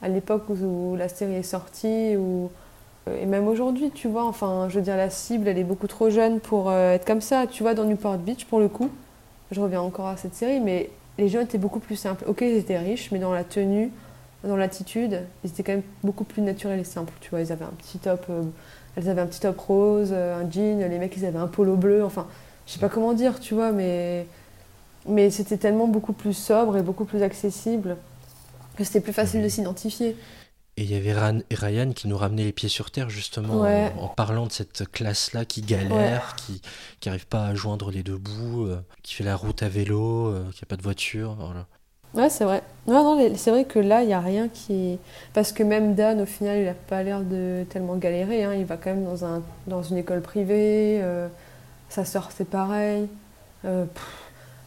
à 0.03 0.07
l'époque 0.07 0.43
où, 0.49 0.53
où 0.91 0.95
la 0.95 1.09
série 1.09 1.33
est 1.33 1.43
sortie 1.43 2.15
ou 2.15 2.51
et 3.11 3.25
même 3.25 3.47
aujourd'hui, 3.47 3.91
tu 3.91 4.07
vois. 4.07 4.25
Enfin, 4.25 4.67
je 4.69 4.75
veux 4.75 4.81
dire, 4.81 4.95
la 4.95 5.09
cible, 5.09 5.47
elle 5.47 5.57
est 5.57 5.63
beaucoup 5.63 5.87
trop 5.87 6.09
jeune 6.09 6.39
pour 6.39 6.69
euh, 6.69 6.93
être 6.93 7.05
comme 7.05 7.21
ça. 7.21 7.47
Tu 7.47 7.63
vois, 7.63 7.73
dans 7.73 7.83
Newport 7.85 8.17
Beach, 8.17 8.45
pour 8.45 8.59
le 8.59 8.69
coup, 8.69 8.89
je 9.51 9.59
reviens 9.59 9.81
encore 9.81 10.07
à 10.07 10.17
cette 10.17 10.35
série, 10.35 10.59
mais 10.59 10.89
les 11.17 11.27
jeunes 11.29 11.43
étaient 11.43 11.57
beaucoup 11.57 11.79
plus 11.79 11.95
simples. 11.95 12.23
Ok, 12.27 12.41
ils 12.41 12.57
étaient 12.57 12.77
riches, 12.77 13.11
mais 13.11 13.19
dans 13.19 13.33
la 13.33 13.43
tenue, 13.43 13.91
dans 14.43 14.55
l'attitude, 14.55 15.21
ils 15.43 15.49
étaient 15.49 15.63
quand 15.63 15.73
même 15.73 15.83
beaucoup 16.03 16.23
plus 16.23 16.41
naturels 16.41 16.79
et 16.79 16.85
simples. 16.85 17.13
Tu 17.21 17.29
vois, 17.29 17.41
ils 17.41 17.51
avaient 17.51 17.65
un 17.65 17.73
petit 17.77 17.97
top, 17.99 18.25
euh, 18.29 18.43
elles 18.95 19.09
avaient 19.09 19.21
un 19.21 19.27
petit 19.27 19.41
top 19.41 19.59
rose, 19.59 20.09
euh, 20.13 20.41
un 20.41 20.49
jean. 20.49 20.79
Les 20.89 20.97
mecs, 20.97 21.15
ils 21.17 21.25
avaient 21.25 21.39
un 21.39 21.47
polo 21.47 21.75
bleu. 21.75 22.05
Enfin, 22.05 22.27
je 22.65 22.73
sais 22.73 22.79
pas 22.79 22.89
comment 22.89 23.13
dire, 23.13 23.39
tu 23.39 23.53
vois, 23.53 23.71
mais 23.71 24.25
mais 25.05 25.29
c'était 25.29 25.57
tellement 25.57 25.87
beaucoup 25.87 26.13
plus 26.13 26.33
sobre 26.33 26.77
et 26.77 26.81
beaucoup 26.81 27.03
plus 27.05 27.23
accessible 27.23 27.97
que 28.77 28.83
c'était 28.85 29.01
plus 29.01 29.13
facile 29.13 29.43
de 29.43 29.49
s'identifier. 29.49 30.15
Et 30.75 30.83
il 30.83 30.91
y 30.91 30.95
avait 30.95 31.13
Ran- 31.13 31.41
Ryan 31.51 31.91
qui 31.93 32.07
nous 32.07 32.17
ramenait 32.17 32.45
les 32.45 32.51
pieds 32.51 32.69
sur 32.69 32.89
terre 32.89 33.09
justement 33.09 33.62
Ouais. 33.62 33.91
en, 33.97 34.05
en 34.05 34.07
parlant 34.07 34.47
de 34.47 34.51
cette 34.51 34.89
classe-là 34.91 35.45
qui 35.45 35.62
galère, 35.62 36.36
qui 36.36 36.62
qui 36.99 37.09
arrive 37.09 37.27
pas 37.27 37.45
à 37.47 37.53
joindre 37.55 37.91
les 37.91 38.01
deux 38.01 38.17
bouts, 38.17 38.65
euh, 38.65 38.81
qui 39.03 39.13
fait 39.13 39.23
la 39.23 39.36
route 39.36 39.62
à 39.62 39.69
vélo, 39.69 40.27
euh, 40.29 40.43
qui 40.55 40.63
a 40.63 40.67
pas 40.67 40.75
de 40.77 40.81
voiture. 40.81 41.36
Voilà. 41.39 41.67
Ouais, 42.15 42.29
c'est 42.29 42.43
vrai. 42.43 42.62
Non, 42.88 43.03
non, 43.17 43.33
c'est 43.36 43.51
vrai 43.51 43.65
que 43.65 43.79
là, 43.79 44.01
il 44.03 44.07
n'y 44.07 44.13
a 44.13 44.19
rien 44.19 44.47
qui. 44.47 44.97
Parce 45.33 45.51
que 45.51 45.63
même 45.63 45.95
Dan, 45.95 46.21
au 46.21 46.25
final, 46.25 46.57
il 46.59 46.65
n'a 46.65 46.73
pas 46.73 47.01
l'air 47.03 47.21
de 47.21 47.65
tellement 47.69 47.95
galérer. 47.97 48.43
hein. 48.43 48.53
Il 48.53 48.65
va 48.65 48.77
quand 48.77 48.91
même 48.91 49.03
dans, 49.05 49.25
un, 49.25 49.41
dans 49.67 49.81
une 49.83 49.97
école 49.97 50.21
privée. 50.21 50.99
euh, 51.01 51.27
sa 51.89 52.05
sœur, 52.05 52.29
c'est 52.36 52.47
pareil. 52.49 53.07
Pff, 53.62 54.22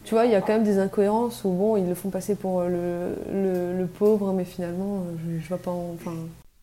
tu 0.07 0.15
vois, 0.15 0.27
il 0.27 0.33
y 0.33 0.35
a 0.35 0.41
quand 0.43 0.55
même 0.55 0.65
des 0.65 0.79
incohérences 0.79 1.45
où, 1.45 1.51
bon, 1.51 1.77
ils 1.77 1.87
le 1.89 1.95
font 1.95 2.11
passer 2.11 2.35
pour 2.37 2.61
euh, 2.61 3.17
le, 3.29 3.33
le, 3.75 3.79
le 3.79 3.87
pauvre, 3.87 4.33
mais 4.33 4.45
finalement, 4.45 5.01
euh, 5.01 5.13
je, 5.39 5.41
je 5.43 5.49
vois 5.49 5.59
pas. 5.59 5.71
en- 5.73 5.97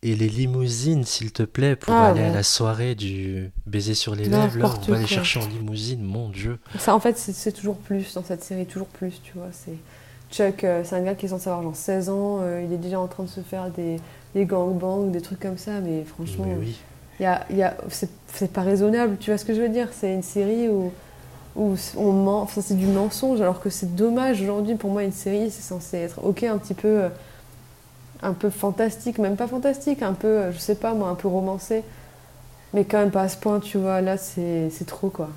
Et 0.03 0.15
les 0.15 0.29
limousines, 0.29 1.03
s'il 1.03 1.31
te 1.31 1.41
plaît, 1.41 1.75
pour 1.75 2.03
Ah, 2.03 2.03
aller 2.03 2.21
à 2.21 2.29
la 2.29 2.43
soirée 2.43 2.93
du 2.93 3.51
baiser 3.65 3.95
sur 3.95 4.13
les 4.15 4.29
lèvres, 4.29 4.59
là, 4.59 4.69
on 4.79 4.85
va 4.85 4.99
les 4.99 5.07
quoi. 5.07 5.07
chercher 5.07 5.39
en 5.39 5.47
limousine, 5.47 6.03
mon 6.03 6.29
Dieu. 6.29 6.59
Ça, 6.77 6.95
en 6.95 6.99
fait, 6.99 7.17
c'est 7.17 7.51
toujours 7.51 7.77
plus 7.77 8.13
dans 8.15 8.23
cette 8.23 8.43
série, 8.43 8.65
toujours 8.65 8.87
plus, 8.87 9.21
tu 9.21 9.33
vois. 9.33 9.49
C'est 9.51 9.77
Chuck, 10.31 10.63
euh, 10.63 10.83
c'est 10.83 10.95
un 10.95 11.01
gars 11.03 11.13
qui 11.15 11.27
est 11.27 11.29
censé 11.29 11.47
avoir 11.49 11.61
genre 11.63 11.75
16 11.75 12.09
ans, 12.09 12.39
euh, 12.41 12.63
il 12.65 12.73
est 12.73 12.77
déjà 12.77 12.99
en 12.99 13.07
train 13.07 13.23
de 13.23 13.29
se 13.29 13.41
faire 13.41 13.69
des, 13.69 14.01
des 14.33 14.45
gangbangs, 14.45 15.07
des 15.11 15.21
trucs 15.21 15.39
comme 15.39 15.57
ça, 15.59 15.81
mais 15.81 16.03
franchement, 16.03 16.45
Mais 16.45 16.55
oui. 16.55 16.85
y 17.19 17.25
a, 17.25 17.45
y 17.51 17.61
a, 17.61 17.77
c'est 17.89 18.51
pas 18.51 18.61
raisonnable, 18.63 19.17
tu 19.19 19.29
vois 19.29 19.37
ce 19.37 19.45
que 19.45 19.53
je 19.53 19.61
veux 19.61 19.69
dire? 19.69 19.89
C'est 19.93 20.13
une 20.15 20.23
série 20.23 20.67
où, 20.69 20.91
où 21.55 21.75
on 21.97 22.11
ment, 22.11 22.41
enfin, 22.41 22.61
c'est 22.61 22.77
du 22.77 22.87
mensonge, 22.87 23.41
alors 23.41 23.59
que 23.59 23.69
c'est 23.69 23.95
dommage 23.95 24.41
aujourd'hui. 24.41 24.75
Pour 24.75 24.91
moi, 24.91 25.03
une 25.03 25.11
série, 25.11 25.51
c'est 25.51 25.61
censé 25.61 25.97
être, 25.97 26.23
ok, 26.23 26.43
un 26.43 26.57
petit 26.57 26.73
peu, 26.73 27.03
euh, 27.03 27.09
un 28.21 28.33
peu 28.33 28.49
fantastique, 28.49 29.19
même 29.19 29.35
pas 29.35 29.47
fantastique, 29.47 30.01
un 30.01 30.13
peu, 30.13 30.27
euh, 30.27 30.51
je 30.51 30.57
sais 30.57 30.75
pas 30.75 30.93
moi, 30.93 31.09
un 31.09 31.15
peu 31.15 31.27
romancé, 31.27 31.83
mais 32.73 32.85
quand 32.85 32.97
même 32.97 33.11
pas 33.11 33.23
à 33.23 33.29
ce 33.29 33.37
point, 33.37 33.59
tu 33.59 33.77
vois. 33.77 34.01
Là, 34.01 34.17
c'est 34.17 34.85
trop 34.87 35.09
quoi. 35.09 35.29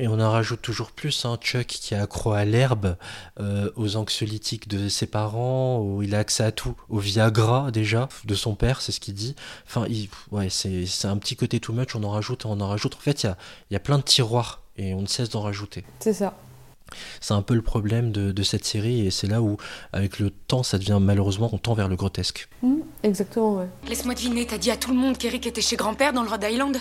Et 0.00 0.08
on 0.08 0.18
en 0.18 0.30
rajoute 0.30 0.62
toujours 0.62 0.92
plus, 0.92 1.26
hein, 1.26 1.36
Chuck 1.42 1.66
qui 1.66 1.92
est 1.92 1.98
accro 1.98 2.32
à 2.32 2.46
l'herbe, 2.46 2.96
euh, 3.38 3.70
aux 3.76 3.96
anxiolytiques 3.96 4.66
de 4.66 4.88
ses 4.88 5.06
parents, 5.06 5.78
où 5.80 6.02
il 6.02 6.14
a 6.14 6.20
accès 6.20 6.42
à 6.42 6.52
tout, 6.52 6.74
au 6.88 6.98
Viagra 6.98 7.70
déjà, 7.70 8.08
de 8.24 8.34
son 8.34 8.54
père, 8.54 8.80
c'est 8.80 8.92
ce 8.92 9.00
qu'il 9.00 9.12
dit. 9.12 9.36
Enfin, 9.66 9.86
ouais, 10.30 10.48
c'est 10.48 11.04
un 11.04 11.18
petit 11.18 11.36
côté 11.36 11.60
too 11.60 11.74
much, 11.74 11.94
on 11.94 12.02
en 12.02 12.12
rajoute, 12.12 12.46
on 12.46 12.58
en 12.62 12.68
rajoute. 12.68 12.94
En 12.94 13.00
fait, 13.00 13.24
il 13.24 13.26
y 13.26 13.28
a, 13.28 13.36
y 13.72 13.76
a 13.76 13.78
plein 13.78 13.98
de 13.98 14.02
tiroirs, 14.02 14.59
et 14.80 14.94
on 14.94 15.02
ne 15.02 15.06
cesse 15.06 15.28
d'en 15.28 15.42
rajouter. 15.42 15.84
C'est 16.00 16.14
ça. 16.14 16.34
C'est 17.20 17.34
un 17.34 17.42
peu 17.42 17.54
le 17.54 17.62
problème 17.62 18.10
de, 18.10 18.32
de 18.32 18.42
cette 18.42 18.64
série, 18.64 19.06
et 19.06 19.10
c'est 19.12 19.28
là 19.28 19.42
où, 19.42 19.58
avec 19.92 20.18
le 20.18 20.30
temps, 20.30 20.64
ça 20.64 20.76
devient 20.78 20.98
malheureusement, 21.00 21.48
on 21.52 21.58
tend 21.58 21.74
vers 21.74 21.88
le 21.88 21.94
grotesque. 21.94 22.48
Mhm, 22.62 22.82
exactement, 23.04 23.58
ouais. 23.58 23.68
Laisse-moi 23.88 24.14
deviner, 24.14 24.46
t'as 24.46 24.58
dit 24.58 24.70
à 24.72 24.76
tout 24.76 24.90
le 24.90 24.96
monde 24.96 25.16
qu'Eric 25.16 25.46
était 25.46 25.60
chez 25.60 25.76
grand-père 25.76 26.12
dans 26.12 26.22
le 26.22 26.28
Rhode 26.28 26.44
Island? 26.50 26.78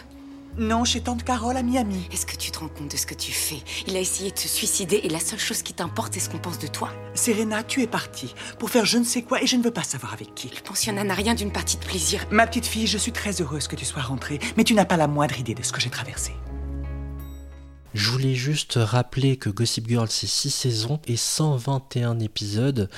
Non, 0.57 0.83
chez 0.83 1.01
Tante 1.01 1.23
Carole 1.23 1.55
à 1.57 1.61
Miami. 1.61 2.07
Est-ce 2.11 2.25
que 2.25 2.35
tu 2.35 2.49
te 2.49 2.59
rends 2.59 2.69
compte 2.69 2.91
de 2.91 2.97
ce 2.97 3.05
que 3.05 3.13
tu 3.13 3.31
fais? 3.31 3.59
Il 3.85 3.95
a 3.95 3.99
essayé 3.99 4.31
de 4.31 4.39
se 4.39 4.47
suicider 4.47 4.99
et 5.03 5.07
la 5.09 5.19
seule 5.19 5.39
chose 5.39 5.61
qui 5.61 5.73
t'importe, 5.73 6.15
c'est 6.15 6.19
ce 6.19 6.29
qu'on 6.29 6.39
pense 6.39 6.57
de 6.57 6.65
toi. 6.65 6.89
Serena, 7.13 7.61
tu 7.61 7.83
es 7.83 7.87
partie 7.87 8.33
pour 8.57 8.71
faire 8.71 8.83
je 8.85 8.97
ne 8.97 9.03
sais 9.03 9.21
quoi 9.21 9.43
et 9.43 9.47
je 9.47 9.55
ne 9.57 9.63
veux 9.63 9.71
pas 9.71 9.83
savoir 9.83 10.11
avec 10.11 10.33
qui. 10.33 10.47
Le 10.47 10.61
pensionnat 10.61 11.03
n'a 11.03 11.13
rien 11.13 11.35
d'une 11.35 11.51
partie 11.51 11.77
de 11.77 11.85
plaisir. 11.85 12.25
Ma 12.31 12.47
petite 12.47 12.65
fille, 12.65 12.87
je 12.87 12.97
suis 12.97 13.11
très 13.11 13.39
heureuse 13.41 13.67
que 13.67 13.75
tu 13.75 13.85
sois 13.85 14.01
rentrée, 14.01 14.39
mais 14.57 14.63
tu 14.63 14.73
n'as 14.73 14.85
pas 14.85 14.97
la 14.97 15.07
moindre 15.07 15.39
idée 15.39 15.53
de 15.53 15.63
ce 15.63 15.71
que 15.71 15.79
j'ai 15.79 15.91
traversé. 15.91 16.33
Je 17.93 18.09
voulais 18.11 18.35
juste 18.35 18.73
rappeler 18.79 19.37
que 19.37 19.49
Gossip 19.49 19.87
Girl, 19.87 20.07
c'est 20.09 20.27
6 20.27 20.49
saisons 20.51 20.99
et 21.07 21.17
121 21.17 22.19
épisodes. 22.19 22.89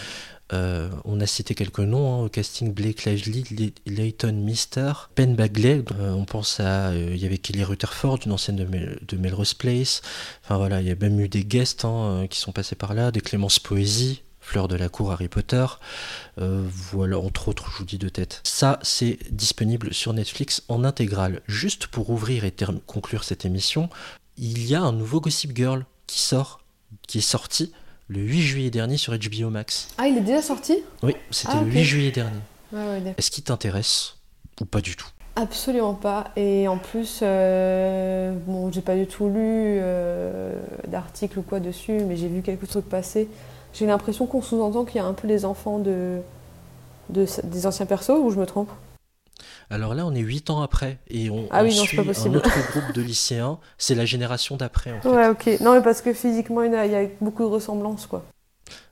Euh, 0.54 0.90
on 1.06 1.22
a 1.22 1.26
cité 1.26 1.56
quelques 1.56 1.80
noms 1.80 2.14
hein, 2.14 2.26
au 2.26 2.30
casting 2.30 2.74
Blake 2.74 3.06
Lively, 3.06 3.74
Leighton 3.86 4.34
Mister, 4.34 4.92
Penn 5.16 5.34
Bagley. 5.36 5.82
Euh, 5.98 6.12
on 6.12 6.26
pense 6.26 6.60
à. 6.60 6.90
euh, 6.90 7.12
Il 7.14 7.22
y 7.22 7.26
avait 7.26 7.38
Kelly 7.38 7.64
Rutherford, 7.64 8.20
une 8.26 8.34
ancienne 8.34 8.58
de, 8.58 8.66
Mel- 8.66 9.00
de 9.08 9.16
Melrose 9.18 9.54
Place. 9.54 10.02
Enfin 10.44 10.58
voilà, 10.58 10.82
il 10.82 10.88
y 10.88 10.92
a 10.92 10.96
même 10.96 11.18
eu 11.22 11.30
des 11.30 11.46
guests 11.46 11.86
hein, 11.86 12.28
qui 12.30 12.40
sont 12.40 12.52
passés 12.52 12.76
par 12.76 12.94
là, 12.94 13.12
des 13.12 13.22
Clémence 13.22 13.60
Poésie. 13.60 14.24
Fleur 14.44 14.68
de 14.68 14.76
la 14.76 14.90
cour 14.90 15.12
Harry 15.12 15.28
Potter, 15.28 15.64
voilà 16.36 17.20
entre 17.20 17.48
autres, 17.48 17.70
je 17.72 17.78
vous 17.78 17.86
dis 17.86 18.00
de 18.00 18.10
tête. 18.10 18.42
Ça, 18.44 18.80
c'est 18.82 19.20
disponible 19.30 19.94
sur 19.94 20.14
Netflix 20.14 20.64
en 20.68 20.84
intégrale. 20.84 21.42
Juste 21.48 21.86
pour 21.86 22.10
ouvrir 22.10 22.44
et 22.44 22.52
conclure 22.88 23.24
cette 23.24 23.46
émission, 23.46 23.88
il 24.42 24.68
y 24.68 24.76
a 24.76 24.82
un 24.82 24.92
nouveau 24.92 25.22
Gossip 25.22 25.56
Girl 25.56 25.86
qui 26.08 26.20
sort, 26.20 26.60
qui 27.08 27.20
est 27.20 27.22
sorti 27.22 27.72
le 28.10 28.20
8 28.20 28.42
juillet 28.42 28.70
dernier 28.72 28.98
sur 28.98 29.14
HBO 29.18 29.50
Max. 29.50 29.88
Ah, 29.98 30.08
il 30.08 30.18
est 30.18 30.22
déjà 30.22 30.42
sorti? 30.42 30.80
Oui, 31.04 31.16
c'était 31.30 31.54
Ah, 31.54 31.62
le 31.62 31.68
ok. 31.68 31.74
8 31.74 31.84
juillet 31.86 32.12
dernier. 32.12 32.40
Ouais, 32.74 32.80
ouais, 32.86 33.00
d'accord. 33.00 33.14
Est-ce 33.18 33.32
qu'il 33.32 33.44
t'intéresse 33.44 34.16
ou 34.60 34.66
pas 34.66 34.82
du 34.82 34.96
tout? 34.98 35.08
Absolument 35.38 35.94
pas. 35.94 36.32
Et 36.36 36.68
en 36.68 36.78
plus, 36.78 37.20
euh, 37.22 38.34
bon, 38.48 38.70
j'ai 38.72 38.82
pas 38.82 38.96
du 38.96 39.08
tout 39.08 39.28
lu 39.30 39.34
euh, 39.38 40.54
d'articles 40.88 41.40
ou 41.40 41.42
quoi 41.42 41.62
dessus, 41.62 42.02
mais 42.06 42.18
j'ai 42.18 42.28
vu 42.28 42.42
quelques 42.42 42.68
trucs 42.68 42.90
passer. 42.90 43.30
J'ai 43.74 43.86
l'impression 43.86 44.26
qu'on 44.26 44.42
sous-entend 44.42 44.84
qu'il 44.84 44.98
y 44.98 45.00
a 45.00 45.06
un 45.06 45.14
peu 45.14 45.28
les 45.30 45.46
enfants 45.46 45.80
de, 45.80 46.20
de- 47.10 47.26
des 47.46 47.66
anciens 47.66 47.86
persos, 47.86 48.10
ou 48.22 48.30
je 48.32 48.38
me 48.40 48.46
trompe? 48.46 48.70
Alors 49.70 49.94
là, 49.96 50.06
on 50.06 50.14
est 50.14 50.20
8 50.20 50.50
ans 50.50 50.62
après 50.62 50.98
et 51.10 51.30
on, 51.30 51.48
Ah 51.52 51.62
on 51.62 51.64
oui, 51.66 51.76
non, 51.76 51.82
c'est 51.82 51.88
suit 51.88 51.98
pas 51.98 52.04
un 52.04 52.34
autre 52.34 52.72
groupe 52.72 52.94
de 52.94 53.02
lycéens. 53.02 53.60
C'est 53.78 53.96
la 53.96 54.06
génération 54.06 54.58
d'après 54.58 54.92
en 54.92 55.02
fait. 55.02 55.10
Ouais, 55.10 55.28
ok. 55.28 55.60
Non, 55.62 55.74
mais 55.76 55.82
parce 55.82 56.02
que 56.02 56.14
physiquement, 56.14 56.64
il 56.64 56.72
y 56.72 56.76
a, 56.76 56.86
il 56.86 56.92
y 56.92 56.96
a 56.96 57.06
beaucoup 57.22 57.44
de 57.44 57.50
ressemblances, 57.50 58.06
quoi. 58.08 58.26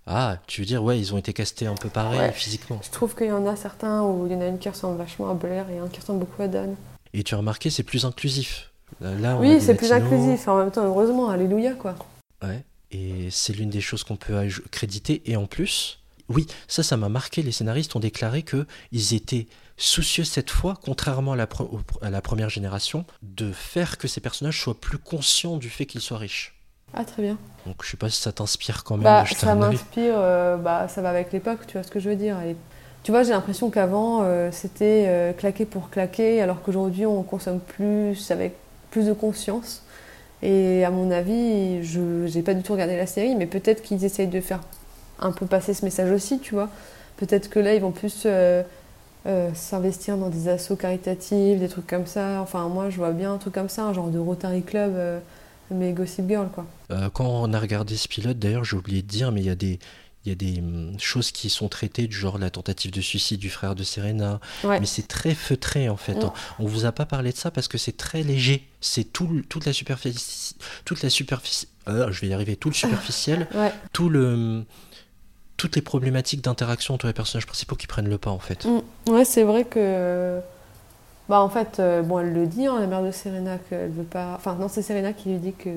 Ah, 0.07 0.37
tu 0.47 0.61
veux 0.61 0.65
dire, 0.65 0.83
ouais, 0.83 0.97
ils 0.99 1.13
ont 1.13 1.17
été 1.17 1.33
castés 1.33 1.67
un 1.67 1.75
peu 1.75 1.89
pareil 1.89 2.19
Ouais. 2.19 2.31
physiquement. 2.31 2.79
Je 2.83 2.89
trouve 2.89 3.13
qu'il 3.15 3.27
y 3.27 3.31
en 3.31 3.45
a 3.45 3.55
certains 3.55 4.01
où 4.01 4.25
il 4.25 4.33
y 4.33 4.35
en 4.35 4.41
a 4.41 4.47
une 4.47 4.57
qui 4.57 4.67
ressemble 4.67 4.97
vachement 4.97 5.29
à 5.29 5.35
Blair 5.35 5.69
et 5.69 5.77
un 5.77 5.87
qui 5.87 5.99
ressemble 5.99 6.19
beaucoup 6.19 6.41
à 6.41 6.47
Dan. 6.47 6.75
Et 7.13 7.23
tu 7.23 7.35
as 7.35 7.37
remarqué, 7.37 7.69
c'est 7.69 7.83
plus 7.83 8.05
inclusif. 8.05 8.71
Là, 9.01 9.35
on 9.35 9.41
Oui, 9.41 9.61
c'est 9.61 9.75
plus 9.75 9.91
inclusif. 9.91 10.47
En 10.47 10.57
même 10.57 10.71
temps, 10.71 10.83
heureusement, 10.83 11.29
alléluia, 11.29 11.73
quoi. 11.73 11.95
Ouais. 12.41 12.63
Et 12.91 13.27
c'est 13.29 13.53
l'une 13.53 13.69
des 13.69 13.81
choses 13.81 14.03
qu'on 14.03 14.15
peut 14.15 14.47
créditer. 14.71 15.21
Et 15.25 15.35
en 15.35 15.45
plus, 15.45 15.99
oui, 16.29 16.47
ça, 16.67 16.83
ça 16.83 16.97
m'a 16.97 17.09
marqué. 17.09 17.41
Les 17.41 17.51
scénaristes 17.51 17.95
ont 17.95 17.99
déclaré 17.99 18.43
que 18.43 18.65
ils 18.91 19.13
étaient 19.13 19.47
soucieux 19.77 20.23
cette 20.23 20.49
fois, 20.49 20.77
contrairement 20.83 21.33
à 21.33 21.35
la, 21.35 21.45
pre- 21.45 21.63
au- 21.63 21.81
à 22.01 22.09
la 22.09 22.21
première 22.21 22.49
génération, 22.49 23.05
de 23.21 23.51
faire 23.51 23.97
que 23.97 24.07
ces 24.07 24.21
personnages 24.21 24.61
soient 24.61 24.79
plus 24.79 24.97
conscients 24.97 25.57
du 25.57 25.69
fait 25.69 25.85
qu'ils 25.85 26.01
soient 26.01 26.17
riches. 26.17 26.55
Ah, 26.93 27.05
très 27.05 27.21
bien. 27.21 27.37
Donc 27.65 27.83
je 27.83 27.89
sais 27.91 27.97
pas 27.97 28.09
si 28.09 28.19
ça 28.21 28.31
t'inspire 28.31 28.83
quand 28.83 28.97
même. 28.97 29.03
Bah, 29.03 29.25
ça 29.25 29.55
m'inspire, 29.55 30.15
euh, 30.17 30.57
bah, 30.57 30.87
ça 30.87 31.01
va 31.01 31.09
avec 31.09 31.31
l'époque, 31.31 31.59
tu 31.67 31.73
vois 31.73 31.83
ce 31.83 31.91
que 31.91 31.99
je 31.99 32.09
veux 32.09 32.15
dire. 32.15 32.39
Et, 32.41 32.55
tu 33.03 33.11
vois, 33.11 33.23
j'ai 33.23 33.29
l'impression 33.31 33.69
qu'avant, 33.69 34.23
euh, 34.23 34.49
c'était 34.51 35.05
euh, 35.07 35.31
claquer 35.33 35.65
pour 35.65 35.89
claquer, 35.89 36.41
alors 36.41 36.61
qu'aujourd'hui, 36.61 37.05
on 37.05 37.23
consomme 37.23 37.59
plus 37.59 38.31
avec 38.31 38.55
plus 38.91 39.05
de 39.05 39.13
conscience. 39.13 39.83
Et 40.41 40.83
à 40.83 40.89
mon 40.89 41.11
avis, 41.11 41.83
je 41.83 41.99
n'ai 42.33 42.41
pas 42.43 42.53
du 42.53 42.63
tout 42.63 42.73
regardé 42.73 42.97
la 42.97 43.05
série, 43.07 43.35
mais 43.35 43.45
peut-être 43.45 43.81
qu'ils 43.83 44.03
essayent 44.03 44.27
de 44.27 44.41
faire 44.41 44.61
un 45.21 45.31
peu 45.31 45.45
passer 45.45 45.73
ce 45.73 45.85
message 45.85 46.11
aussi, 46.11 46.39
tu 46.39 46.53
vois. 46.55 46.69
Peut-être 47.17 47.49
que 47.49 47.59
là, 47.59 47.73
ils 47.75 47.81
vont 47.81 47.91
plus 47.91 48.23
euh, 48.25 48.63
euh, 49.25 49.49
s'investir 49.53 50.17
dans 50.17 50.29
des 50.29 50.47
assos 50.47 50.75
caritatifs, 50.75 51.59
des 51.59 51.67
trucs 51.67 51.87
comme 51.87 52.05
ça. 52.07 52.39
Enfin, 52.41 52.67
moi, 52.69 52.89
je 52.89 52.97
vois 52.97 53.11
bien 53.11 53.33
un 53.33 53.37
truc 53.37 53.53
comme 53.53 53.69
ça, 53.69 53.83
un 53.83 53.93
genre 53.93 54.09
de 54.09 54.19
Rotary 54.19 54.63
Club, 54.63 54.93
euh, 54.95 55.19
mais 55.71 55.91
Gossip 55.91 56.27
Girl, 56.27 56.47
quoi. 56.53 56.65
Quand 57.13 57.25
on 57.27 57.53
a 57.53 57.59
regardé 57.59 57.95
ce 57.97 58.07
pilote, 58.07 58.39
d'ailleurs, 58.39 58.63
j'ai 58.63 58.77
oublié 58.77 59.01
de 59.01 59.07
dire, 59.07 59.31
mais 59.31 59.41
il 59.41 59.45
y 59.47 59.49
a 59.51 59.55
des, 59.55 59.79
il 60.25 60.29
y 60.29 60.31
a 60.31 60.35
des 60.35 60.59
hum, 60.59 60.95
choses 60.99 61.31
qui 61.31 61.49
sont 61.49 61.67
traitées, 61.69 62.07
du 62.07 62.15
genre 62.15 62.37
la 62.39 62.49
tentative 62.49 62.91
de 62.91 63.01
suicide 63.01 63.39
du 63.39 63.49
frère 63.49 63.75
de 63.75 63.83
Serena. 63.83 64.39
Ouais. 64.63 64.79
Mais 64.79 64.85
c'est 64.85 65.07
très 65.07 65.35
feutré 65.35 65.87
en 65.89 65.97
fait. 65.97 66.15
Mm. 66.15 66.31
On 66.59 66.65
vous 66.65 66.85
a 66.85 66.91
pas 66.91 67.05
parlé 67.05 67.31
de 67.31 67.37
ça 67.37 67.51
parce 67.51 67.67
que 67.67 67.77
c'est 67.77 67.95
très 67.97 68.23
léger. 68.23 68.67
C'est 68.81 69.03
tout, 69.03 69.43
toute 69.49 69.65
la 69.65 69.73
superficie, 69.73 70.55
toute 70.85 71.03
la 71.03 71.09
superficie. 71.09 71.67
euh, 71.87 72.11
je 72.11 72.21
vais 72.21 72.27
y 72.27 72.33
arriver. 72.33 72.55
Tout 72.55 72.69
le 72.69 72.75
superficiel, 72.75 73.47
Ouais. 73.55 73.71
tout 73.93 74.09
le, 74.09 74.33
hum, 74.33 74.65
toutes 75.59 75.75
les 75.75 75.81
problématiques 75.83 76.43
d'interaction 76.43 76.95
entre 76.95 77.05
les 77.07 77.13
personnages 77.13 77.45
principaux 77.45 77.75
qui 77.75 77.85
prennent 77.85 78.09
le 78.09 78.17
pas 78.17 78.31
en 78.31 78.39
fait. 78.39 78.65
Mm. 78.65 79.11
Ouais, 79.11 79.25
c'est 79.25 79.43
vrai 79.43 79.65
que. 79.65 80.39
Bah, 81.27 81.41
en 81.41 81.49
fait, 81.49 81.79
euh, 81.79 82.01
bon, 82.01 82.17
elle 82.19 82.33
le 82.33 82.47
dit, 82.47 82.65
hein, 82.65 82.79
la 82.79 82.87
mère 82.87 83.03
de 83.03 83.11
Serena, 83.11 83.57
qu'elle 83.69 83.91
veut 83.91 84.03
pas. 84.03 84.33
Enfin, 84.35 84.55
non, 84.59 84.67
c'est 84.67 84.81
Serena 84.81 85.13
qui 85.13 85.29
lui 85.29 85.37
dit 85.37 85.53
que 85.53 85.69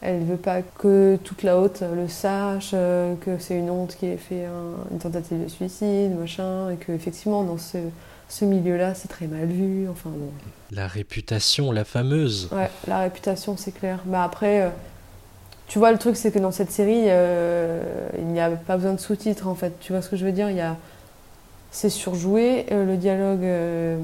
elle 0.00 0.22
veut 0.24 0.36
pas 0.36 0.62
que 0.62 1.18
toute 1.24 1.42
la 1.42 1.58
haute 1.58 1.82
le 1.94 2.08
sache, 2.08 2.70
euh, 2.72 3.14
que 3.20 3.38
c'est 3.38 3.58
une 3.58 3.68
honte 3.68 3.96
qui 3.96 4.06
ait 4.06 4.16
fait 4.16 4.44
un- 4.46 4.90
une 4.92 4.98
tentative 4.98 5.42
de 5.44 5.48
suicide, 5.48 6.16
machin, 6.18 6.70
et 6.70 6.76
que 6.76 6.92
effectivement 6.92 7.42
dans 7.44 7.58
ce, 7.58 7.78
ce 8.28 8.44
milieu-là, 8.44 8.94
c'est 8.94 9.08
très 9.08 9.26
mal 9.26 9.46
vu. 9.46 9.88
Enfin 9.90 10.10
bon. 10.10 10.30
La 10.70 10.86
réputation, 10.86 11.72
la 11.72 11.84
fameuse. 11.84 12.48
Ouais, 12.52 12.70
la 12.86 13.00
réputation, 13.00 13.56
c'est 13.58 13.72
clair. 13.72 13.98
Bah 14.06 14.22
après, 14.22 14.62
euh, 14.62 14.68
tu 15.68 15.78
vois, 15.78 15.92
le 15.92 15.98
truc, 15.98 16.16
c'est 16.16 16.30
que 16.30 16.38
dans 16.38 16.52
cette 16.52 16.70
série, 16.70 17.04
euh, 17.06 18.08
il 18.18 18.26
n'y 18.26 18.40
a 18.40 18.50
pas 18.50 18.76
besoin 18.76 18.92
de 18.92 19.00
sous-titres, 19.00 19.48
en 19.48 19.54
fait. 19.54 19.78
Tu 19.80 19.92
vois 19.92 20.02
ce 20.02 20.08
que 20.08 20.16
je 20.16 20.24
veux 20.24 20.32
dire? 20.32 20.50
Il 20.50 20.56
y 20.56 20.60
a... 20.60 20.76
C'est 21.72 21.90
surjoué, 21.90 22.66
euh, 22.72 22.86
le 22.86 22.96
dialogue, 22.96 23.44
euh, 23.44 23.98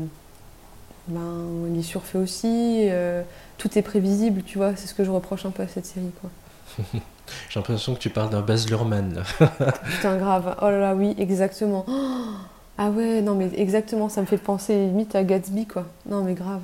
ben, 1.09 1.47
il 1.73 1.79
est 1.79 1.83
surfait 1.83 2.19
aussi, 2.19 2.87
euh, 2.91 3.23
tout 3.57 3.79
est 3.79 3.83
prévisible, 3.83 4.43
tu 4.43 4.59
vois, 4.59 4.77
c'est 4.77 4.87
ce 4.87 4.95
que 4.95 5.05
je 5.05 5.11
reproche 5.11 5.47
un 5.47 5.51
peu 5.51 5.63
à 5.63 5.69
cette 5.69 5.87
série, 5.87 6.13
quoi. 6.21 6.31
J'ai 7.49 7.59
l'impression 7.59 7.95
que 7.95 7.99
tu 7.99 8.11
parles 8.11 8.29
d'un 8.29 8.43
Baz 8.43 8.69
Luhrmann. 8.69 9.23
Putain, 9.85 10.19
grave. 10.19 10.57
Oh 10.61 10.67
là 10.67 10.81
là, 10.81 10.95
oui, 10.95 11.15
exactement. 11.19 11.87
Oh 11.89 11.93
ah 12.79 12.91
ouais, 12.91 13.23
non, 13.23 13.35
mais 13.35 13.51
exactement, 13.57 14.09
ça 14.09 14.21
me 14.21 14.27
fait 14.27 14.37
penser 14.37 14.75
limite 14.75 15.15
à 15.15 15.25
Gatsby, 15.25 15.67
quoi. 15.67 15.87
Non, 16.07 16.23
mais 16.25 16.35
grave. 16.35 16.61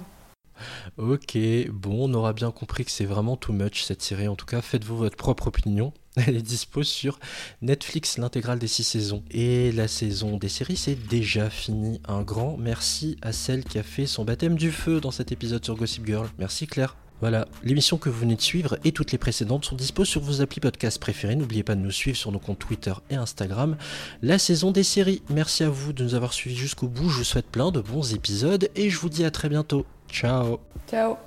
Ok, 0.97 1.39
bon, 1.71 2.11
on 2.11 2.15
aura 2.15 2.33
bien 2.33 2.51
compris 2.51 2.85
que 2.85 2.91
c'est 2.91 3.05
vraiment 3.05 3.37
too 3.37 3.53
much 3.53 3.83
cette 3.83 4.03
série. 4.03 4.29
En 4.29 4.37
tout 4.37 4.47
cas, 4.47 4.61
faites-vous 4.61 4.97
votre 4.97 5.17
propre 5.17 5.49
opinion. 5.49 5.93
Elle 6.27 6.37
est 6.37 6.43
dispo 6.43 6.83
sur 6.83 7.19
Netflix, 7.63 8.19
l'intégrale 8.19 8.59
des 8.59 8.67
six 8.67 8.85
saisons. 8.85 9.23
Et 9.31 9.73
la 9.73 9.89
saison 9.89 10.37
des 10.37 10.49
séries, 10.49 10.77
c'est 10.77 11.09
déjà 11.09 11.51
fini. 11.51 12.01
Un 12.07 12.23
grand 12.23 12.57
merci 12.57 13.17
à 13.23 13.33
celle 13.33 13.65
qui 13.65 13.79
a 13.79 13.83
fait 13.83 14.07
son 14.07 14.25
baptême 14.25 14.57
du 14.57 14.73
feu 14.73 15.01
dans 15.01 15.11
cet 15.11 15.33
épisode 15.33 15.65
sur 15.65 15.77
Gossip 15.77 16.07
Girl. 16.07 16.29
Merci 16.39 16.67
Claire. 16.67 16.97
Voilà, 17.21 17.49
l'émission 17.65 17.99
que 17.99 18.09
vous 18.09 18.21
venez 18.21 18.37
de 18.37 18.41
suivre 18.41 18.79
et 18.85 18.93
toutes 18.93 19.11
les 19.11 19.19
précédentes 19.19 19.65
sont 19.65 19.75
dispo 19.75 20.05
sur 20.05 20.21
vos 20.21 20.41
applis 20.41 20.61
podcast 20.61 21.01
préférés. 21.01 21.35
N'oubliez 21.35 21.65
pas 21.65 21.75
de 21.75 21.81
nous 21.81 21.91
suivre 21.91 22.17
sur 22.17 22.31
nos 22.31 22.39
comptes 22.39 22.61
Twitter 22.61 22.93
et 23.11 23.17
Instagram. 23.17 23.77
La 24.23 24.39
saison 24.39 24.71
des 24.71 24.85
séries. 24.85 25.23
Merci 25.29 25.65
à 25.65 25.69
vous 25.69 25.93
de 25.93 26.05
nous 26.05 26.15
avoir 26.15 26.33
suivis 26.33 26.57
jusqu'au 26.57 26.87
bout. 26.87 27.09
Je 27.09 27.19
vous 27.19 27.25
souhaite 27.25 27.49
plein 27.49 27.73
de 27.73 27.81
bons 27.81 28.15
épisodes 28.15 28.71
et 28.77 28.89
je 28.89 28.99
vous 28.99 29.09
dis 29.09 29.25
à 29.25 29.33
très 29.33 29.49
bientôt. 29.49 29.85
Ciao. 30.09 30.61
Ciao. 30.87 31.19